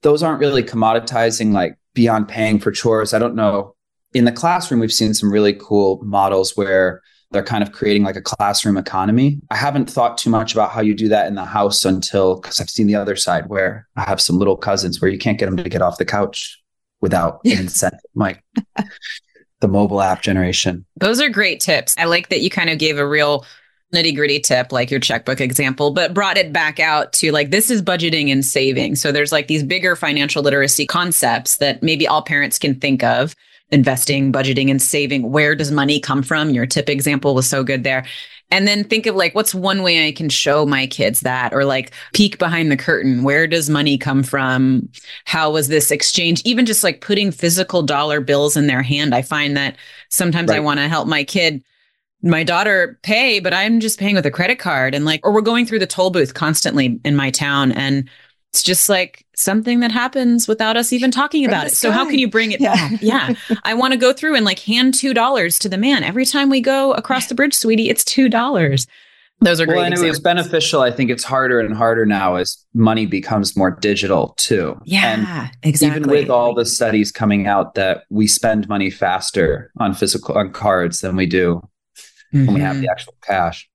those 0.01 0.23
aren't 0.23 0.39
really 0.39 0.63
commoditizing 0.63 1.53
like 1.53 1.77
beyond 1.93 2.27
paying 2.27 2.59
for 2.59 2.71
chores. 2.71 3.13
I 3.13 3.19
don't 3.19 3.35
know. 3.35 3.75
In 4.13 4.25
the 4.25 4.31
classroom, 4.31 4.79
we've 4.79 4.91
seen 4.91 5.13
some 5.13 5.31
really 5.31 5.53
cool 5.53 5.99
models 6.03 6.57
where 6.57 7.01
they're 7.35 7.43
kind 7.43 7.61
of 7.61 7.73
creating 7.73 8.03
like 8.03 8.15
a 8.15 8.21
classroom 8.21 8.77
economy. 8.77 9.39
I 9.51 9.57
haven't 9.57 9.89
thought 9.89 10.17
too 10.17 10.29
much 10.29 10.53
about 10.53 10.71
how 10.71 10.81
you 10.81 10.93
do 10.93 11.09
that 11.09 11.27
in 11.27 11.35
the 11.35 11.43
house 11.43 11.83
until 11.83 12.39
because 12.39 12.61
I've 12.61 12.69
seen 12.69 12.87
the 12.87 12.95
other 12.95 13.17
side 13.17 13.47
where 13.47 13.87
I 13.97 14.03
have 14.03 14.21
some 14.21 14.39
little 14.39 14.55
cousins 14.55 15.01
where 15.01 15.11
you 15.11 15.17
can't 15.17 15.37
get 15.37 15.47
them 15.47 15.57
to 15.57 15.69
get 15.69 15.81
off 15.81 15.97
the 15.97 16.05
couch 16.05 16.61
without 17.01 17.41
an 17.43 17.59
incentive. 17.59 17.99
Like 18.15 18.41
the 19.59 19.67
mobile 19.67 20.01
app 20.01 20.21
generation. 20.21 20.85
Those 20.95 21.21
are 21.21 21.29
great 21.29 21.59
tips. 21.59 21.93
I 21.97 22.05
like 22.05 22.29
that 22.29 22.41
you 22.41 22.49
kind 22.49 22.69
of 22.69 22.79
gave 22.79 22.97
a 22.97 23.05
real 23.05 23.45
nitty 23.93 24.15
gritty 24.15 24.39
tip, 24.39 24.71
like 24.71 24.89
your 24.89 24.99
checkbook 24.99 25.41
example, 25.41 25.91
but 25.91 26.13
brought 26.13 26.37
it 26.37 26.53
back 26.53 26.79
out 26.79 27.13
to 27.13 27.31
like, 27.31 27.51
this 27.51 27.69
is 27.69 27.81
budgeting 27.81 28.31
and 28.31 28.45
saving. 28.45 28.95
So 28.95 29.11
there's 29.11 29.31
like 29.31 29.47
these 29.47 29.63
bigger 29.63 29.95
financial 29.95 30.41
literacy 30.41 30.85
concepts 30.85 31.57
that 31.57 31.83
maybe 31.83 32.07
all 32.07 32.21
parents 32.21 32.57
can 32.57 32.79
think 32.79 33.03
of 33.03 33.35
investing, 33.71 34.31
budgeting, 34.31 34.69
and 34.69 34.81
saving. 34.81 35.31
Where 35.31 35.55
does 35.55 35.71
money 35.71 35.99
come 35.99 36.23
from? 36.23 36.51
Your 36.51 36.65
tip 36.65 36.89
example 36.89 37.35
was 37.35 37.47
so 37.47 37.63
good 37.63 37.83
there. 37.83 38.05
And 38.51 38.67
then 38.67 38.83
think 38.83 39.07
of 39.07 39.15
like, 39.15 39.33
what's 39.33 39.55
one 39.55 39.81
way 39.81 40.07
I 40.07 40.11
can 40.11 40.29
show 40.29 40.65
my 40.67 40.85
kids 40.85 41.21
that? 41.21 41.51
Or 41.51 41.65
like, 41.65 41.91
peek 42.13 42.37
behind 42.37 42.71
the 42.71 42.77
curtain. 42.77 43.23
Where 43.23 43.47
does 43.47 43.69
money 43.69 43.97
come 43.97 44.21
from? 44.21 44.87
How 45.25 45.51
was 45.51 45.67
this 45.67 45.89
exchange? 45.89 46.43
Even 46.45 46.65
just 46.65 46.83
like 46.83 47.01
putting 47.01 47.31
physical 47.31 47.81
dollar 47.81 48.21
bills 48.21 48.55
in 48.55 48.67
their 48.67 48.83
hand. 48.83 49.15
I 49.15 49.23
find 49.23 49.57
that 49.57 49.77
sometimes 50.09 50.51
I 50.51 50.59
want 50.59 50.79
to 50.79 50.87
help 50.87 51.07
my 51.07 51.23
kid 51.23 51.63
my 52.25 52.43
daughter 52.43 52.99
pay, 53.03 53.39
but 53.39 53.53
I'm 53.53 53.79
just 53.79 53.99
paying 53.99 54.15
with 54.15 54.25
a 54.25 54.31
credit 54.31 54.57
card. 54.57 54.95
And 54.95 55.05
like, 55.05 55.23
or 55.23 55.31
we're 55.31 55.41
going 55.41 55.65
through 55.65 55.79
the 55.79 55.87
toll 55.87 56.09
booth 56.09 56.33
constantly 56.33 56.99
in 57.05 57.15
my 57.15 57.29
town. 57.29 57.71
And 57.71 58.09
it's 58.55 58.63
just 58.63 58.87
like 58.87 59.25
something 59.35 59.81
that 59.81 59.91
happens 59.91 60.47
without 60.47 60.77
us 60.77 60.93
even 60.93 61.11
talking 61.11 61.43
From 61.43 61.53
about 61.53 61.61
the 61.65 61.71
it. 61.73 61.75
So 61.75 61.91
how 61.91 62.05
can 62.05 62.19
you 62.19 62.29
bring 62.29 62.53
it 62.53 62.61
Yeah. 62.61 62.73
back? 62.73 62.99
Yeah. 63.01 63.33
I 63.63 63.73
want 63.73 63.91
to 63.91 63.97
go 63.99 64.13
through 64.13 64.33
and 64.35 64.45
like 64.45 64.59
hand 64.59 64.93
$2 64.93 65.59
to 65.59 65.67
the 65.67 65.77
man. 65.77 66.05
Every 66.05 66.25
time 66.25 66.49
we 66.49 66.61
go 66.61 66.93
across 66.93 67.27
the 67.27 67.35
bridge, 67.35 67.53
sweetie, 67.53 67.89
it's 67.89 68.05
$2. 68.05 68.87
Those 69.41 69.59
are 69.59 69.65
great 69.65 69.75
Well, 69.75 69.85
and 69.87 69.93
it 69.93 70.07
was 70.07 70.21
beneficial. 70.21 70.79
I 70.81 70.89
think 70.91 71.09
it's 71.11 71.25
harder 71.25 71.59
and 71.59 71.75
harder 71.75 72.05
now 72.05 72.35
as 72.35 72.57
money 72.73 73.05
becomes 73.05 73.57
more 73.57 73.71
digital 73.71 74.33
too. 74.37 74.79
And 74.89 75.23
yeah, 75.23 75.49
exactly. 75.63 75.97
even 75.99 76.09
with 76.09 76.29
all 76.29 76.53
the 76.55 76.65
studies 76.65 77.11
coming 77.11 77.45
out 77.45 77.75
that 77.75 78.05
we 78.09 78.25
spend 78.25 78.69
money 78.69 78.89
faster 78.89 79.69
on 79.79 79.93
physical 79.93 80.37
on 80.37 80.53
cards 80.53 81.01
than 81.01 81.17
we 81.17 81.25
do 81.25 81.61
when 82.31 82.53
we 82.53 82.61
have 82.61 82.79
the 82.79 82.87
actual 82.89 83.15
cash. 83.21 83.69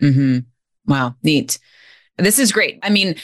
hmm 0.00 0.38
Wow, 0.86 1.14
neat. 1.22 1.58
This 2.16 2.38
is 2.38 2.52
great. 2.52 2.78
I 2.82 2.90
mean, 2.90 3.16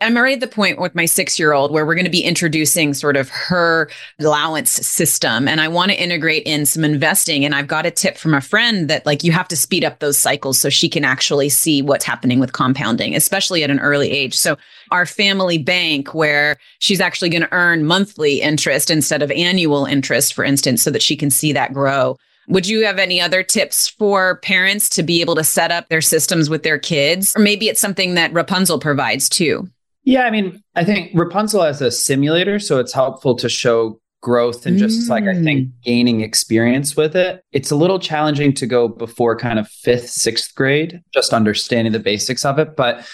I'm 0.00 0.16
already 0.16 0.34
at 0.34 0.40
the 0.40 0.48
point 0.48 0.80
with 0.80 0.94
my 0.94 1.06
six 1.06 1.38
year 1.38 1.52
old 1.52 1.70
where 1.70 1.86
we're 1.86 1.94
going 1.94 2.04
to 2.04 2.10
be 2.10 2.24
introducing 2.24 2.92
sort 2.94 3.16
of 3.16 3.30
her 3.30 3.88
allowance 4.20 4.70
system. 4.70 5.48
And 5.48 5.60
I 5.60 5.68
want 5.68 5.92
to 5.92 6.02
integrate 6.02 6.42
in 6.44 6.66
some 6.66 6.84
investing. 6.84 7.44
And 7.44 7.54
I've 7.54 7.68
got 7.68 7.86
a 7.86 7.90
tip 7.90 8.18
from 8.18 8.34
a 8.34 8.40
friend 8.40 8.90
that, 8.90 9.06
like, 9.06 9.24
you 9.24 9.32
have 9.32 9.48
to 9.48 9.56
speed 9.56 9.84
up 9.84 10.00
those 10.00 10.18
cycles 10.18 10.58
so 10.58 10.68
she 10.68 10.88
can 10.88 11.04
actually 11.04 11.48
see 11.48 11.80
what's 11.80 12.04
happening 12.04 12.38
with 12.38 12.52
compounding, 12.52 13.14
especially 13.14 13.64
at 13.64 13.70
an 13.70 13.80
early 13.80 14.10
age. 14.10 14.34
So, 14.34 14.56
our 14.90 15.06
family 15.06 15.58
bank, 15.58 16.12
where 16.12 16.58
she's 16.80 17.00
actually 17.00 17.30
going 17.30 17.42
to 17.42 17.52
earn 17.52 17.86
monthly 17.86 18.42
interest 18.42 18.90
instead 18.90 19.22
of 19.22 19.30
annual 19.30 19.86
interest, 19.86 20.34
for 20.34 20.44
instance, 20.44 20.82
so 20.82 20.90
that 20.90 21.02
she 21.02 21.16
can 21.16 21.30
see 21.30 21.52
that 21.52 21.72
grow. 21.72 22.16
Would 22.48 22.66
you 22.66 22.84
have 22.84 22.98
any 22.98 23.22
other 23.22 23.42
tips 23.42 23.88
for 23.88 24.36
parents 24.40 24.90
to 24.90 25.02
be 25.02 25.22
able 25.22 25.34
to 25.36 25.44
set 25.44 25.70
up 25.70 25.88
their 25.88 26.02
systems 26.02 26.50
with 26.50 26.62
their 26.62 26.78
kids? 26.78 27.34
Or 27.34 27.40
maybe 27.40 27.68
it's 27.68 27.80
something 27.80 28.14
that 28.14 28.32
Rapunzl 28.32 28.80
provides 28.82 29.30
too. 29.30 29.66
Yeah, 30.04 30.24
I 30.24 30.30
mean, 30.30 30.62
I 30.74 30.84
think 30.84 31.12
Rapunzl 31.14 31.66
as 31.66 31.80
a 31.80 31.90
simulator, 31.90 32.58
so 32.58 32.78
it's 32.78 32.92
helpful 32.92 33.34
to 33.36 33.48
show 33.48 34.00
growth 34.24 34.64
and 34.64 34.78
just 34.78 35.10
like 35.10 35.24
I 35.24 35.34
think 35.34 35.68
mm. 35.68 35.72
gaining 35.84 36.22
experience 36.22 36.96
with 36.96 37.14
it. 37.14 37.42
It's 37.52 37.70
a 37.70 37.76
little 37.76 37.98
challenging 37.98 38.54
to 38.54 38.66
go 38.66 38.88
before 38.88 39.36
kind 39.36 39.58
of 39.58 39.68
fifth, 39.68 40.08
sixth 40.08 40.54
grade, 40.54 41.02
just 41.12 41.34
understanding 41.34 41.92
the 41.92 41.98
basics 42.00 42.44
of 42.44 42.58
it. 42.58 42.74
But 42.74 43.06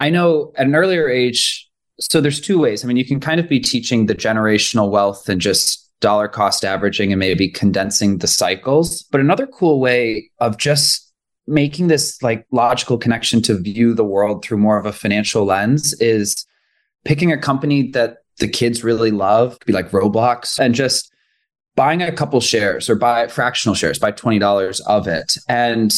I 0.00 0.08
know 0.08 0.52
at 0.56 0.66
an 0.66 0.74
earlier 0.74 1.08
age, 1.08 1.68
so 2.00 2.20
there's 2.20 2.40
two 2.40 2.58
ways. 2.58 2.82
I 2.82 2.88
mean, 2.88 2.96
you 2.96 3.04
can 3.04 3.20
kind 3.20 3.40
of 3.40 3.48
be 3.48 3.60
teaching 3.60 4.06
the 4.06 4.14
generational 4.14 4.90
wealth 4.90 5.28
and 5.28 5.40
just 5.40 5.90
dollar 6.00 6.28
cost 6.28 6.64
averaging 6.64 7.12
and 7.12 7.20
maybe 7.20 7.48
condensing 7.48 8.18
the 8.18 8.26
cycles. 8.26 9.02
But 9.04 9.20
another 9.20 9.46
cool 9.46 9.80
way 9.80 10.30
of 10.38 10.56
just 10.56 11.12
making 11.46 11.88
this 11.88 12.22
like 12.22 12.46
logical 12.50 12.98
connection 12.98 13.42
to 13.42 13.58
view 13.58 13.94
the 13.94 14.04
world 14.04 14.44
through 14.44 14.58
more 14.58 14.78
of 14.78 14.86
a 14.86 14.92
financial 14.92 15.44
lens 15.44 15.92
is 16.00 16.46
picking 17.04 17.32
a 17.32 17.38
company 17.38 17.90
that 17.90 18.18
the 18.38 18.48
kids 18.48 18.82
really 18.82 19.10
love, 19.10 19.58
could 19.58 19.66
be 19.66 19.72
like 19.72 19.90
Roblox, 19.90 20.58
and 20.58 20.74
just 20.74 21.12
buying 21.76 22.02
a 22.02 22.12
couple 22.12 22.40
shares 22.40 22.88
or 22.88 22.94
buy 22.94 23.26
fractional 23.28 23.74
shares, 23.74 23.98
buy 23.98 24.12
$20 24.12 24.80
of 24.86 25.06
it. 25.06 25.36
And 25.48 25.94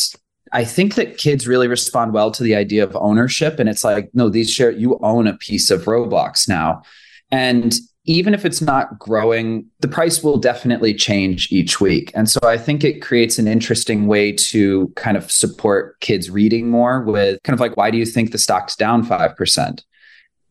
I 0.52 0.64
think 0.64 0.94
that 0.94 1.18
kids 1.18 1.46
really 1.46 1.68
respond 1.68 2.12
well 2.12 2.30
to 2.30 2.42
the 2.42 2.54
idea 2.54 2.84
of 2.84 2.96
ownership. 2.96 3.58
And 3.58 3.68
it's 3.68 3.84
like, 3.84 4.10
no, 4.14 4.28
these 4.28 4.50
share 4.50 4.70
you 4.70 4.98
own 5.02 5.26
a 5.26 5.36
piece 5.36 5.70
of 5.70 5.84
Roblox 5.84 6.48
now. 6.48 6.82
And 7.30 7.74
even 8.06 8.34
if 8.34 8.44
it's 8.44 8.62
not 8.62 8.98
growing, 8.98 9.66
the 9.80 9.88
price 9.88 10.22
will 10.22 10.38
definitely 10.38 10.94
change 10.94 11.50
each 11.50 11.80
week. 11.80 12.12
And 12.14 12.30
so 12.30 12.38
I 12.44 12.56
think 12.56 12.84
it 12.84 13.02
creates 13.02 13.38
an 13.38 13.48
interesting 13.48 14.06
way 14.06 14.32
to 14.32 14.92
kind 14.94 15.16
of 15.16 15.30
support 15.30 15.98
kids 16.00 16.30
reading 16.30 16.70
more 16.70 17.02
with 17.02 17.42
kind 17.42 17.54
of 17.54 17.60
like, 17.60 17.76
why 17.76 17.90
do 17.90 17.98
you 17.98 18.06
think 18.06 18.30
the 18.30 18.38
stock's 18.38 18.76
down 18.76 19.04
5%? 19.04 19.82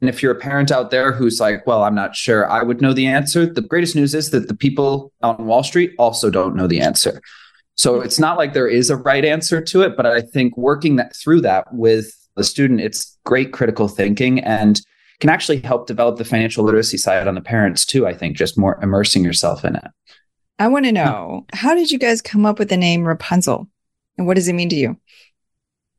And 0.02 0.10
if 0.10 0.22
you're 0.22 0.34
a 0.34 0.40
parent 0.40 0.70
out 0.70 0.92
there 0.92 1.14
who's 1.14 1.40
like, 1.40 1.66
well, 1.66 1.84
I'm 1.84 1.96
not 1.96 2.16
sure, 2.16 2.50
I 2.50 2.62
would 2.62 2.82
know 2.82 2.94
the 2.94 3.08
answer. 3.08 3.46
The 3.46 3.62
greatest 3.62 3.96
news 3.96 4.14
is 4.14 4.32
that 4.32 4.50
the 4.50 4.56
people 4.56 5.14
on 5.22 5.46
Wall 5.46 5.64
Street 5.64 5.94
also 5.98 6.30
don't 6.30 6.56
know 6.56 6.68
the 6.68 6.82
answer. 6.82 7.22
So 7.76 8.02
it's 8.02 8.20
not 8.20 8.38
like 8.38 8.54
there 8.54 8.68
is 8.68 8.90
a 8.90 8.98
right 8.98 9.24
answer 9.24 9.62
to 9.62 9.82
it, 9.82 9.96
but 9.96 10.06
I 10.06 10.22
think 10.22 10.58
working 10.58 10.98
that 10.98 11.16
through 11.16 11.42
that 11.42 11.74
with 11.74 12.14
the 12.36 12.44
student, 12.44 12.82
it's 12.82 13.18
great 13.24 13.54
critical 13.54 13.88
thinking 13.88 14.42
and 14.42 14.82
can 15.26 15.34
actually 15.34 15.60
help 15.62 15.88
develop 15.88 16.18
the 16.18 16.24
financial 16.24 16.64
literacy 16.64 16.98
side 16.98 17.28
on 17.28 17.34
the 17.34 17.42
parents 17.42 17.84
too. 17.84 18.06
I 18.06 18.14
think 18.14 18.38
just 18.38 18.60
more 18.60 18.80
immersing 18.84 19.24
yourself 19.24 19.66
in 19.66 19.76
it. 19.76 19.88
I 20.60 20.68
want 20.68 20.86
to 20.86 20.92
know 20.92 21.48
how 21.52 21.74
did 21.74 21.90
you 21.90 21.98
guys 21.98 22.22
come 22.22 22.46
up 22.46 22.60
with 22.60 22.70
the 22.70 22.78
name 22.78 23.02
Rapunzl? 23.02 23.68
And 24.20 24.28
what 24.28 24.36
does 24.36 24.48
it 24.48 24.54
mean 24.54 24.70
to 24.70 24.76
you? 24.76 25.00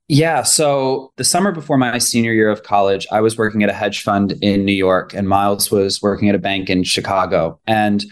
Yeah. 0.07 0.45
So 0.45 1.13
the 1.17 1.25
summer 1.25 1.51
before 1.51 1.77
my 1.77 1.99
senior 1.99 2.33
year 2.33 2.49
of 2.49 2.63
college, 2.63 3.05
I 3.11 3.21
was 3.21 3.37
working 3.37 3.65
at 3.65 3.69
a 3.69 3.73
hedge 3.73 4.05
fund 4.05 4.31
in 4.43 4.65
New 4.65 4.73
York, 4.73 5.13
and 5.13 5.29
Myles 5.29 5.73
was 5.73 6.01
working 6.01 6.29
at 6.29 6.37
a 6.37 6.39
bank 6.39 6.71
in 6.71 6.85
Chicago. 6.85 7.59
And 7.67 8.05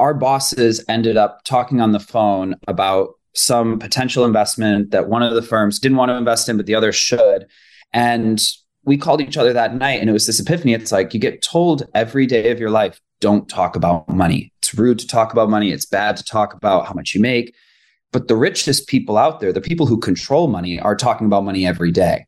our 0.00 0.12
bosses 0.12 0.84
ended 0.88 1.16
up 1.16 1.44
talking 1.44 1.80
on 1.80 1.92
the 1.92 2.00
phone 2.00 2.56
about 2.66 3.10
some 3.32 3.78
potential 3.78 4.24
investment 4.24 4.90
that 4.90 5.08
one 5.08 5.22
of 5.22 5.36
the 5.36 5.42
firms 5.42 5.78
didn't 5.78 5.98
want 5.98 6.10
to 6.10 6.16
invest 6.16 6.48
in, 6.48 6.56
but 6.56 6.66
the 6.66 6.74
other 6.74 6.90
should. 6.90 7.46
And 7.92 8.44
we 8.88 8.96
called 8.96 9.20
each 9.20 9.36
other 9.36 9.52
that 9.52 9.74
night, 9.74 10.00
and 10.00 10.08
it 10.08 10.14
was 10.14 10.26
this 10.26 10.40
epiphany. 10.40 10.72
It's 10.72 10.90
like 10.90 11.12
you 11.12 11.20
get 11.20 11.42
told 11.42 11.86
every 11.94 12.26
day 12.26 12.50
of 12.50 12.58
your 12.58 12.70
life, 12.70 13.00
don't 13.20 13.48
talk 13.48 13.76
about 13.76 14.08
money. 14.08 14.50
It's 14.58 14.74
rude 14.74 14.98
to 15.00 15.06
talk 15.06 15.30
about 15.30 15.50
money. 15.50 15.72
It's 15.72 15.84
bad 15.84 16.16
to 16.16 16.24
talk 16.24 16.54
about 16.54 16.86
how 16.86 16.94
much 16.94 17.14
you 17.14 17.20
make. 17.20 17.54
But 18.12 18.28
the 18.28 18.36
richest 18.36 18.88
people 18.88 19.18
out 19.18 19.40
there, 19.40 19.52
the 19.52 19.60
people 19.60 19.86
who 19.86 19.98
control 19.98 20.48
money, 20.48 20.80
are 20.80 20.96
talking 20.96 21.26
about 21.26 21.44
money 21.44 21.66
every 21.66 21.92
day. 21.92 22.26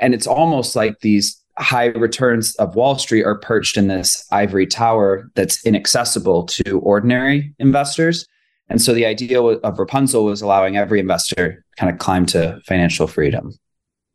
And 0.00 0.12
it's 0.12 0.26
almost 0.26 0.74
like 0.74 0.98
these 1.00 1.40
high 1.58 1.86
returns 1.86 2.56
of 2.56 2.74
Wall 2.74 2.98
Street 2.98 3.22
are 3.22 3.38
perched 3.38 3.76
in 3.76 3.86
this 3.86 4.26
ivory 4.32 4.66
tower 4.66 5.30
that's 5.36 5.64
inaccessible 5.64 6.46
to 6.46 6.80
ordinary 6.80 7.54
investors. 7.60 8.26
And 8.68 8.82
so 8.82 8.92
the 8.92 9.06
idea 9.06 9.40
of 9.40 9.76
Rapunzl 9.76 10.24
was 10.24 10.42
allowing 10.42 10.76
every 10.76 10.98
investor 10.98 11.64
kind 11.76 11.92
of 11.92 11.98
climb 11.98 12.26
to 12.26 12.60
financial 12.66 13.06
freedom. 13.06 13.52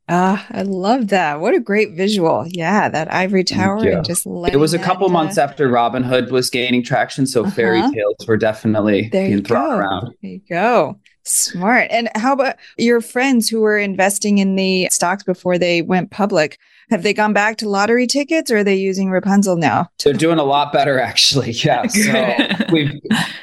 Ah, 0.10 0.48
I 0.52 0.62
love 0.62 1.10
that. 1.10 1.42
What 1.42 1.54
a 1.54 1.60
great 1.60 1.92
visual. 1.92 2.46
Yeah, 2.48 2.88
that 2.88 3.14
ivory 3.14 3.44
tower 3.44 3.86
and 3.86 4.06
just 4.06 4.26
It 4.26 4.58
was 4.58 4.74
a 4.74 4.80
couple 4.80 5.10
that, 5.10 5.14
months 5.14 5.38
after 5.38 5.70
Robinhood 5.70 6.32
was 6.32 6.50
gaining 6.50 6.82
traction, 6.82 7.28
so 7.28 7.42
uh-huh. 7.42 7.52
fairy 7.52 7.82
tales 7.82 8.26
were 8.26 8.38
definitely 8.38 9.10
there 9.12 9.28
being 9.28 9.44
thrown 9.44 9.80
around. 9.80 10.16
There 10.22 10.32
you 10.32 10.42
go. 10.50 10.98
Smart. 11.28 11.88
And 11.92 12.10
how 12.16 12.34
about 12.34 12.56
your 12.78 13.02
friends 13.02 13.50
who 13.50 13.62
were 13.62 13.78
investing 13.78 14.38
in 14.38 14.56
the 14.56 14.88
stocks 14.92 15.24
before 15.24 15.58
they 15.58 15.82
went 15.82 16.12
public? 16.12 16.58
Have 16.90 17.04
they 17.04 17.14
gone 17.14 17.34
back 17.34 17.58
to 17.58 17.68
lottery 17.70 18.08
tickets 18.08 18.50
or 18.50 18.58
are 18.58 18.64
they 18.64 18.76
using 18.76 19.10
Rapunzl 19.10 19.58
now? 19.58 19.90
They're 20.02 20.14
doing 20.14 20.40
a 20.40 20.44
lot 20.44 20.72
better 20.72 21.00
actually. 21.00 21.52
Yeah. 21.68 21.88
So 21.88 22.66
we've 22.72 22.94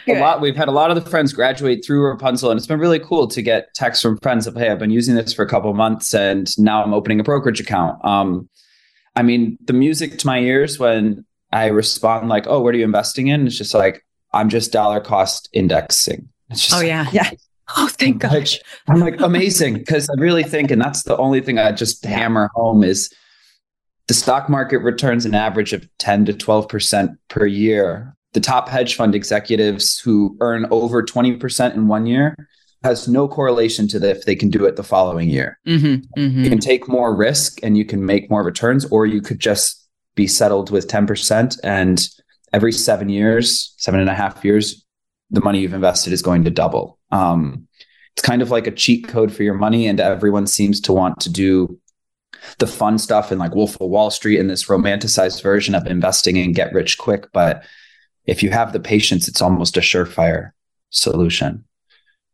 a 0.08 0.18
lot 0.18 0.40
we've 0.40 0.56
had 0.56 0.68
a 0.68 0.72
lot 0.72 0.90
of 0.90 1.02
the 1.02 1.10
friends 1.10 1.32
graduate 1.34 1.84
through 1.84 2.00
Rapunzl 2.00 2.50
and 2.50 2.56
it's 2.56 2.66
been 2.66 2.78
really 2.78 3.00
cool 3.00 3.26
to 3.28 3.42
get 3.42 3.74
texts 3.74 4.02
from 4.02 4.18
friends 4.18 4.46
of 4.46 4.54
hey, 4.54 4.70
I've 4.70 4.78
been 4.78 4.90
using 4.90 5.14
this 5.14 5.34
for 5.34 5.42
a 5.42 5.48
couple 5.48 5.72
months 5.74 6.14
and 6.14 6.56
now 6.58 6.82
I'm 6.82 6.94
opening 6.94 7.20
a 7.20 7.24
brokerage 7.24 7.60
account. 7.60 8.02
Um 8.04 8.48
I 9.14 9.22
mean, 9.22 9.58
the 9.64 9.74
music 9.74 10.18
to 10.18 10.26
my 10.26 10.38
ears 10.38 10.78
when 10.78 11.24
I 11.52 11.66
respond 11.66 12.28
like, 12.28 12.46
"Oh, 12.48 12.60
what 12.60 12.74
are 12.74 12.78
you 12.78 12.84
investing 12.84 13.28
in?" 13.28 13.46
It's 13.46 13.56
just 13.56 13.74
like, 13.74 14.04
"I'm 14.32 14.48
just 14.48 14.72
dollar 14.72 15.00
cost 15.00 15.48
indexing." 15.52 16.28
It's 16.50 16.62
just 16.62 16.74
Oh 16.74 16.80
yeah. 16.80 17.06
Yeah. 17.12 17.30
Oh, 17.76 17.88
thank 17.88 18.20
gosh. 18.20 18.58
I'm 18.88 19.00
like, 19.00 19.20
amazing. 19.20 19.74
Because 19.74 20.08
I 20.10 20.20
really 20.20 20.42
think, 20.42 20.70
and 20.70 20.80
that's 20.80 21.04
the 21.04 21.16
only 21.16 21.40
thing 21.40 21.58
I 21.58 21.72
just 21.72 22.04
hammer 22.04 22.50
home 22.54 22.84
is 22.84 23.10
the 24.06 24.14
stock 24.14 24.50
market 24.50 24.78
returns 24.78 25.24
an 25.24 25.34
average 25.34 25.72
of 25.72 25.88
10 25.98 26.26
to 26.26 26.34
12% 26.34 27.16
per 27.28 27.46
year. 27.46 28.14
The 28.34 28.40
top 28.40 28.68
hedge 28.68 28.96
fund 28.96 29.14
executives 29.14 29.98
who 29.98 30.36
earn 30.40 30.66
over 30.70 31.02
20% 31.02 31.74
in 31.74 31.88
one 31.88 32.04
year 32.06 32.36
has 32.82 33.08
no 33.08 33.26
correlation 33.26 33.88
to 33.88 33.98
the, 33.98 34.10
if 34.10 34.26
they 34.26 34.36
can 34.36 34.50
do 34.50 34.66
it 34.66 34.76
the 34.76 34.82
following 34.82 35.30
year. 35.30 35.58
Mm-hmm, 35.66 36.20
mm-hmm. 36.20 36.44
You 36.44 36.50
can 36.50 36.58
take 36.58 36.86
more 36.86 37.16
risk 37.16 37.60
and 37.62 37.78
you 37.78 37.84
can 37.86 38.04
make 38.04 38.30
more 38.30 38.44
returns, 38.44 38.84
or 38.86 39.06
you 39.06 39.22
could 39.22 39.40
just 39.40 39.82
be 40.14 40.26
settled 40.26 40.70
with 40.70 40.86
10%. 40.86 41.58
And 41.64 42.06
every 42.52 42.72
seven 42.72 43.08
years, 43.08 43.74
seven 43.78 44.00
and 44.00 44.10
a 44.10 44.14
half 44.14 44.44
years, 44.44 44.84
the 45.30 45.40
money 45.40 45.60
you've 45.60 45.72
invested 45.72 46.12
is 46.12 46.20
going 46.20 46.44
to 46.44 46.50
double. 46.50 46.98
Um, 47.14 47.68
it's 48.12 48.22
kind 48.22 48.42
of 48.42 48.50
like 48.50 48.66
a 48.66 48.72
cheat 48.72 49.08
code 49.08 49.32
for 49.32 49.42
your 49.42 49.54
money, 49.54 49.86
and 49.86 50.00
everyone 50.00 50.46
seems 50.46 50.80
to 50.82 50.92
want 50.92 51.20
to 51.20 51.30
do 51.30 51.78
the 52.58 52.66
fun 52.66 52.98
stuff 52.98 53.30
and 53.30 53.40
like 53.40 53.54
Wolf 53.54 53.80
of 53.80 53.88
Wall 53.88 54.10
Street 54.10 54.38
and 54.38 54.50
this 54.50 54.66
romanticized 54.66 55.42
version 55.42 55.74
of 55.74 55.86
investing 55.86 56.38
and 56.38 56.54
get 56.54 56.72
rich 56.72 56.98
quick. 56.98 57.32
But 57.32 57.64
if 58.26 58.42
you 58.42 58.50
have 58.50 58.72
the 58.72 58.80
patience, 58.80 59.28
it's 59.28 59.42
almost 59.42 59.76
a 59.76 59.80
surefire 59.80 60.50
solution. 60.90 61.64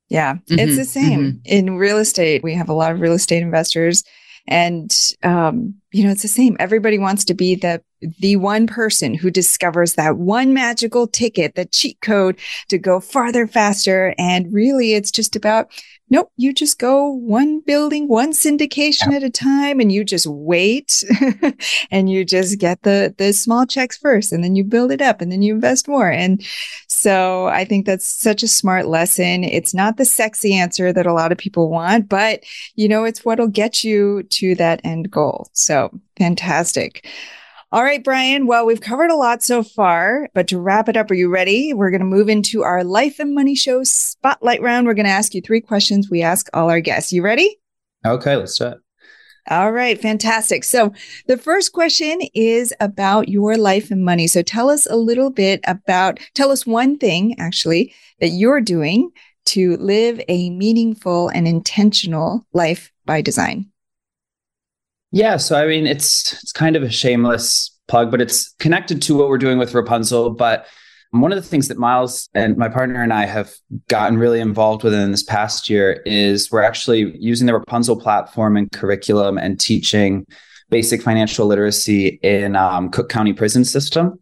Yeah, 0.09 0.35
mm-hmm, 0.35 0.59
it's 0.59 0.77
the 0.77 0.85
same 0.85 1.21
mm-hmm. 1.21 1.39
in 1.45 1.77
real 1.77 1.99
estate. 1.99 2.43
We 2.43 2.55
have 2.55 2.69
a 2.69 2.75
lot 2.75 2.93
of 2.93 3.01
real 3.01 3.13
estate 3.13 3.43
investors 3.43 4.03
and 4.49 4.91
um, 5.23 5.80
you 5.93 6.05
know, 6.05 6.11
it's 6.11 6.23
the 6.23 6.29
same. 6.29 6.57
Everybody 6.61 6.99
wants 6.99 7.25
to 7.27 7.35
be 7.35 7.55
the 7.55 7.83
the 8.19 8.37
one 8.37 8.67
person 8.67 9.15
who 9.15 9.31
discovers 9.31 9.95
that 9.95 10.17
one 10.17 10.55
magical 10.55 11.07
ticket, 11.07 11.55
the 11.55 11.67
cheat 11.67 12.01
code 12.01 12.39
to 12.69 12.79
go 12.79 12.99
farther, 12.99 13.47
faster. 13.47 14.15
And 14.17 14.53
really, 14.53 14.95
it's 14.95 15.11
just 15.11 15.37
about 15.37 15.71
nope, 16.13 16.33
you 16.37 16.53
just 16.53 16.79
go 16.79 17.09
one 17.09 17.61
building, 17.61 18.09
one 18.09 18.33
syndication 18.33 19.13
at 19.13 19.23
a 19.23 19.31
time, 19.31 19.79
and 19.79 19.93
you 19.93 20.03
just 20.05 20.27
wait 20.27 21.05
and 21.91 22.11
you 22.11 22.25
just 22.25 22.59
get 22.59 22.83
the 22.83 23.15
the 23.17 23.33
small 23.33 23.67
checks 23.67 23.97
first, 23.97 24.33
and 24.33 24.43
then 24.43 24.57
you 24.57 24.65
build 24.65 24.91
it 24.91 25.01
up, 25.01 25.21
and 25.21 25.31
then 25.31 25.43
you 25.43 25.55
invest 25.55 25.89
more. 25.89 26.11
And 26.11 26.43
so 26.89 27.47
I 27.47 27.65
think 27.65 27.87
that's 27.87 28.09
such 28.09 28.43
a 28.43 28.49
smart 28.49 28.87
lesson. 28.87 29.45
It's 29.45 29.75
not 29.75 29.97
the 29.97 30.05
sexy 30.05 30.55
answer 30.55 30.93
that 30.93 31.07
a 31.07 31.13
lot 31.13 31.33
of 31.33 31.39
people 31.39 31.71
want, 31.71 32.09
but 32.09 32.41
you 32.75 32.89
know, 32.89 33.05
it's 33.05 33.25
what'll 33.25 33.49
get 33.49 33.85
you 33.85 34.25
to 34.25 34.55
that 34.57 34.81
end 34.85 35.11
goal. 35.11 35.49
So 35.53 35.80
fantastic. 36.17 37.07
All 37.73 37.85
right, 37.85 38.03
Brian. 38.03 38.49
Well, 38.49 38.67
we've 38.67 38.81
covered 38.81 39.13
a 39.13 39.17
lot 39.17 39.45
so 39.45 39.63
far, 39.63 40.29
but 40.35 40.49
to 40.49 40.59
wrap 40.59 40.89
it 40.89 40.97
up, 40.97 41.09
are 41.09 41.15
you 41.15 41.29
ready? 41.29 41.73
We're 41.73 41.91
going 41.91 42.01
to 42.01 42.05
move 42.05 42.29
into 42.29 42.65
our 42.65 42.83
life 42.83 43.21
and 43.21 43.33
money 43.33 43.55
show 43.55 43.85
spotlight 43.85 44.61
round. 44.61 44.89
We're 44.89 44.95
going 44.95 45.07
to 45.07 45.13
ask 45.13 45.35
you 45.35 45.41
three 45.41 45.61
questions 45.61 46.11
we 46.11 46.21
ask 46.21 46.49
all 46.53 46.69
our 46.69 46.81
guests. 46.81 47.13
You 47.13 47.23
ready? 47.23 47.61
Okay, 48.05 48.35
let's 48.35 48.59
do 48.59 48.67
it. 48.67 48.79
All 49.49 49.71
right, 49.71 50.01
fantastic. 50.01 50.65
So, 50.65 50.93
the 51.27 51.39
first 51.39 51.73
question 51.73 52.21
is 52.35 52.75
about 52.81 53.29
your 53.29 53.57
life 53.57 53.91
and 53.91 54.05
money. 54.05 54.27
So, 54.27 54.43
tell 54.43 54.69
us 54.69 54.87
a 54.87 54.97
little 54.97 55.31
bit 55.31 55.61
about, 55.67 56.19
tell 56.35 56.51
us 56.51 56.67
one 56.67 56.99
thing 56.99 57.39
actually 57.39 57.95
that 58.21 58.29
you're 58.29 58.61
doing 58.61 59.11
to 59.47 59.77
live 59.79 60.21
a 60.29 60.51
meaningful 60.51 61.29
and 61.29 61.49
intentional 61.49 62.47
life 62.53 62.93
by 63.07 63.23
design. 63.23 63.71
Yeah, 65.13 65.37
so 65.39 65.61
I 65.61 65.67
mean, 65.67 65.87
it's 65.87 66.33
it's 66.43 66.53
kind 66.53 66.77
of 66.77 66.83
a 66.83 66.91
shameless 66.91 67.77
plug, 67.89 68.11
but 68.11 68.21
it's 68.21 68.55
connected 68.61 69.03
to 69.03 69.17
what 69.17 69.29
we're 69.29 69.39
doing 69.39 69.59
with 69.59 69.73
Rapunzl. 69.73 70.37
But 70.37 70.67
one 71.11 71.33
of 71.33 71.37
the 71.37 71.49
things 71.49 71.67
that 71.69 71.79
Myles 71.79 72.29
and 72.35 72.57
my 72.57 72.69
partner 72.69 73.03
and 73.03 73.13
I 73.13 73.27
have 73.27 73.53
gotten 73.89 74.17
really 74.17 74.41
involved 74.41 74.85
with 74.85 74.95
in 74.95 75.11
this 75.11 75.25
past 75.25 75.69
year 75.69 76.03
is 76.07 76.53
we're 76.53 76.63
actually 76.63 77.17
using 77.19 77.49
the 77.49 77.53
Rapunzl 77.53 78.01
platform 78.01 78.57
and 78.57 78.71
curriculum 78.71 79.37
and 79.37 79.59
teaching 79.59 80.25
basic 80.69 81.03
financial 81.03 81.47
literacy 81.47 82.21
in 82.23 82.55
um, 82.55 82.91
Cook 82.91 83.09
County 83.09 83.33
prison 83.33 83.65
system. 83.65 84.21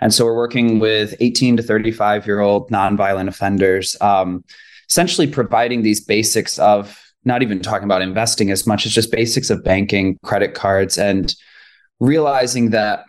And 0.00 0.12
so 0.12 0.26
we're 0.26 0.36
working 0.36 0.78
with 0.78 1.14
18 1.20 1.56
to 1.56 1.62
35 1.62 2.26
year 2.26 2.40
old 2.40 2.70
nonviolent 2.70 3.28
offenders, 3.28 3.96
um, 4.02 4.44
essentially 4.90 5.26
providing 5.26 5.80
these 5.80 6.04
basics 6.04 6.58
of 6.58 7.00
not 7.26 7.42
even 7.42 7.60
talking 7.60 7.84
about 7.84 8.02
investing 8.02 8.50
as 8.50 8.66
much 8.66 8.86
as 8.86 8.92
just 8.92 9.10
basics 9.10 9.50
of 9.50 9.64
banking, 9.64 10.18
credit 10.22 10.54
cards, 10.54 10.96
and 10.96 11.34
realizing 12.00 12.70
that 12.70 13.04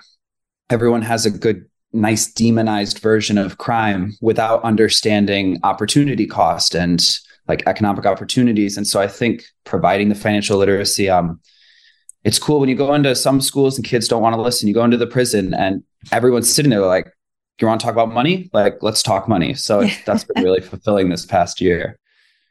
everyone 0.70 1.04
has 1.04 1.26
a 1.26 1.32
good, 1.32 1.66
nice 1.94 2.32
demonized 2.32 3.00
version 3.00 3.38
of 3.38 3.58
crime 3.58 4.14
without 4.22 4.64
understanding 4.64 5.60
opportunity 5.64 6.26
cost 6.26 6.76
and 6.76 7.20
like 7.48 7.64
economic 7.68 8.06
opportunities. 8.06 8.76
And 8.76 8.86
so 8.86 9.00
I 9.00 9.08
think 9.08 9.46
providing 9.64 10.10
the 10.10 10.16
financial 10.16 10.58
literacy, 10.58 11.10
um, 11.10 11.40
it's 12.24 12.40
cool 12.40 12.60
when 12.60 12.68
you 12.68 12.76
go 12.76 12.94
into 12.94 13.16
some 13.16 13.40
schools 13.40 13.78
and 13.78 13.86
kids 13.86 14.08
don't 14.08 14.22
want 14.22 14.36
to 14.36 14.42
listen. 14.42 14.68
You 14.68 14.74
go 14.74 14.84
into 14.84 14.98
the 14.98 15.08
prison 15.08 15.54
and 15.54 15.84
everyone's 16.12 16.54
sitting 16.54 16.72
there 16.72 16.82
like, 16.82 17.14
you 17.60 17.68
want 17.68 17.80
to 17.82 17.86
talk 17.86 17.94
about 17.94 18.14
money? 18.14 18.50
Like, 18.54 18.78
let's 18.82 19.02
talk 19.02 19.28
money. 19.28 19.54
So 19.54 19.88
that's 20.06 20.24
been 20.24 20.44
really 20.44 20.62
fulfilling 20.62 21.10
this 21.10 21.26
past 21.26 21.62
year. 21.62 21.98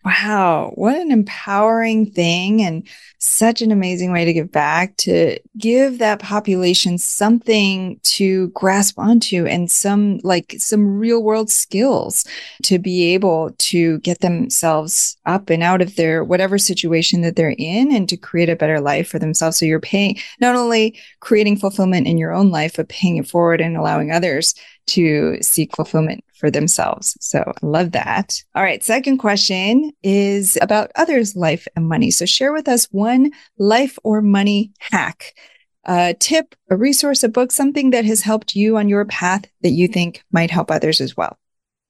Wow, 0.07 0.71
what 0.77 0.95
an 0.95 1.11
empowering 1.11 2.07
thing 2.13 2.63
and 2.63 2.87
such 3.19 3.61
an 3.61 3.73
amazing 3.73 4.13
way 4.13 4.25
to 4.25 4.33
give 4.33 4.53
back 4.53 4.97
to 4.99 5.37
give 5.59 5.99
that 5.99 6.21
population 6.21 6.97
something 6.97 7.99
to 8.05 8.47
grasp 8.51 9.01
onto 9.01 9.47
and 9.47 9.69
some 9.69 10.21
like 10.23 10.55
some 10.59 10.97
real 10.97 11.25
world 11.25 11.51
skills 11.51 12.25
to 12.63 12.79
be 12.79 13.15
able 13.15 13.51
to 13.59 13.99
get 13.99 14.21
themselves 14.21 15.17
up 15.27 15.51
and 15.51 15.65
out 15.65 15.83
of 15.83 15.97
their 15.97 16.23
whatever 16.23 16.57
situation 16.57 17.23
that 17.23 17.35
they're 17.35 17.57
in 17.59 17.93
and 17.93 18.09
to 18.09 18.17
create 18.17 18.49
a 18.49 18.55
better 18.55 18.81
life 18.81 19.09
for 19.09 19.19
themselves. 19.19 19.59
So 19.59 19.65
you're 19.65 19.81
paying 19.81 20.19
not 20.41 20.55
only 20.55 20.97
creating 21.19 21.57
fulfillment 21.57 22.07
in 22.07 22.17
your 22.17 22.33
own 22.33 22.51
life, 22.51 22.75
but 22.77 22.89
paying 22.89 23.17
it 23.17 23.27
forward 23.27 23.61
and 23.61 23.77
allowing 23.77 24.13
others 24.13 24.55
to 24.87 25.39
seek 25.43 25.75
fulfillment 25.75 26.25
for 26.35 26.51
themselves. 26.51 27.17
So 27.21 27.41
I 27.41 27.67
love 27.67 27.93
that. 27.93 28.43
All 28.55 28.63
right. 28.63 28.83
Second 28.85 29.19
question 29.19 29.93
is 30.03 30.59
about 30.61 30.91
others' 30.95 31.35
life 31.35 31.67
and 31.75 31.89
money. 31.89 32.11
So 32.11 32.27
share 32.27 32.53
with 32.53 32.69
us 32.69 32.87
one 32.91 33.33
life 33.59 33.99
or 34.05 34.23
money 34.23 34.73
hack, 34.79 35.35
a 35.85 36.15
tip, 36.19 36.55
a 36.71 36.77
resource, 36.77 37.23
a 37.23 37.29
book, 37.29 37.53
something 37.53 37.91
that 37.91 38.05
has 38.05 38.23
helped 38.23 38.55
you 38.55 38.77
on 38.77 38.89
your 38.89 39.05
path 39.07 39.45
that 39.63 39.71
you 39.71 39.89
think 39.89 40.23
might 40.31 40.51
help 40.51 40.71
others 40.71 41.01
as 41.01 41.17
well. 41.17 41.39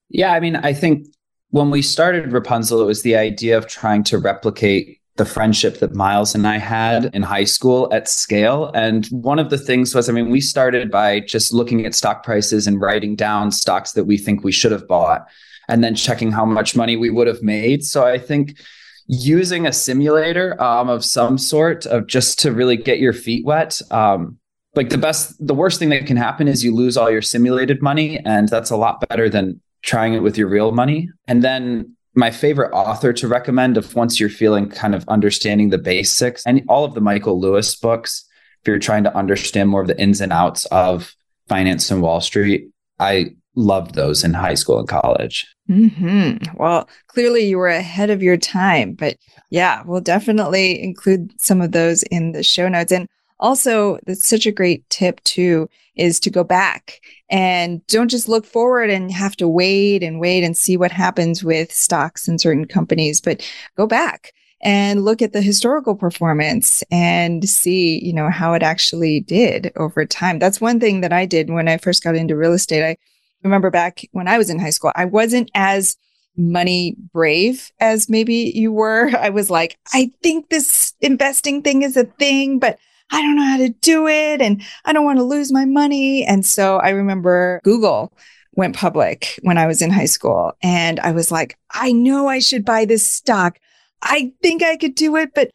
Yeah. 0.08 0.32
I 0.32 0.40
mean, 0.40 0.56
I 0.56 0.72
think 0.72 1.06
when 1.50 1.70
we 1.70 1.82
started 1.82 2.30
Rapunzl, 2.30 2.82
it 2.82 2.86
was 2.86 3.02
the 3.02 3.16
idea 3.16 3.56
of 3.58 3.66
trying 3.66 4.04
to 4.04 4.18
replicate 4.18 5.00
the 5.16 5.24
friendship 5.24 5.80
that 5.80 5.94
Myles 5.94 6.34
and 6.34 6.46
I 6.46 6.58
had 6.58 7.10
in 7.14 7.22
high 7.22 7.44
school 7.44 7.88
at 7.92 8.08
scale. 8.08 8.70
And 8.74 9.06
one 9.06 9.38
of 9.38 9.50
the 9.50 9.58
things 9.58 9.94
was, 9.94 10.08
I 10.08 10.12
mean, 10.12 10.30
we 10.30 10.40
started 10.40 10.90
by 10.90 11.20
just 11.20 11.52
looking 11.52 11.86
at 11.86 11.94
stock 11.94 12.22
prices 12.22 12.66
and 12.66 12.80
writing 12.80 13.16
down 13.16 13.50
stocks 13.50 13.92
that 13.92 14.04
we 14.04 14.18
think 14.18 14.44
we 14.44 14.52
should 14.52 14.72
have 14.72 14.86
bought 14.86 15.26
and 15.68 15.82
then 15.82 15.94
checking 15.94 16.32
how 16.32 16.44
much 16.44 16.76
money 16.76 16.96
we 16.96 17.10
would 17.10 17.26
have 17.26 17.42
made. 17.42 17.84
So 17.84 18.06
I 18.06 18.18
think 18.18 18.58
using 19.06 19.66
a 19.66 19.72
simulator 19.72 20.60
um, 20.62 20.88
of 20.88 21.04
some 21.04 21.38
sort 21.38 21.86
of 21.86 22.06
just 22.06 22.38
to 22.40 22.52
really 22.52 22.76
get 22.76 22.98
your 22.98 23.12
feet 23.12 23.44
wet. 23.44 23.80
Um, 23.90 24.38
like 24.74 24.90
the 24.90 24.98
best, 24.98 25.34
the 25.44 25.54
worst 25.54 25.78
thing 25.78 25.88
that 25.88 26.06
can 26.06 26.18
happen 26.18 26.46
is 26.46 26.62
you 26.62 26.74
lose 26.74 26.96
all 26.98 27.10
your 27.10 27.22
simulated 27.22 27.80
money. 27.80 28.18
And 28.18 28.48
that's 28.48 28.70
a 28.70 28.76
lot 28.76 29.02
better 29.08 29.30
than 29.30 29.60
trying 29.82 30.12
it 30.12 30.20
with 30.20 30.36
your 30.36 30.48
real 30.48 30.72
money. 30.72 31.08
And 31.26 31.42
then 31.42 31.95
my 32.16 32.30
favorite 32.30 32.72
author 32.72 33.12
to 33.12 33.28
recommend 33.28 33.76
if 33.76 33.94
once 33.94 34.18
you're 34.18 34.30
feeling 34.30 34.70
kind 34.70 34.94
of 34.94 35.06
understanding 35.06 35.68
the 35.68 35.78
basics 35.78 36.42
and 36.46 36.62
all 36.68 36.84
of 36.84 36.94
the 36.94 37.00
Michael 37.00 37.38
Lewis 37.38 37.76
books, 37.76 38.26
if 38.62 38.68
you're 38.68 38.78
trying 38.78 39.04
to 39.04 39.14
understand 39.14 39.68
more 39.68 39.82
of 39.82 39.86
the 39.86 40.00
ins 40.00 40.22
and 40.22 40.32
outs 40.32 40.64
of 40.66 41.14
finance 41.46 41.90
and 41.90 42.00
Wall 42.00 42.22
Street, 42.22 42.70
I 42.98 43.36
loved 43.54 43.94
those 43.94 44.24
in 44.24 44.32
high 44.32 44.54
school 44.54 44.78
and 44.78 44.88
college. 44.88 45.46
Mm-hmm. 45.68 46.56
Well, 46.56 46.88
clearly 47.08 47.46
you 47.46 47.58
were 47.58 47.68
ahead 47.68 48.10
of 48.10 48.22
your 48.22 48.36
time, 48.36 48.94
but 48.94 49.16
yeah, 49.50 49.82
we'll 49.84 50.00
definitely 50.00 50.82
include 50.82 51.38
some 51.40 51.60
of 51.60 51.72
those 51.72 52.02
in 52.04 52.32
the 52.32 52.42
show 52.42 52.68
notes. 52.68 52.92
And 52.92 53.08
also, 53.38 53.98
that's 54.06 54.28
such 54.28 54.46
a 54.46 54.52
great 54.52 54.88
tip 54.90 55.22
too, 55.24 55.68
is 55.96 56.20
to 56.20 56.30
go 56.30 56.44
back 56.44 57.00
and 57.30 57.86
don't 57.86 58.10
just 58.10 58.28
look 58.28 58.46
forward 58.46 58.90
and 58.90 59.10
have 59.10 59.36
to 59.36 59.48
wait 59.48 60.02
and 60.02 60.20
wait 60.20 60.44
and 60.44 60.56
see 60.56 60.76
what 60.76 60.92
happens 60.92 61.42
with 61.42 61.72
stocks 61.72 62.28
in 62.28 62.38
certain 62.38 62.66
companies, 62.66 63.20
but 63.20 63.46
go 63.76 63.86
back 63.86 64.32
and 64.62 65.04
look 65.04 65.20
at 65.20 65.32
the 65.32 65.42
historical 65.42 65.94
performance 65.94 66.82
and 66.90 67.48
see, 67.48 68.02
you 68.04 68.12
know, 68.12 68.30
how 68.30 68.54
it 68.54 68.62
actually 68.62 69.20
did 69.20 69.72
over 69.76 70.06
time. 70.06 70.38
That's 70.38 70.60
one 70.60 70.80
thing 70.80 71.02
that 71.02 71.12
I 71.12 71.26
did 71.26 71.50
when 71.50 71.68
I 71.68 71.76
first 71.76 72.02
got 72.02 72.16
into 72.16 72.36
real 72.36 72.52
estate. 72.52 72.84
I 72.84 72.96
remember 73.42 73.70
back 73.70 74.00
when 74.12 74.28
I 74.28 74.38
was 74.38 74.48
in 74.48 74.58
high 74.58 74.70
school, 74.70 74.92
I 74.96 75.04
wasn't 75.04 75.50
as 75.54 75.96
money 76.38 76.96
brave 77.12 77.70
as 77.80 78.08
maybe 78.08 78.52
you 78.54 78.72
were. 78.72 79.10
I 79.18 79.30
was 79.30 79.50
like, 79.50 79.78
I 79.92 80.10
think 80.22 80.48
this 80.48 80.94
investing 81.00 81.62
thing 81.62 81.82
is 81.82 81.96
a 81.96 82.04
thing, 82.04 82.58
but 82.58 82.78
I 83.10 83.22
don't 83.22 83.36
know 83.36 83.44
how 83.44 83.58
to 83.58 83.68
do 83.68 84.06
it 84.08 84.40
and 84.40 84.62
I 84.84 84.92
don't 84.92 85.04
want 85.04 85.18
to 85.18 85.24
lose 85.24 85.52
my 85.52 85.64
money. 85.64 86.24
And 86.24 86.44
so 86.44 86.78
I 86.78 86.90
remember 86.90 87.60
Google 87.64 88.12
went 88.54 88.74
public 88.74 89.38
when 89.42 89.58
I 89.58 89.66
was 89.66 89.82
in 89.82 89.90
high 89.90 90.06
school 90.06 90.52
and 90.62 90.98
I 91.00 91.12
was 91.12 91.30
like, 91.30 91.56
I 91.70 91.92
know 91.92 92.26
I 92.26 92.40
should 92.40 92.64
buy 92.64 92.84
this 92.84 93.08
stock. 93.08 93.58
I 94.02 94.32
think 94.42 94.62
I 94.62 94.76
could 94.76 94.94
do 94.94 95.16
it, 95.16 95.34
but 95.34 95.50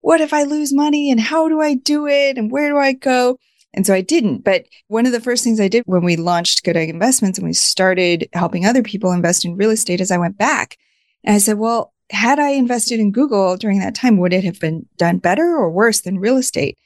what 0.00 0.20
if 0.20 0.32
I 0.32 0.44
lose 0.44 0.72
money 0.72 1.10
and 1.10 1.20
how 1.20 1.48
do 1.48 1.60
I 1.60 1.74
do 1.74 2.06
it 2.06 2.38
and 2.38 2.50
where 2.50 2.68
do 2.70 2.78
I 2.78 2.92
go? 2.92 3.38
And 3.72 3.86
so 3.86 3.92
I 3.92 4.02
didn't. 4.02 4.44
But 4.44 4.66
one 4.88 5.06
of 5.06 5.12
the 5.12 5.20
first 5.20 5.42
things 5.42 5.60
I 5.60 5.68
did 5.68 5.82
when 5.86 6.04
we 6.04 6.16
launched 6.16 6.64
Good 6.64 6.76
Egg 6.76 6.90
Investments 6.90 7.38
and 7.38 7.46
we 7.46 7.52
started 7.52 8.28
helping 8.32 8.64
other 8.64 8.82
people 8.82 9.12
invest 9.12 9.44
in 9.44 9.56
real 9.56 9.70
estate 9.70 10.00
is 10.00 10.10
I 10.10 10.18
went 10.18 10.38
back 10.38 10.78
and 11.24 11.34
I 11.34 11.38
said, 11.38 11.58
well, 11.58 11.92
had 12.10 12.38
I 12.38 12.50
invested 12.50 13.00
in 13.00 13.12
Google 13.12 13.56
during 13.56 13.80
that 13.80 13.94
time, 13.94 14.18
would 14.18 14.32
it 14.32 14.44
have 14.44 14.60
been 14.60 14.86
done 14.96 15.18
better 15.18 15.56
or 15.56 15.70
worse 15.70 16.02
than 16.02 16.18
real 16.18 16.36
estate? 16.36 16.78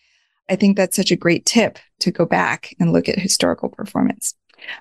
I 0.48 0.56
think 0.56 0.76
that's 0.76 0.96
such 0.96 1.10
a 1.10 1.16
great 1.16 1.46
tip 1.46 1.78
to 2.00 2.10
go 2.10 2.24
back 2.24 2.74
and 2.78 2.92
look 2.92 3.08
at 3.08 3.18
historical 3.18 3.68
performance. 3.68 4.34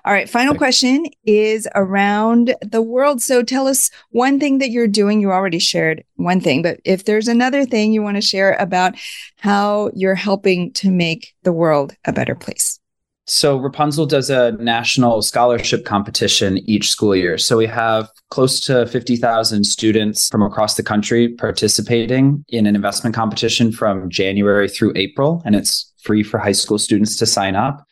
All 0.04 0.12
right. 0.12 0.28
Final 0.28 0.54
question 0.54 1.06
is 1.24 1.68
around 1.74 2.54
the 2.62 2.82
world. 2.82 3.22
So 3.22 3.42
tell 3.42 3.68
us 3.68 3.90
one 4.10 4.40
thing 4.40 4.58
that 4.58 4.70
you're 4.70 4.88
doing. 4.88 5.20
You 5.20 5.30
already 5.30 5.60
shared 5.60 6.04
one 6.16 6.40
thing, 6.40 6.62
but 6.62 6.80
if 6.84 7.04
there's 7.04 7.28
another 7.28 7.64
thing 7.64 7.92
you 7.92 8.02
want 8.02 8.16
to 8.16 8.20
share 8.20 8.54
about 8.54 8.94
how 9.38 9.90
you're 9.94 10.14
helping 10.16 10.72
to 10.74 10.90
make 10.90 11.34
the 11.42 11.52
world 11.52 11.94
a 12.04 12.12
better 12.12 12.34
place. 12.34 12.80
So 13.28 13.60
Rapunzl 13.60 14.08
does 14.08 14.30
a 14.30 14.52
national 14.52 15.20
scholarship 15.20 15.84
competition 15.84 16.58
each 16.68 16.88
school 16.88 17.14
year. 17.14 17.36
So 17.36 17.58
we 17.58 17.66
have 17.66 18.10
close 18.30 18.58
to 18.62 18.86
50,000 18.86 19.64
students 19.64 20.28
from 20.30 20.42
across 20.42 20.76
the 20.76 20.82
country 20.82 21.28
participating 21.28 22.44
in 22.48 22.66
an 22.66 22.74
investment 22.74 23.14
competition 23.14 23.70
from 23.70 24.08
January 24.08 24.66
through 24.66 24.94
April, 24.96 25.42
and 25.44 25.54
it's 25.54 25.92
free 25.98 26.22
for 26.22 26.38
high 26.38 26.52
school 26.52 26.78
students 26.78 27.16
to 27.16 27.26
sign 27.26 27.54
up 27.54 27.87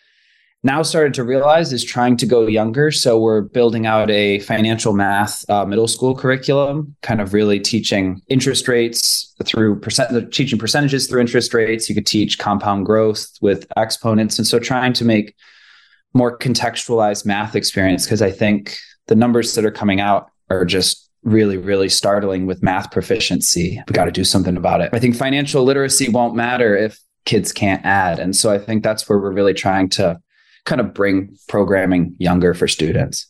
now 0.67 0.83
started 0.83 1.14
to 1.14 1.25
realize 1.25 1.73
is 1.73 1.85
trying 1.85 2.17
to 2.19 2.27
go 2.27 2.47
younger. 2.47 2.91
So 2.91 3.19
we're 3.19 3.43
building 3.43 3.87
out 3.87 4.11
a 4.11 4.41
financial 4.41 4.93
math 4.93 5.49
uh, 5.49 5.64
middle 5.64 5.89
school 5.89 6.14
curriculum, 6.14 6.95
kind 7.03 7.21
of 7.21 7.33
really 7.33 7.61
teaching 7.61 8.21
interest 8.29 8.69
rates 8.69 9.35
through 9.45 9.81
percent, 9.81 10.33
teaching 10.33 10.59
percentages 10.59 11.07
through 11.07 11.21
interest 11.21 11.55
rates. 11.55 11.89
You 11.89 11.95
could 11.95 12.07
teach 12.07 12.39
compound 12.39 12.85
growth 12.85 13.29
with 13.41 13.67
exponents. 13.77 14.39
And 14.39 14.47
so 14.47 14.59
trying 14.59 14.93
to 14.95 15.05
make 15.05 15.35
more 16.12 16.37
contextualized 16.37 17.25
math 17.25 17.55
experience 17.55 18.05
because 18.05 18.21
I 18.21 18.33
think 18.33 18.77
the 19.07 19.14
numbers 19.14 19.55
that 19.55 19.64
are 19.64 19.71
coming 19.71 20.01
out 20.01 20.31
are 20.51 20.64
just 20.64 21.09
really, 21.23 21.57
really 21.57 21.89
startling 21.89 22.47
with 22.47 22.62
math 22.62 22.91
proficiency. 22.91 23.83
We 23.89 23.93
got 23.93 24.07
to 24.07 24.12
do 24.12 24.25
something 24.25 24.57
about 24.57 24.81
it. 24.81 24.91
I 24.93 24.99
think 24.99 25.17
financial 25.17 25.62
literacy 25.64 26.09
won't 26.09 26.35
matter 26.35 26.77
if 26.77 26.99
kids 27.25 27.53
can't 27.53 27.85
add. 27.85 28.19
And 28.19 28.35
so 28.35 28.53
I 28.53 28.59
think 28.59 28.83
that's 28.83 29.09
where 29.09 29.19
we're 29.19 29.33
really 29.33 29.55
trying 29.55 29.89
to 29.91 30.21
kind 30.67 30.81
of 30.81 30.93
bring 30.93 31.37
programming 31.49 32.14
younger 32.19 32.53
for 32.53 32.69
students. 32.69 33.27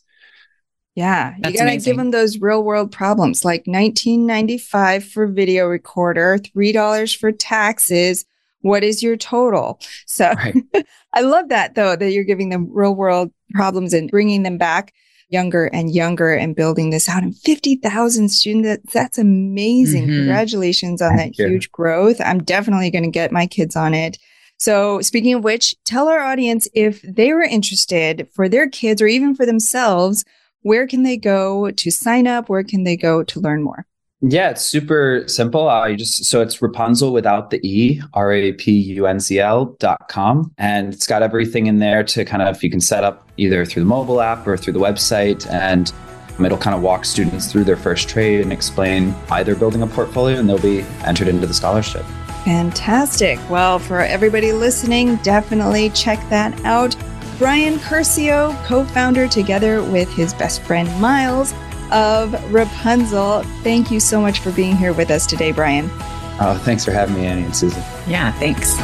Yeah, 0.95 1.35
That's 1.39 1.53
you 1.53 1.59
got 1.59 1.69
to 1.69 1.77
give 1.77 1.95
them 1.95 2.09
those 2.09 2.39
real 2.39 2.63
world 2.63 2.91
problems 2.91 3.45
like 3.45 3.61
1995 3.67 5.05
for 5.05 5.27
video 5.27 5.67
recorder, 5.67 6.39
$3 6.39 7.17
for 7.17 7.31
taxes. 7.31 8.25
What 8.61 8.83
is 8.83 9.03
your 9.03 9.15
total? 9.15 9.79
So 10.07 10.33
right. 10.33 10.55
I 11.13 11.21
love 11.21 11.49
that 11.49 11.75
though, 11.75 11.95
that 11.95 12.11
you're 12.11 12.23
giving 12.23 12.49
them 12.49 12.67
real 12.71 12.95
world 12.95 13.31
problems 13.51 13.93
and 13.93 14.09
bringing 14.09 14.41
them 14.41 14.57
back 14.57 14.91
younger 15.29 15.65
and 15.67 15.93
younger 15.93 16.33
and 16.33 16.55
building 16.55 16.89
this 16.89 17.07
out. 17.07 17.21
And 17.21 17.37
50,000 17.37 18.29
students, 18.29 18.91
that's 18.91 19.19
amazing. 19.19 20.07
Mm-hmm. 20.07 20.15
Congratulations 20.15 21.01
on 21.01 21.15
Thank 21.15 21.35
that 21.35 21.43
you. 21.43 21.49
huge 21.49 21.71
growth. 21.71 22.19
I'm 22.19 22.43
definitely 22.43 22.89
going 22.89 23.03
to 23.03 23.11
get 23.11 23.31
my 23.31 23.45
kids 23.45 23.75
on 23.75 23.93
it. 23.93 24.17
So, 24.57 25.01
speaking 25.01 25.33
of 25.35 25.43
which, 25.43 25.75
tell 25.85 26.07
our 26.07 26.19
audience 26.19 26.67
if 26.73 27.01
they 27.03 27.31
were 27.33 27.43
interested 27.43 28.27
for 28.33 28.49
their 28.49 28.67
kids 28.67 29.01
or 29.01 29.07
even 29.07 29.35
for 29.35 29.45
themselves, 29.45 30.25
where 30.61 30.87
can 30.87 31.03
they 31.03 31.17
go 31.17 31.71
to 31.71 31.91
sign 31.91 32.27
up? 32.27 32.49
Where 32.49 32.63
can 32.63 32.83
they 32.83 32.97
go 32.97 33.23
to 33.23 33.39
learn 33.39 33.63
more? 33.63 33.85
Yeah, 34.21 34.49
it's 34.49 34.63
super 34.63 35.23
simple. 35.27 35.69
Uh, 35.69 35.81
I 35.81 35.95
just 35.95 36.25
so 36.25 36.41
it's 36.41 36.59
Rapunzel 36.59 37.13
without 37.13 37.51
the 37.51 37.59
E, 37.65 38.01
R 38.13 38.33
A 38.33 38.51
P 38.53 38.71
U 38.71 39.05
N 39.05 39.19
Z 39.19 39.39
L 39.39 39.65
dot 39.79 40.09
com. 40.09 40.51
And 40.57 40.91
it's 40.91 41.05
got 41.05 41.21
everything 41.21 41.67
in 41.67 41.77
there 41.77 42.03
to 42.05 42.25
kind 42.25 42.41
of 42.41 42.63
you 42.63 42.71
can 42.71 42.81
set 42.81 43.03
up 43.03 43.29
either 43.37 43.63
through 43.63 43.83
the 43.83 43.87
mobile 43.89 44.19
app 44.19 44.47
or 44.47 44.57
through 44.57 44.73
the 44.73 44.79
website. 44.79 45.47
And 45.51 45.93
um, 46.39 46.45
it'll 46.45 46.57
kind 46.57 46.75
of 46.75 46.81
walk 46.81 47.05
students 47.05 47.51
through 47.51 47.65
their 47.65 47.77
first 47.77 48.09
trade 48.09 48.41
and 48.41 48.51
explain 48.51 49.11
why 49.27 49.43
they're 49.43 49.55
building 49.55 49.83
a 49.83 49.87
portfolio 49.87 50.39
and 50.39 50.49
they'll 50.49 50.57
be 50.57 50.81
entered 51.05 51.27
into 51.27 51.45
the 51.45 51.53
scholarship. 51.53 52.05
Fantastic. 52.47 53.37
Well, 53.49 53.77
for 53.77 53.99
everybody 53.99 54.53
listening, 54.53 55.17
definitely 55.17 55.89
check 55.89 56.17
that 56.29 56.57
out. 56.63 56.95
Brian 57.37 57.73
Curcio, 57.75 58.55
co 58.65 58.85
founder 58.85 59.27
together 59.27 59.83
with 59.83 60.09
his 60.13 60.33
best 60.33 60.61
friend 60.61 60.87
Myles 61.01 61.51
of 61.91 62.31
Rapunzl. 62.49 63.43
Thank 63.63 63.91
you 63.91 63.99
so 63.99 64.21
much 64.21 64.39
for 64.39 64.53
being 64.53 64.77
here 64.77 64.93
with 64.93 65.11
us 65.11 65.25
today, 65.25 65.51
Brian. 65.51 65.89
Oh, 66.39 66.57
thanks 66.63 66.85
for 66.85 66.91
having 66.91 67.15
me, 67.15 67.25
Annie 67.25 67.43
and 67.43 67.55
Susan. 67.55 67.83
Yeah, 68.07 68.31
thanks. 68.39 68.77